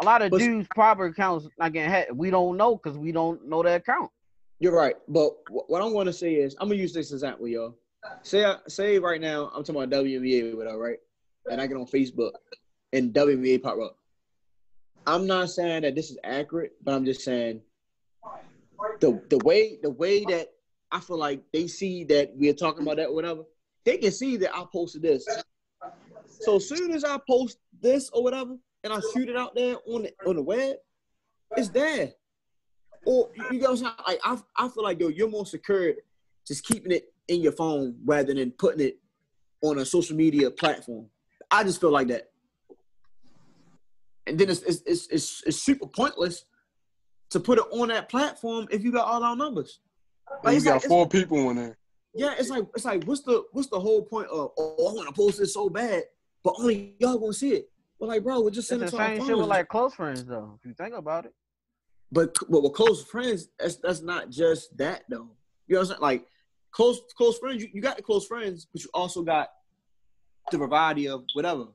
[0.01, 2.15] A lot of But- dudes' private accounts not getting hacked.
[2.15, 4.11] We don't know because we don't know their account.
[4.59, 7.47] You're right, but wh- what I'm going to say is I'm gonna use this example,
[7.49, 7.75] yo.
[8.23, 10.99] Say I, say right now I'm talking about WNBA whatever, right?
[11.51, 12.33] And I get on Facebook
[12.93, 13.99] and WNBA pop up.
[15.07, 17.61] I'm not saying that this is accurate, but I'm just saying
[19.01, 20.49] the the way the way that
[20.91, 23.43] I feel like they see that we're talking about that whatever,
[23.85, 25.27] they can see that I posted this.
[26.29, 29.77] So as soon as I post this or whatever, and I shoot it out there
[29.87, 30.77] on the on the web,
[31.57, 32.13] it's there.
[33.05, 35.95] Or you know what I, I feel like yo, you're more secure
[36.47, 38.99] just keeping it in your phone rather than putting it
[39.63, 41.07] on a social media platform.
[41.51, 42.31] I just feel like that.
[44.27, 46.45] And then it's it's it's, it's, it's super pointless
[47.31, 49.81] to put it on that platform if you got all our numbers.
[50.45, 51.77] And you it's got like- four people in there.
[52.15, 55.09] yeah, it's like it's like what's the what's the whole point of oh I want
[55.09, 56.05] to post this so bad,
[56.43, 57.71] but only y'all gonna see it.
[57.99, 59.69] But like, bro, we're just It's sending the it to our same shit with like
[59.69, 60.59] close friends though.
[60.61, 61.35] If you think about it,
[62.13, 65.31] But but with close friends, that's that's not just that though.
[65.67, 66.01] You know what I'm saying?
[66.01, 66.27] Like
[66.71, 69.49] close close friends, you, you got the close friends, but you also got
[70.51, 71.67] the variety of whatever.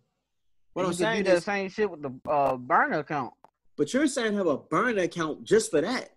[0.74, 3.34] What you I'm saying do that is, same shit with the uh, burner account.
[3.78, 6.12] but you're saying have a burner account just for that.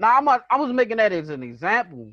[0.00, 2.10] Now I'm not, I was making that as an example.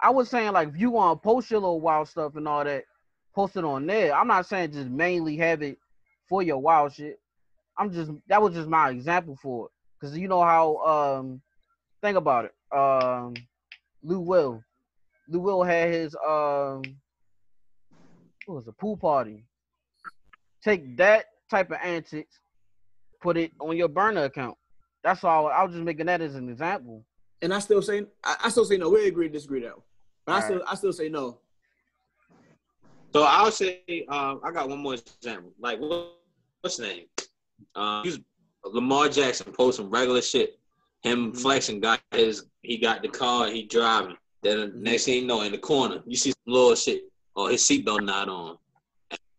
[0.00, 2.64] I was saying like if you want to post your little wild stuff and all
[2.64, 2.84] that,
[3.34, 4.14] post it on there.
[4.14, 5.76] I'm not saying just mainly have it
[6.30, 7.20] for your wild shit.
[7.76, 9.72] I'm just that was just my example for it.
[10.00, 10.76] Cause you know how
[11.18, 11.42] um
[12.00, 12.54] think about it.
[12.76, 13.34] Um
[14.02, 14.62] Lou Will.
[15.28, 16.82] Lou Will had his um
[18.46, 19.44] what was a pool party.
[20.64, 22.38] Take that type of antics,
[23.20, 24.56] put it on your burner account.
[25.08, 25.46] That's all.
[25.46, 27.02] I was just making that as an example.
[27.40, 28.90] And I still say I, I still say no.
[28.90, 29.82] We agree to disagree though.
[30.26, 31.38] But I All still I still say no.
[33.14, 35.50] So I'll say um, I got one more example.
[35.58, 36.12] Like what,
[36.60, 37.04] what's his name?
[37.74, 38.04] Um,
[38.66, 40.58] Lamar Jackson posted some regular shit.
[41.02, 44.16] Him flexing got his he got the car, he driving.
[44.42, 47.04] Then the next thing you know, in the corner, you see some little shit.
[47.34, 48.58] Or his seatbelt not on.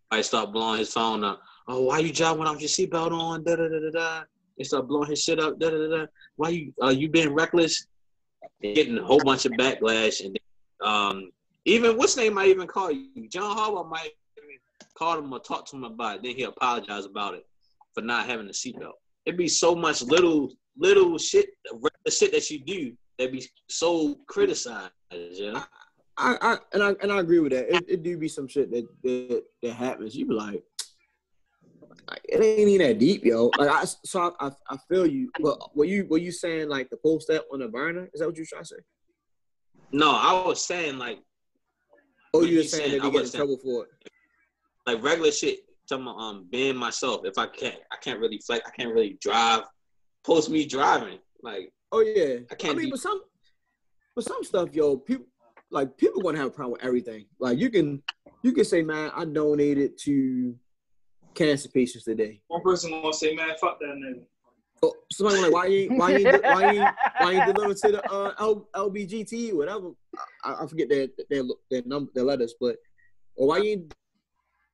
[0.10, 1.44] I start blowing his phone up.
[1.68, 3.44] Oh, why you driving without your seatbelt on?
[3.44, 4.24] Da da da da da.
[4.60, 5.58] They start blowing his shit up.
[5.58, 6.06] Da da da.
[6.36, 7.88] Why you uh, you being reckless?
[8.62, 10.38] And getting a whole bunch of backlash and
[10.82, 11.32] um
[11.66, 13.28] even what's name might even call you.
[13.30, 14.12] John Harbaugh might
[14.96, 16.24] call him or talk to him about it.
[16.24, 17.46] Then he apologize about it
[17.94, 18.94] for not having a seatbelt.
[19.26, 21.50] It'd be so much little little shit,
[22.06, 24.92] the shit that you do that be so criticized.
[25.12, 25.64] You know?
[26.18, 27.74] I, I and I and I agree with that.
[27.74, 30.16] It, it do be some shit that that, that happens.
[30.16, 30.64] You be like,
[32.24, 33.52] it ain't even that deep, yo.
[33.58, 35.30] Like I so I, I, I feel you.
[35.42, 38.10] But were you were you saying like the post that on the burner?
[38.14, 38.76] Is that what you trying to say?
[39.92, 41.20] No, I was saying like
[42.34, 43.02] Oh, you were saying saying?
[43.02, 44.12] that I get in trouble for it.
[44.86, 45.60] like regular shit.
[45.88, 47.22] Talking about um being myself.
[47.26, 48.68] If I can't, I can't really flex.
[48.68, 49.64] I can't really drive.
[50.24, 51.20] Post me driving.
[51.42, 52.40] Like Oh yeah.
[52.52, 53.22] I can't I mean, be- but some,
[54.16, 55.26] but some stuff, yo, people
[55.72, 57.26] like people gonna have a problem with everything.
[57.40, 58.04] Like you can,
[58.44, 60.56] you can say, man, I donated to
[61.40, 62.42] cancer patients today.
[62.48, 64.24] One person gonna say, man, fuck that nigga.
[64.84, 66.86] Oh, somebody like, why you, why you, why you,
[67.18, 69.92] why you deliver to the uh, L, LBGT, whatever.
[70.44, 72.78] I, I forget their their their number, their letters, but
[73.36, 73.88] or why you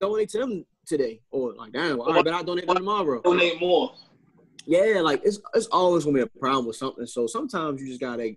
[0.01, 1.21] donate to them today?
[1.31, 3.21] Or like, damn, well, I bet I donate them tomorrow.
[3.21, 3.93] Donate more.
[4.65, 7.05] Yeah, like it's it's always gonna be a problem with something.
[7.05, 8.35] So sometimes you just gotta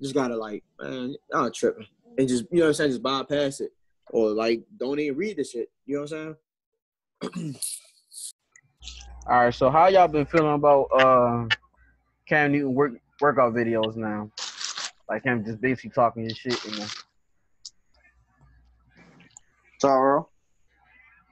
[0.00, 1.86] just gotta like, man, I'm tripping.
[2.18, 3.70] And just you know what I'm saying, just bypass it.
[4.10, 5.70] Or like don't even read the shit.
[5.86, 6.36] You know what I'm saying?
[9.26, 11.46] All right, so how y'all been feeling about uh
[12.28, 14.30] Cam Newton work workout videos now?
[15.08, 16.88] Like him just basically talking his shit in there.
[19.80, 20.28] Taro.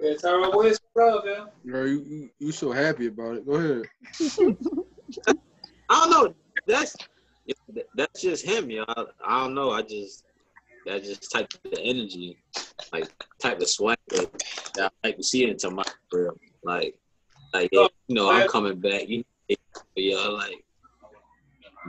[0.01, 1.49] Yeah, Tyra, where's love, man?
[1.65, 3.47] Bro, you, you you so happy about it.
[3.47, 3.83] Go ahead.
[5.89, 6.35] I don't know.
[6.67, 6.97] That's
[7.95, 8.85] that's just him, yo.
[8.89, 9.73] I, I don't know.
[9.73, 10.25] I just
[10.87, 12.39] that just type of energy,
[12.93, 14.31] like type of swag that
[14.79, 16.33] I like to see into my career.
[16.63, 16.97] Like,
[17.53, 19.09] like yeah, you know, I'm coming back.
[19.09, 19.57] You know,
[19.97, 20.65] yeah, like,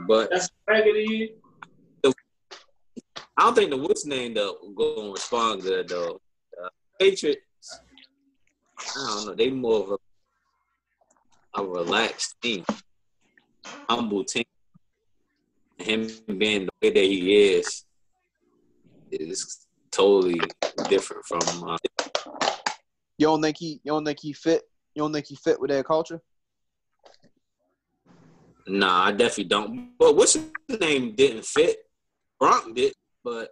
[0.06, 1.34] but That's raggedy.
[3.36, 6.20] I don't think the what's name though going to respond good though.
[6.62, 7.40] Uh, Patriots,
[8.78, 9.34] I don't know.
[9.34, 9.98] They more of
[11.54, 12.64] a, a relaxed team,
[13.88, 14.44] humble team.
[15.78, 16.08] Him
[16.38, 17.84] being the way that he is
[19.12, 20.40] is totally
[20.88, 21.40] different from.
[21.68, 21.76] Uh,
[23.18, 23.80] You don't think he?
[23.84, 24.62] You don't think he fit?
[24.94, 26.20] You don't think he fit with their culture?
[28.66, 29.90] nah, I definitely don't.
[29.98, 31.78] But what's his name didn't fit.
[32.40, 32.92] Gronk did,
[33.24, 33.50] but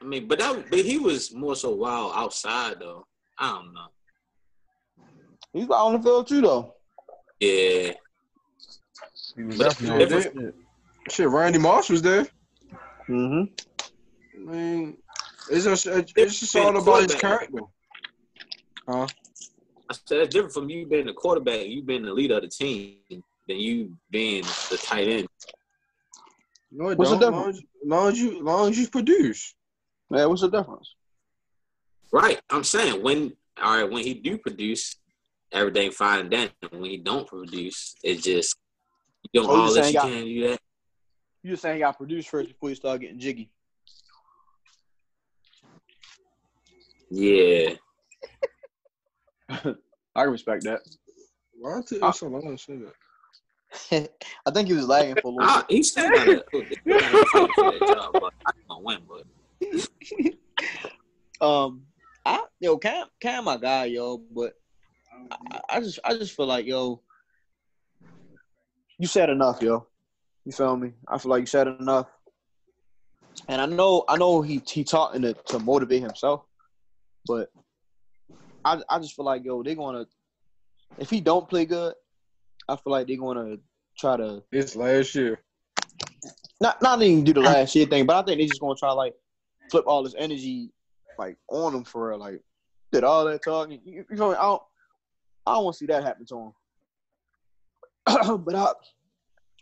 [0.00, 3.04] I mean, but that but he was more so wild outside though.
[3.38, 3.86] I don't know.
[5.52, 6.74] He's out on the field too, though.
[7.40, 7.92] Yeah.
[9.36, 10.54] He was But definitely on different- shit.
[11.14, 12.26] Shit, Randy Moss was there.
[13.08, 13.44] Mm-hmm.
[14.48, 14.96] I mean,
[15.50, 17.60] it's just it's just all about his character.
[18.88, 19.06] Huh?
[19.88, 22.48] I said that's different from you being the quarterback, you being the leader of the
[22.48, 25.28] team, than you being the tight end.
[26.72, 27.32] No, it What's the don't.
[27.32, 29.54] Long as, long as you long as you produce.
[30.10, 30.94] Yeah, what's the difference?
[32.12, 32.40] Right.
[32.50, 34.96] I'm saying when all right, when he do produce,
[35.52, 36.52] everything fine and dandy.
[36.70, 38.56] When he don't produce, it just
[39.32, 40.60] you don't Oh, you all that you got- can do that.
[41.42, 43.50] You just saying he got produced first before you start getting jiggy.
[47.10, 47.74] Yeah.
[49.50, 50.80] I can respect that.
[51.58, 54.10] Why it take you so long to say that?
[54.46, 57.72] I think he was lagging for a little Ah, he's still got to fight for
[57.72, 59.26] that job, but I don't win, but.
[61.40, 61.84] Um,
[62.24, 64.52] I yo Cam Cam my guy, yo, but
[65.30, 67.00] I, I just I just feel like yo,
[68.98, 69.86] you said enough, yo.
[70.44, 70.92] You feel me?
[71.08, 72.08] I feel like you said enough.
[73.48, 76.42] And I know I know he he talking to, to motivate himself,
[77.26, 77.50] but
[78.64, 80.06] I I just feel like yo they're gonna
[80.98, 81.94] if he don't play good,
[82.68, 83.56] I feel like they're gonna
[83.98, 85.40] try to It's last year.
[86.60, 88.90] not not even do the last year thing, but I think they're just gonna try
[88.92, 89.14] like
[89.70, 90.72] flip all this energy
[91.18, 92.16] like on him for.
[92.16, 92.40] Like
[92.92, 93.80] did all that talking.
[93.84, 94.62] You, you know, I don't,
[95.46, 96.52] I don't want to see that happen to
[98.08, 98.38] him.
[98.44, 98.72] but I,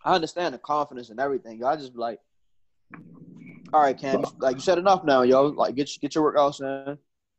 [0.04, 1.62] I understand the confidence and everything.
[1.62, 2.20] I just like,
[3.72, 5.48] all right, Cam, you- like you said enough now, yo.
[5.48, 6.96] Like get get your workouts in.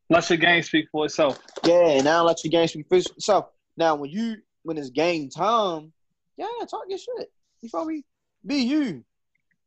[0.10, 1.40] Let your game speak for itself.
[1.66, 3.50] Yeah, now let your game speak for itself.
[3.78, 5.94] Now when you when it's game time,
[6.38, 7.32] yeah, talk your shit.
[7.62, 8.04] You feel me?
[8.46, 9.04] Be you.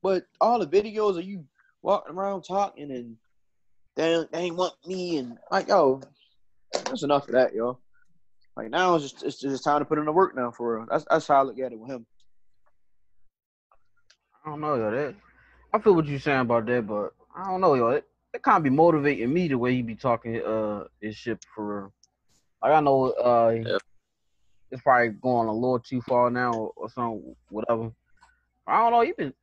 [0.02, 1.44] But all the videos of you
[1.80, 3.16] walking around talking and
[3.94, 6.00] they ain't- they ain't want me and like yo,
[6.72, 7.78] that's enough of that, yo.
[8.56, 10.86] Like now it's just it's just time to put in the work now for real.
[10.90, 12.06] That's that's how I look at it with him.
[14.44, 14.90] I don't know, yo.
[14.90, 15.14] That
[15.72, 17.88] I feel what you're saying about that, but I don't know, yo.
[17.90, 21.44] It, it kind of be motivating me the way he be talking uh his shit
[21.54, 21.92] for real.
[22.62, 23.78] Like I know uh Yeah.
[24.70, 27.92] it's probably going a little too far now or, or something, whatever.
[28.66, 29.00] I don't know.
[29.02, 29.34] He been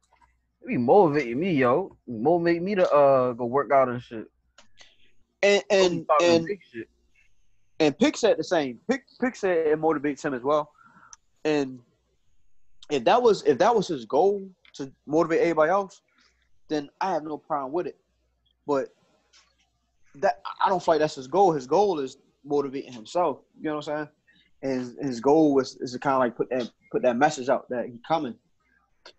[0.62, 1.96] he be motivating me, yo.
[2.08, 4.26] Motivate me to uh go work out and shit.
[5.44, 6.90] And and and big shit.
[7.80, 8.80] And Pick said the same.
[8.90, 10.72] Pick Pick said it motivates him as well.
[11.46, 11.80] And
[12.90, 16.02] if that was if that was his goal to motivate everybody else,
[16.68, 17.98] then I have no problem with it.
[18.70, 18.90] But
[20.22, 21.52] that I don't feel like that's his goal.
[21.54, 23.40] His goal is motivating himself.
[23.58, 24.10] You know what I'm saying?
[24.62, 27.50] And his, his goal was is to kind of like put that put that message
[27.50, 28.36] out that he coming.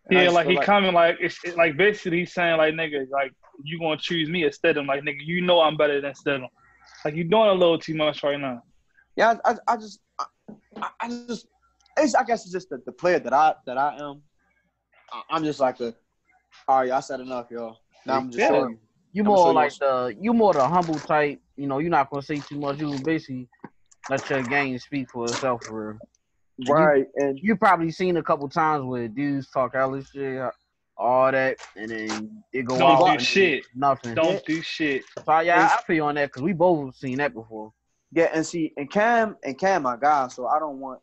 [0.09, 3.33] And Yeah, like he coming like it's it, like basically he's saying like nigga like
[3.65, 6.47] you gonna choose me instead of like nigga you know I'm better than Stidham.
[7.05, 8.63] Like you're doing a little too much right now.
[9.17, 10.25] Yeah, I, I, I just, I,
[11.01, 11.49] I- just,
[11.97, 14.23] it's, I guess it's just the, the player that I that I am.
[15.13, 15.93] I, I'm just like a,
[16.69, 17.79] all right, I said enough, y'all.
[18.07, 18.79] Now I'm just showing
[19.13, 19.23] you.
[19.23, 21.41] You more like the you more the humble type.
[21.57, 22.79] You know, you're not gonna say too much.
[22.81, 23.49] You basically
[24.09, 25.63] let your game speak for itself.
[25.67, 25.99] For real.
[26.59, 30.43] you- Right, and you probably seen a couple times where dudes talk all this shit,
[30.97, 33.65] all that, and then it go Don't out do shit.
[33.75, 34.15] Nothing.
[34.15, 35.05] Don't do shit.
[35.25, 37.73] So yeah, I feel on that because we both seen that before.
[38.13, 40.29] yeah, and see, and Cam and Cam, my guy.
[40.29, 41.01] So I don't want,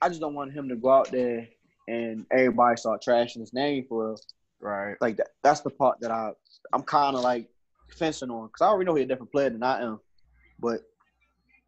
[0.00, 1.48] I just don't want him to go out there
[1.88, 4.16] and everybody start trashing his name for real.
[4.62, 4.96] Right.
[5.00, 5.28] Like that.
[5.42, 6.30] That's the part that I,
[6.72, 7.48] I'm kind of like
[7.98, 10.00] fencing on because I already know he's a different player than I am.
[10.60, 10.82] But you know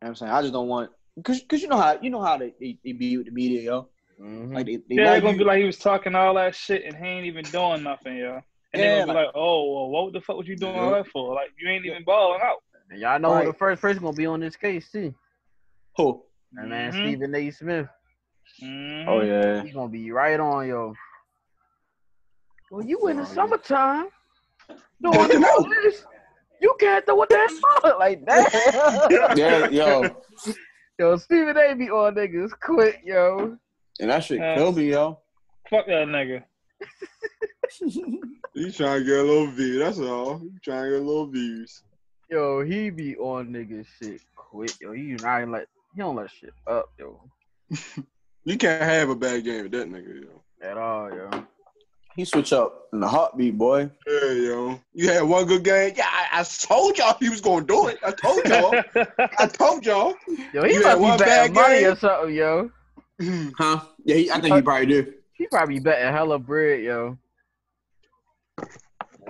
[0.01, 2.39] what I'm saying I just don't want because because you know how you know how
[2.39, 3.89] they, they, they be with the media, yo.
[4.21, 4.55] Mhm.
[4.55, 6.85] Like they, they Yeah, they're gonna you- be like he was talking all that shit
[6.85, 8.41] and he ain't even doing nothing, yo.
[8.73, 10.93] And Yeah, they're gonna be like, oh, well, what the fuck was you doing all
[10.93, 11.35] that for?
[11.35, 12.59] Like you ain't even balling out.
[12.91, 13.47] And y'all know who Right.
[13.47, 15.13] the first person gonna be on this case too.
[15.97, 16.23] Who?
[16.57, 17.01] And man, Mhm.
[17.01, 17.51] Stephen A.
[17.51, 17.89] Smith.
[18.63, 19.09] Mhm.
[19.09, 19.63] Oh yeah.
[19.63, 20.95] he's gonna be right on yo.
[22.71, 24.07] Well, you in the summertime
[25.03, 26.05] doing all this.
[26.61, 27.49] You can't throw a damn
[27.83, 29.33] ball like that.
[29.37, 30.17] Yeah, yo.
[30.99, 31.75] Yo, Stephen A.
[31.75, 33.59] be on niggas quit, yo.
[34.01, 35.19] And that shit Uh, killed me, yo.
[35.69, 36.45] Fuck that nigga.
[38.55, 40.41] You trying to get a little view, that's all.
[40.43, 41.83] You trying to get a little views.
[42.31, 44.93] Yo, he be on niggas shit quick, yo.
[44.93, 47.21] He not let he don't let shit up, yo,
[48.45, 50.43] You can't have a bad game with that nigga, yo.
[50.63, 51.31] at all, yo.
[52.17, 53.91] He switch up in the heartbeat, boy.
[54.07, 54.81] Yeah, yo.
[54.93, 55.95] You had one good game.
[55.97, 57.99] Yeah, I, I told y'all he was gonna do it.
[58.05, 58.83] I told y'all.
[59.39, 60.15] I told y'all.
[60.53, 61.93] Yo, he You had must one be betting bad money game?
[61.93, 62.71] or something, yo.
[63.21, 63.49] Hmm.
[63.59, 63.81] Huh?
[64.05, 65.13] Yeah, he, I think he probably do.
[65.33, 67.19] He probably betting hella bread, yo.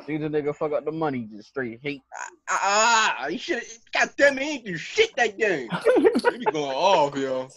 [0.06, 2.02] See the nigga fuck up the money, just straight hate.
[2.14, 3.62] Ah, ah, ah, ah you should.
[3.94, 5.70] God damn it, he ain't do shit that game.
[5.96, 7.48] he be going off, yo.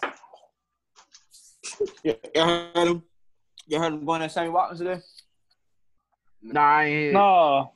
[2.04, 3.04] Yeah, you heard him.
[3.68, 5.02] You heard him going at Sammy Watkins today.
[6.42, 7.72] Nah, I no.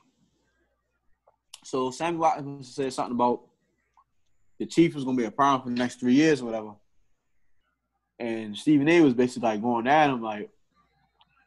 [1.64, 3.42] So Sammy Watkins said something about
[4.58, 6.74] the Chief was gonna be a problem for the next three years or whatever.
[8.18, 10.50] And Stephen A was basically like going at him like,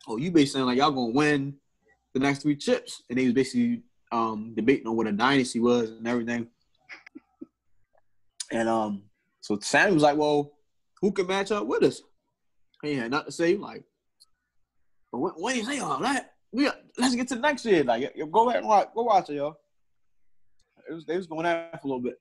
[0.07, 1.55] "Oh, you basically saying like y'all gonna win
[2.13, 5.91] the next three chips?" And they was basically um, debating on what a dynasty was
[5.91, 6.47] and everything.
[8.51, 9.03] And um,
[9.41, 10.51] so Sammy was like, "Well,
[11.01, 12.01] who can match up with us?"
[12.81, 13.55] He had nothing to say.
[13.55, 13.83] Like,
[15.11, 17.83] but when, when you say all that, we let's get to the next year.
[17.83, 19.57] Like, yo, go ahead and watch, go watch it, y'all.
[20.89, 22.19] It was, they was going at for a little bit.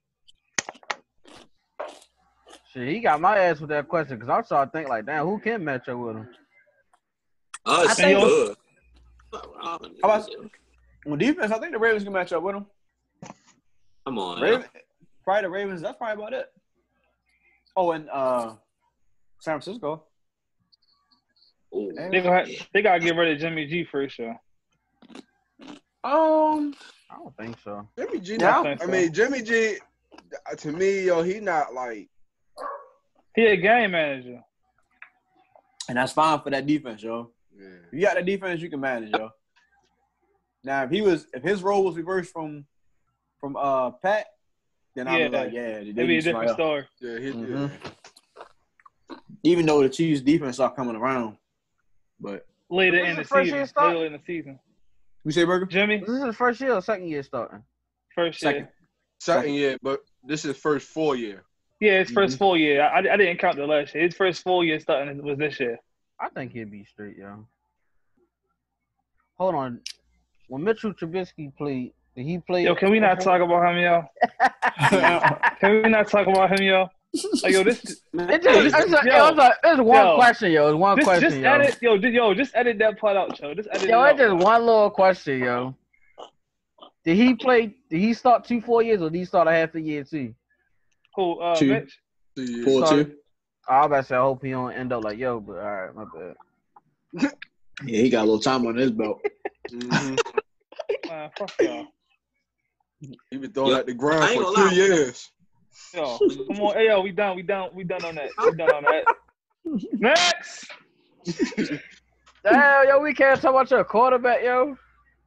[2.72, 5.38] Shit, he got my ass with that question because I started thinking like, damn, who
[5.38, 6.28] can match up with him?
[7.64, 8.56] Oh, I think- good.
[9.62, 10.28] How about
[11.06, 11.52] on defense?
[11.52, 12.66] I think the Ravens can match up with them.
[14.04, 14.40] Come on.
[14.40, 14.64] Raven,
[15.24, 15.80] probably the Ravens.
[15.80, 16.46] That's probably about it.
[17.76, 18.54] Oh, and uh,
[19.40, 20.04] San Francisco.
[21.74, 21.92] Ooh.
[22.10, 24.30] They gonna they gotta get rid of Jimmy G first, yo.
[26.04, 26.74] Um,
[27.10, 27.88] I don't think so.
[27.98, 28.32] Jimmy G.
[28.32, 28.62] Yeah.
[28.62, 29.76] not- I mean, Jimmy G.
[30.50, 32.08] uh, To me, yo, he not like.
[33.34, 34.40] He a game manager.
[35.88, 37.30] and that's fine for that defense, yo.
[37.58, 37.66] Yeah.
[37.88, 39.30] If you got that defense, you can manage, yo.
[40.62, 42.64] Now, if he was, if his role was reversed from,
[43.40, 44.26] from uh Pat,
[44.94, 45.38] then I'm Yeah.
[45.38, 46.54] like, yeah, It'd be a different somebody else.
[46.56, 46.86] story.
[47.00, 47.70] Yeah, he, Mhm.
[47.80, 47.90] yeah.
[49.42, 51.36] Even though the Chiefs defense are coming around,
[52.20, 53.58] but Later in the the first season.
[53.58, 53.88] year?
[53.92, 54.58] Later in the season.
[55.24, 57.62] we say Burger Jimmy, This is the first year or second year starting?
[58.14, 58.62] first second.
[58.62, 58.72] year.
[59.20, 61.44] Second year, but this is first full year.
[61.80, 62.14] Yeah, his Mm-hmm.
[62.14, 62.82] first full year.
[62.82, 64.04] I, I didn't count the last year.
[64.04, 65.78] His first full year starting was this year.
[66.20, 67.46] I think he'd be straight, yo.
[69.38, 69.80] Hold on.
[70.48, 72.64] When Mitchell Trubisky played, did he play?
[72.64, 74.04] Yo, can we not talk about him, yo?
[75.60, 76.88] Can we not talk about him, yo?
[77.42, 77.80] Like, yo, this,
[78.12, 79.28] It's just, it's a, Yo.
[79.28, 80.14] it was a, it's one Yo.
[80.16, 80.68] question, yo.
[80.68, 81.50] It's one just, question, just yo.
[81.52, 83.54] edit, yo, just, yo, just edit that part out, yo.
[83.54, 84.30] Just edit Yo, it it's out.
[84.30, 85.74] just one little question, yo.
[87.04, 87.74] Did he play?
[87.90, 90.34] Did he start two four years or did he start a half a year too?
[91.14, 91.68] Cool, uh, Two.
[91.68, 91.98] Mitch.
[92.34, 92.64] Two years.
[92.64, 93.04] Four Sorry.
[93.04, 93.12] two.
[93.68, 95.62] I was about to say, I hope he don't end up like yo, but all
[95.62, 97.30] right, my bad.
[97.84, 99.20] Yeah, he got a little time on his belt.
[99.70, 100.16] Mhm.
[101.08, 101.86] Man, fuck y'all.
[103.00, 104.72] He been throwing Yo, at the ground I for two lie.
[104.72, 105.30] years.
[105.94, 108.30] Yo, come on, hey, yo, we done, we done, we done on that.
[108.44, 109.04] We done on that.
[109.92, 110.66] Next,
[112.44, 114.76] Damn, yo, we can't talk about your quarterback, yo.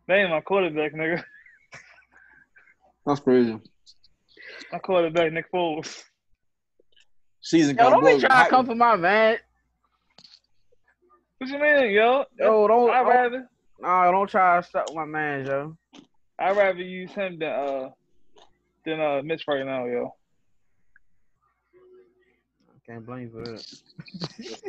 [0.08, 1.24] they ain't my quarterback, nigga.
[3.06, 3.58] That's crazy.
[4.72, 6.04] My quarterback, Nick Foles.
[7.42, 9.38] Season Yo, come don't be trying to come for my man.
[11.40, 12.26] What you mean, yo?
[12.38, 13.50] Yo, don't, I'd rather,
[13.80, 15.78] nah, don't try to stop my man, yo.
[16.38, 17.90] I'd rather use him than uh,
[18.86, 20.14] than uh, Mitch right now, yo.
[22.88, 23.66] Can't blame you for that.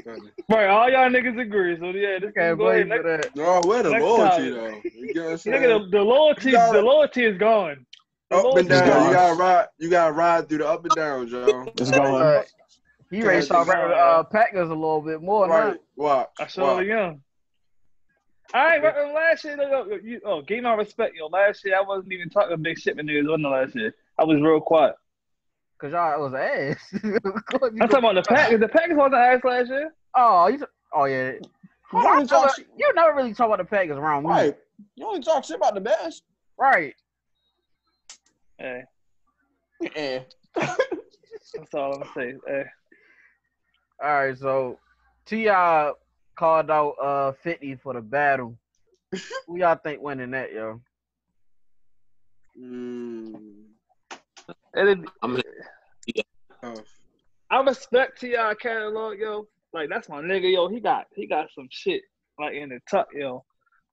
[0.05, 0.21] That's.
[0.49, 1.79] Right, all y'all niggas agree.
[1.79, 3.37] So yeah, this Can't blame you for that.
[3.37, 4.55] No, where the loyalty time.
[4.55, 4.83] though?
[4.97, 5.63] You get what I'm saying?
[5.63, 7.87] nigga, the, the loyalty, gotta- the loyalty is gone.
[8.31, 8.89] The up and down.
[8.89, 9.07] gone.
[9.07, 9.67] You gotta ride.
[9.79, 11.65] You gotta ride through the up and downs, yo.
[11.77, 12.23] It's going.
[12.23, 12.43] Uh,
[13.11, 13.75] he ready to start Yeah.
[13.75, 15.69] rapping uh, Packers a little bit more now.
[15.69, 15.81] Right.
[15.97, 16.29] Watch.
[16.41, 17.23] I surely am.
[18.53, 19.57] I ain't rapping last year.
[19.57, 21.27] Yo, yo, you, oh, give my respect, yo.
[21.29, 23.27] Last year I wasn't even talking big shit with niggas.
[23.27, 23.95] Wasn't the last year?
[24.19, 24.95] I was real quiet.
[25.81, 26.77] Cause y'all was ass.
[27.05, 27.21] I'm
[27.79, 28.59] talking about the Packers.
[28.61, 29.95] The Packers wasn't ass last year.
[30.17, 30.67] Oh, you.
[30.93, 31.33] Oh yeah.
[31.93, 34.31] You I only talk never- shit- you never really talk about the Packers around me.
[34.31, 34.57] Right.
[34.97, 36.25] You only talk shit about the best.
[36.59, 36.95] Right.
[38.59, 38.83] Hey,
[39.81, 40.21] Yeah.
[40.57, 42.39] that's all I'm gonna.
[42.47, 42.65] Hey.
[44.03, 44.37] All right.
[44.37, 44.79] So,
[45.27, 45.93] T.I.
[46.37, 48.59] called out uh 50 for the battle.
[49.47, 50.81] Who y'all think winning that, yo?
[52.61, 53.68] Mm,
[54.75, 55.43] It, I'm gonna
[56.63, 56.85] tough.
[57.51, 58.55] I respect T.I.
[58.61, 59.47] catalog, yo.
[59.73, 60.69] Like that's my nigga, yo.
[60.69, 62.03] He got he got some shit
[62.39, 63.45] like in the tuck, yo.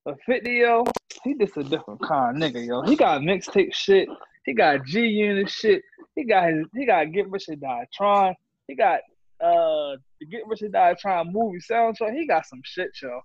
[0.04, 0.84] But 50, yo,
[1.24, 2.82] he just a different kind of nigga, yo.
[2.82, 4.08] He got mixtape shit.
[4.44, 5.82] He got G Unit shit.
[6.14, 8.34] He got his he got Get Rich or Die Trying.
[8.68, 9.00] He got
[9.42, 12.14] uh the Get Rich or Die Trying movie soundtrack.
[12.14, 13.20] He got some shit, yo.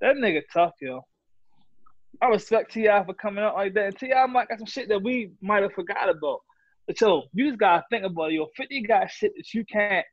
[0.00, 1.00] That nigga tough, yo.
[2.22, 3.04] I respect T.I.
[3.04, 3.86] for coming out like that.
[3.86, 4.26] And T.I.
[4.26, 6.40] might got some shit that we might have forgot about.
[6.86, 8.34] But yo, you just gotta think about it.
[8.34, 10.04] Yo, 50 got shit that you can't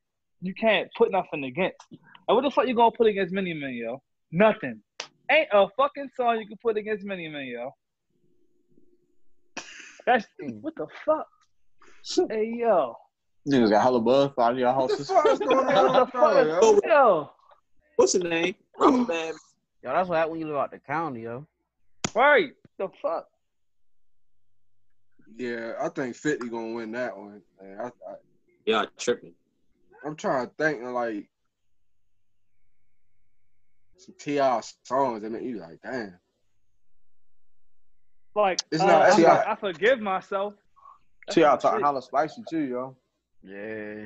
[0.41, 1.77] you can't put nothing against.
[1.91, 4.01] And what the fuck you gonna put against Many Men, yo?
[4.31, 4.81] Nothing.
[5.29, 7.71] Ain't a fucking song you can put against Many Men, yo.
[10.05, 10.57] That's hmm.
[10.61, 11.27] what the fuck?
[12.29, 12.95] Hey yo.
[13.47, 15.07] Niggas got hella buzz out of your What the houses.
[15.07, 15.93] fuck is going What on?
[15.93, 16.63] the fuck?
[16.63, 16.79] yo?
[16.85, 17.31] Yo.
[17.95, 18.55] What's his name?
[19.83, 21.45] Yo, that's what happens when you live out the county, yo.
[22.15, 22.51] Right.
[22.77, 23.27] The fuck?
[25.37, 27.41] Yeah, I think 50 gonna win that one.
[27.61, 28.15] Man, I, I,
[28.65, 29.33] Yeah, tripping.
[30.05, 31.29] I'm trying to think like
[33.97, 34.61] some T.I.
[34.83, 35.23] songs.
[35.23, 36.17] I mean, you like, damn.
[38.35, 40.53] Like It's uh, not- it's I, I forgive myself.
[41.27, 41.83] That's See, I talk shit.
[41.83, 42.95] hella spicy too, yo.
[43.43, 44.05] Yeah.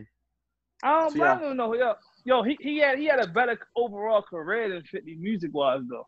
[0.84, 1.74] I don't, See, I I- don't know.
[1.76, 1.94] Yo,
[2.26, 6.06] yo, he, he had he had a better overall career than 50 music wise though.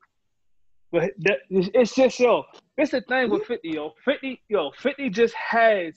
[0.91, 2.45] But that, it's it's just yo,
[2.77, 3.93] it's the thing with 50, yo.
[4.05, 5.93] 50, yo, 50 just has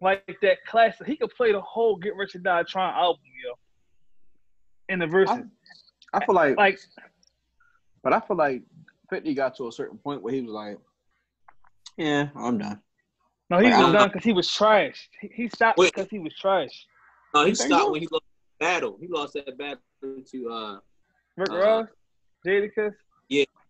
[0.00, 1.06] like that classic.
[1.06, 3.54] He could play the whole Get Rich or Die Trying album, yo.
[4.90, 5.38] In the verses.
[6.12, 6.78] I feel like, Like
[8.02, 8.62] but I feel like
[9.10, 10.78] 50 got to a certain point where he was like,
[11.96, 12.80] yeah, I'm done.
[13.50, 15.08] no, he Like, was don't done because he was trash.
[15.20, 15.92] He, he stopped Wait.
[15.94, 16.86] because he was trash.
[17.34, 18.24] No, he stopped when he lost
[18.60, 18.98] battle.
[19.00, 20.78] He lost that battle to uh
[21.36, 21.88] Rick Uh, Ross,
[22.46, 22.94] Jadakiss.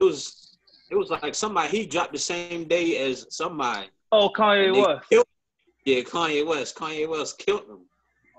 [0.04, 0.58] Yeah, it was
[0.90, 3.88] it was like somebody he dropped the same day as somebody.
[4.12, 5.08] Oh, Kanye And West.
[5.08, 5.26] killed-
[5.84, 6.76] yeah, Kanye West.
[6.76, 7.80] Kanye West killed him.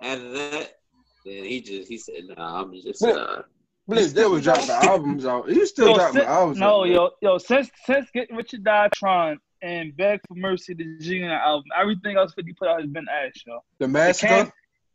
[0.01, 0.79] After that,
[1.25, 3.41] then he just he said, "Nah, I'm just uh,
[3.87, 5.49] But he still was dropping the albums out.
[5.49, 6.87] He still Yo, dropping since- albums no, out.
[6.89, 11.15] yo, yo, since since Get Rich or Die Trying and Beg for Mercy, the G
[11.15, 13.59] Unit album, everything else 50 put out has been ass, yo.
[13.79, 14.27] The It Massacre.
[14.27, 14.51] can't-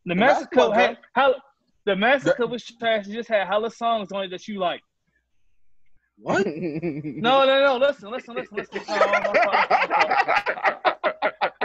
[0.07, 1.39] The Massacre Massacre, had okay.
[1.87, 3.07] the Massacre was trash.
[3.07, 4.83] It just had hella songs on it that you like.
[6.23, 6.47] What?
[7.21, 7.77] No, no, no.
[7.79, 8.83] Listen, listen, listen, listen.
[8.89, 9.51] No, no, no.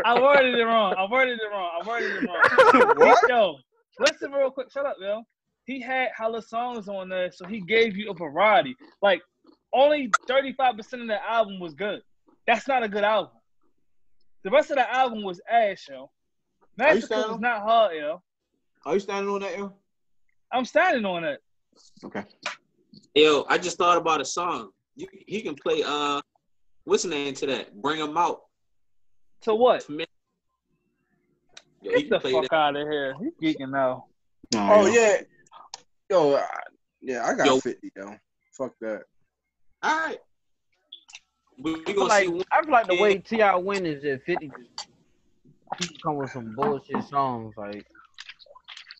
[0.05, 0.93] I worded it wrong.
[0.97, 1.71] I worded it wrong.
[1.81, 2.95] I worded it wrong.
[2.97, 3.29] What?
[3.29, 3.57] Yo,
[3.99, 4.71] listen real quick.
[4.71, 5.23] Shut up, yo.
[5.65, 8.75] He had hella songs on there, so he gave you a variety.
[9.01, 9.21] Like,
[9.73, 12.01] only 35% of the album was good.
[12.45, 13.31] That's not a good album.
[14.43, 16.03] The rest of the album was ass, yo.
[16.03, 16.09] Are
[16.77, 18.21] Massacre was not hard, yo.
[18.85, 19.73] Are you standing on that, yo?
[20.51, 21.41] I'm standing on it.
[22.03, 22.23] Okay.
[23.15, 24.71] Yo, I just thought about a song.
[24.97, 26.19] You, he can play uh,
[26.83, 27.73] what's the name to that?
[27.81, 28.41] Bring him out.
[29.43, 29.85] To what?
[29.89, 30.03] Yo,
[31.81, 32.53] he Get can the fuck that.
[32.55, 33.15] out of here.
[33.21, 34.05] You geeking now.
[34.51, 35.21] Nah, Oh yeah,
[36.09, 36.45] yo, I,
[37.01, 37.59] yeah, I got Yo.
[37.61, 38.15] fifty though.
[38.51, 39.03] Fuck that.
[39.81, 40.19] All right.
[41.57, 42.41] We, we I feel like see.
[42.51, 44.51] I feel like the way T.I win is that Fifty
[45.79, 47.85] he come with some bullshit songs like.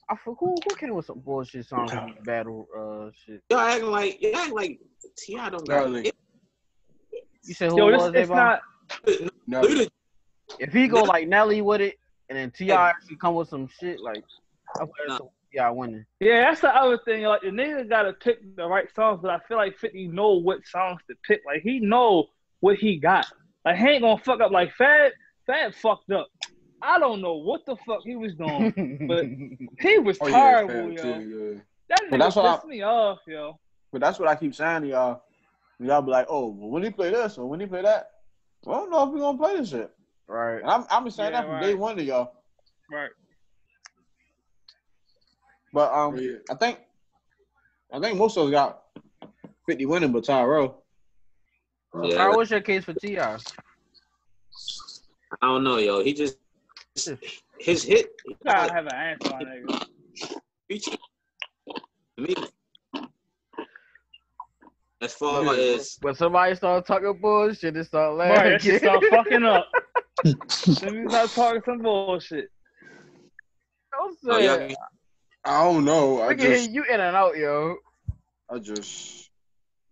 [0.09, 3.41] I feel, who who came with some bullshit songs in battle uh shit.
[3.49, 4.79] Y'all acting like y'all acting like
[5.17, 6.15] T.I don't got it.
[7.43, 8.61] You said who Yo, was this, it's not.
[9.47, 9.63] No,
[10.59, 11.95] If he go like Nelly with it,
[12.29, 14.23] and then T.I actually come with some shit like,
[14.79, 15.31] I feel
[15.73, 16.05] winning.
[16.19, 17.23] Yeah, that's the other thing.
[17.23, 20.65] Like the nigga gotta pick the right songs, but I feel like 50 know what
[20.65, 21.41] songs to pick.
[21.45, 22.25] Like he know
[22.59, 23.25] what he got.
[23.63, 25.13] Like he ain't gonna fuck up like Fad.
[25.47, 26.27] Fad fucked up.
[26.85, 28.73] I don't know what the fuck he was doing.
[29.07, 29.25] But
[29.79, 31.01] He was oh terrible, fam, yo.
[31.01, 33.59] too, That But nigga that's what I- pissed me off, yo.
[33.91, 35.23] But that's what I keep saying to y'all.
[35.79, 38.09] Y'all be like, oh, well, when he play this or when he play that,
[38.63, 39.91] well, I don't know if we gonna play this shit.
[40.27, 40.59] right.
[40.61, 41.61] And I'm, I'm been saying Yeah, that from right.
[41.61, 42.33] day one to y'all.
[42.91, 43.09] Right.
[45.73, 46.37] But um, yeah.
[46.49, 46.79] I think,
[47.91, 48.83] I think most of us got
[49.67, 50.83] 50 winning, but Tyrell.
[52.03, 53.37] Yeah, Alright, what's your case for T.I?
[55.41, 56.03] I don't know, yo.
[56.03, 56.37] He just
[57.59, 58.09] his hit.
[58.25, 59.85] You gotta have an answer on nigga.
[60.67, 60.97] feature
[62.17, 62.35] me.
[65.01, 65.75] As far Yeah.
[65.75, 68.53] as When somebody start talking bullshit, it start laughing.
[68.53, 69.69] Right, that start fucking up.
[70.23, 72.49] Let me start talking some bullshit.
[73.91, 74.75] Don't oh, say y'all
[75.43, 76.21] I don't know.
[76.21, 77.75] I can hear just, you in and out, yo.
[78.49, 79.29] I just,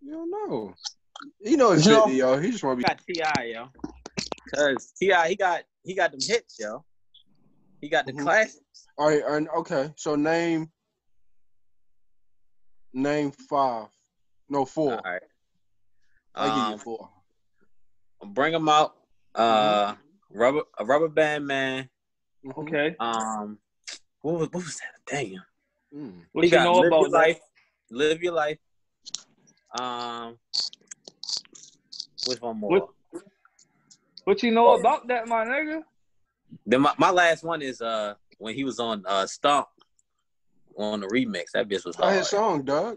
[0.02, 0.74] you don't know.
[1.40, 2.38] You know it's You know- yo.
[2.38, 2.88] He just want to be.
[2.88, 3.68] got T.I, yo.
[4.54, 6.84] Cause T.I, he got he got them hits, yo.
[7.84, 8.22] He got the Mhm.
[8.22, 8.86] classics.
[8.96, 9.92] All right, and okay.
[9.98, 10.72] So name,
[12.94, 13.88] name five.
[14.48, 14.94] No four.
[14.94, 15.22] All right.
[16.34, 17.12] I give you Um, four.
[18.28, 18.96] bring them out.
[19.34, 19.96] Uh,
[20.30, 21.90] rubber a rubber band man.
[22.42, 22.56] Mhm.
[22.66, 22.96] Okay.
[23.00, 23.60] Um,
[24.22, 24.94] what was what was that?
[25.04, 25.44] Damn.
[25.92, 26.26] Mm.
[26.32, 27.18] What He you got know live about your that?
[27.18, 27.40] life.
[27.90, 28.58] Live your life.
[29.78, 30.38] Um,
[32.26, 32.70] which one more?
[32.70, 32.94] What-
[34.24, 35.84] What you know about that, my nigga?
[36.66, 39.66] Then my, my last one is uh when he was on uh Stomp
[40.76, 41.50] on the remix.
[41.54, 42.18] That bitch was Play hard.
[42.18, 42.96] his song, dog.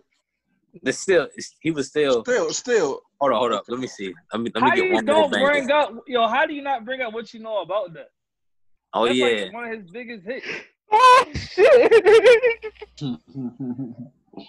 [0.84, 1.28] It's still
[1.60, 3.02] he was still Still, still.
[3.20, 3.64] hold on hold up.
[3.68, 4.14] Let me see.
[4.34, 5.46] Let me let me How get you one more don't banger.
[5.52, 6.28] bring up, yo?
[6.28, 8.10] How do you not bring up what you know about that?
[8.94, 9.26] Oh That's yeah.
[9.46, 10.46] like one of his biggest hits.
[10.90, 12.74] Oh shit!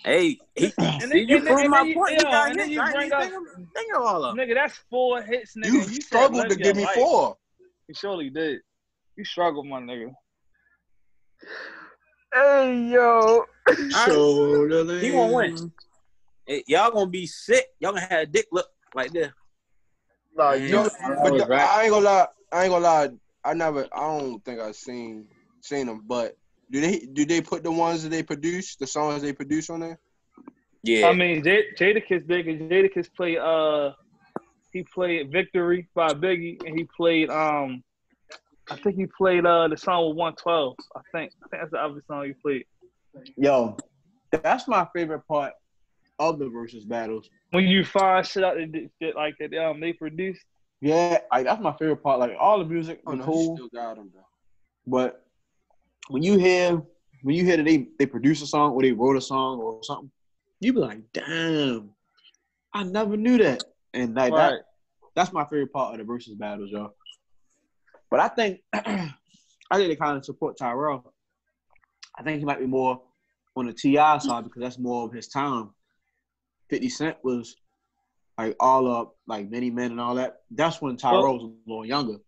[0.05, 2.11] Hey, he, And see, then- you and then- prove and my then you- point.
[2.12, 2.75] yeah, He got and then hits.
[2.77, 3.43] you I bring up- think of,
[3.75, 4.47] think of all of them.
[4.49, 5.73] Nigga, that's four hits, nigga.
[5.73, 6.95] You and said struggled to give me life.
[6.95, 7.37] four.
[7.89, 8.61] You surely did.
[9.19, 10.15] You struggle, my nigga.
[12.32, 13.45] hey yo.
[13.90, 15.73] Shoulder He gonna win.
[16.47, 17.66] Hey, y'all gonna be sick.
[17.81, 19.32] Y'all gonna have a dick look like this.
[20.36, 21.69] Nah, you Yo, I but the- right.
[21.69, 22.27] I ain't gonna lie.
[22.53, 23.09] I ain't gonna lie.
[23.45, 23.89] I never.
[23.93, 25.27] I don't think I seen
[25.62, 26.05] seen them.
[26.07, 26.36] But
[26.70, 29.81] do they do they put the ones that they produce, the songs they produce on
[29.81, 29.99] there?
[30.85, 31.09] Yeah.
[31.09, 33.95] I mean, J- Jadakiss did, cause Jadakiss played, uh,
[34.70, 37.82] he played Victory by Biggie, and he played, um,
[38.70, 40.74] I think he played, uh, the song with 112.
[40.97, 42.65] I think, I think that's the other song you played.
[43.36, 43.77] Yo,
[44.31, 45.53] that's my favorite part
[46.19, 47.28] of the versus battles.
[47.51, 50.43] When you find shit out that, that- that like that, um, they produced.
[50.81, 52.20] Yeah, like that's my favorite part.
[52.20, 53.57] Like all the music, Oh was no, cool.
[53.57, 54.20] still got them though.
[54.86, 55.24] But
[56.09, 56.81] when you hear
[57.23, 59.82] when you hear that they they produce a song or they wrote a song or
[59.82, 60.11] something,
[60.61, 61.90] you be like, damn,
[62.73, 63.65] I never knew that.
[63.93, 64.51] And like Right.
[64.51, 64.62] that,
[65.16, 66.95] that's my favorite part of the versus battles, y'all.
[68.10, 71.12] But I think I think they kind of support Tyrell.
[72.18, 73.02] I think he might be more
[73.56, 75.70] on the T.I side because that's more of his time.
[76.68, 77.56] Fifty Cent was
[78.36, 80.39] like all up, like many men and all that.
[80.51, 82.18] That's when Tyrell was a little younger.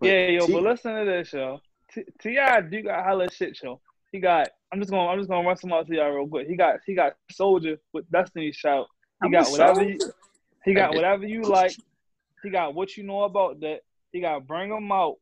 [0.00, 1.60] But yeah, yo, T- but listen to this, yo.
[1.92, 3.80] T- T.I do got hella shit, yo.
[4.10, 4.48] He got.
[4.72, 5.08] I'm just gonna.
[5.08, 6.48] I'm just gonna run some out to y'all real quick.
[6.48, 6.80] He got.
[6.86, 8.86] He got Soldier with Destiny's Child.
[9.22, 9.80] He I'm got whatever.
[9.80, 9.90] soldier.
[9.90, 10.12] You,
[10.64, 11.76] he got whatever you like.
[12.42, 13.80] He got what you know about that.
[14.14, 15.16] He got Bring 'Em Out.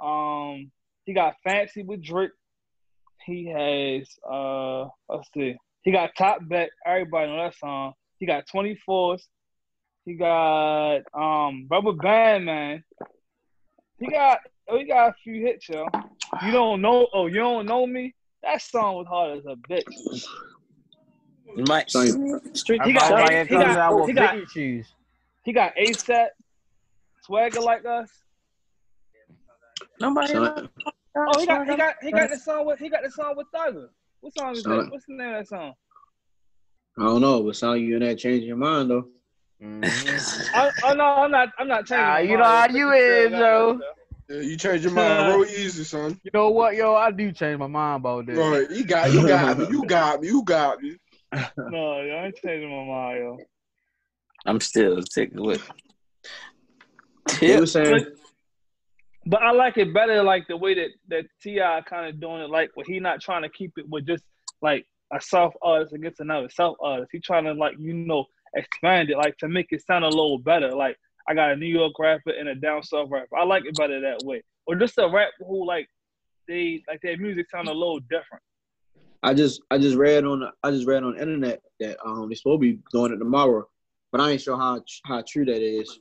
[0.00, 0.72] Um.
[1.04, 2.30] He got Fancy with Drake.
[3.26, 4.08] He has.
[4.28, 4.88] Uh.
[5.06, 5.54] Let's see.
[5.82, 6.70] He got Top Back.
[6.86, 7.92] Everybody know that song.
[8.18, 9.20] He got 24s.
[10.06, 12.82] He got um Rubber Band Man.
[14.00, 15.86] He got Oh, he got a few hits, yo.
[16.44, 17.08] You don't know?
[17.12, 18.14] Oh, you don't know me?
[18.42, 20.26] That song was hard as a bitch.
[21.56, 22.80] You might street.
[22.84, 23.76] He He got- got, he got-
[24.08, 24.34] he got-
[25.44, 26.28] He got ASAP,
[27.22, 28.10] swagger like us.
[30.00, 30.32] Nobody.
[30.34, 30.68] son,
[31.16, 33.46] Oh, he got he got he got the song with he got the song with
[33.54, 33.88] Thugger.
[34.20, 34.78] What song is Son.
[34.78, 34.90] that?
[34.92, 35.74] What's the name of that song?
[36.98, 39.08] I don't know, but sound you in that changing your mind though.
[39.62, 40.50] Mhm.
[40.54, 41.48] I, oh no, I'm not.
[41.58, 42.04] I'm not changing.
[42.04, 42.40] Ah, my you mind.
[42.40, 43.38] know how you got is, yo.
[43.38, 43.80] though.
[44.30, 46.20] Yeah, you change your mind real easy, son.
[46.22, 46.94] You know what, yo?
[46.94, 48.36] I do change my mind about this.
[48.36, 50.96] Right, you got, you got me, you got me, you got me.
[51.32, 53.38] No, yo, I ain't changing my mind, yo.
[54.46, 55.66] I'm still taking with.
[57.40, 57.60] They Tip.
[57.60, 58.04] were saying
[59.28, 62.48] But I like it better, like the way that that T.I kind of doing it,
[62.48, 64.24] like where he not trying to keep it with just
[64.62, 67.10] like a South artist against another South artist.
[67.12, 68.24] He trying to like you know
[68.56, 70.74] expand it, like to make it sound a little better.
[70.74, 70.96] Like
[71.28, 73.36] I got a New York rapper and a down south rapper.
[73.36, 75.88] I like it better that way, or just a rap who like
[76.48, 78.42] they like their music sound a little different.
[79.22, 82.30] I just I just read on the, I just read on the internet that um
[82.30, 83.68] they supposed to be doing it tomorrow,
[84.10, 85.98] but I ain't sure how how true that is.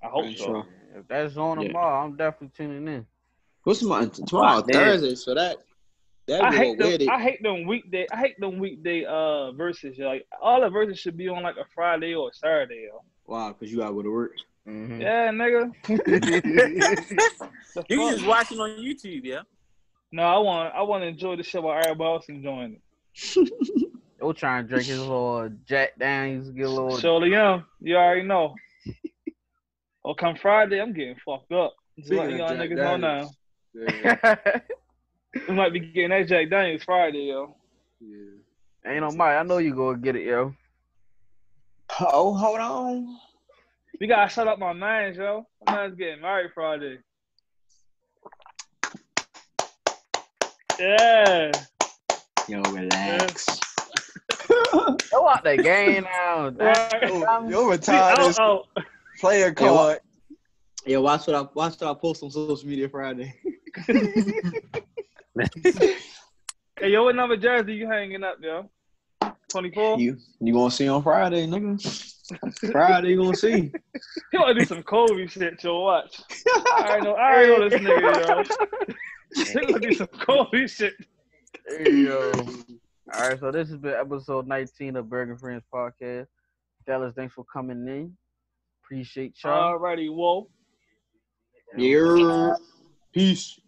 [0.00, 0.44] I I hope ain't so.
[0.44, 0.66] sure.
[0.94, 1.68] If that's on Yeah.
[1.68, 3.06] tomorrow, I'm definitely tuning in.
[3.64, 4.06] What's tomorrow?
[4.06, 4.74] Tomorrow Wow, man.
[4.74, 5.58] Thursday, so that
[6.28, 6.88] that I hate them.
[6.88, 7.08] it.
[7.08, 8.06] I hate them weekday.
[8.12, 9.98] I hate them weekday uh verses.
[9.98, 12.86] Like all the verses should be on like a Friday or a Saturday.
[12.90, 13.02] Yo.
[13.26, 14.32] Wow, because you got to go to work.
[14.68, 15.00] Mhm.
[15.00, 15.72] Yeah, nigga.
[17.88, 18.12] You fuck?
[18.12, 19.40] just watching on YouTube, yeah.
[20.12, 23.92] No, I want I want to enjoy the show while everybody else enjoying it.
[24.20, 26.98] Yo, trying to drink his little Jack Daniels, get a little.
[26.98, 28.54] Surely young, you already know.
[30.04, 31.74] Or come Friday, I'm getting fucked up.
[31.96, 33.30] Just Speaking letting y'all niggas know now.
[33.74, 34.36] Yeah,
[35.48, 37.56] We might be getting that Jack Daniels Friday, yo.
[38.00, 38.90] yeah.
[38.90, 39.36] Ain't no Mike.
[39.36, 40.54] I know you gonna get it, yo.
[42.00, 43.16] Oh, hold on.
[44.00, 45.46] We gotta shut up my man's, yo.
[45.66, 46.98] My man's getting married Friday.
[50.78, 51.52] Yeah.
[52.48, 53.60] Yo, relax.
[55.10, 56.50] Go out the game now.
[56.56, 57.02] Right.
[57.08, 58.84] Yo, yo See, retired oh, this
[59.22, 60.00] player card.
[60.84, 63.34] Yeah, watch what I watch what I post on social media Friday.
[66.78, 68.68] Hey, yo, what number jersey you hanging up, yo?
[69.50, 70.00] 24?
[70.00, 72.72] You you gonna see on Friday, nigga?
[72.72, 73.72] Friday you gonna see.
[74.32, 75.80] He wanna do some Kobe shit, yo.
[75.80, 76.20] Watch.
[76.44, 78.48] I already know, I already know this nigga,
[79.36, 79.54] yo.
[79.60, 80.94] He gonna do some Kobe shit.
[81.68, 82.32] Hey, yo.
[83.14, 86.26] All right, so this has been episode 19 of Bergen Friends Podcast.
[86.84, 88.16] Fellas, thanks for coming in.
[88.84, 89.78] Appreciate y'all.
[89.78, 90.48] Alrighty, Wolf.
[91.76, 92.54] Yeah.
[93.12, 93.58] Peace.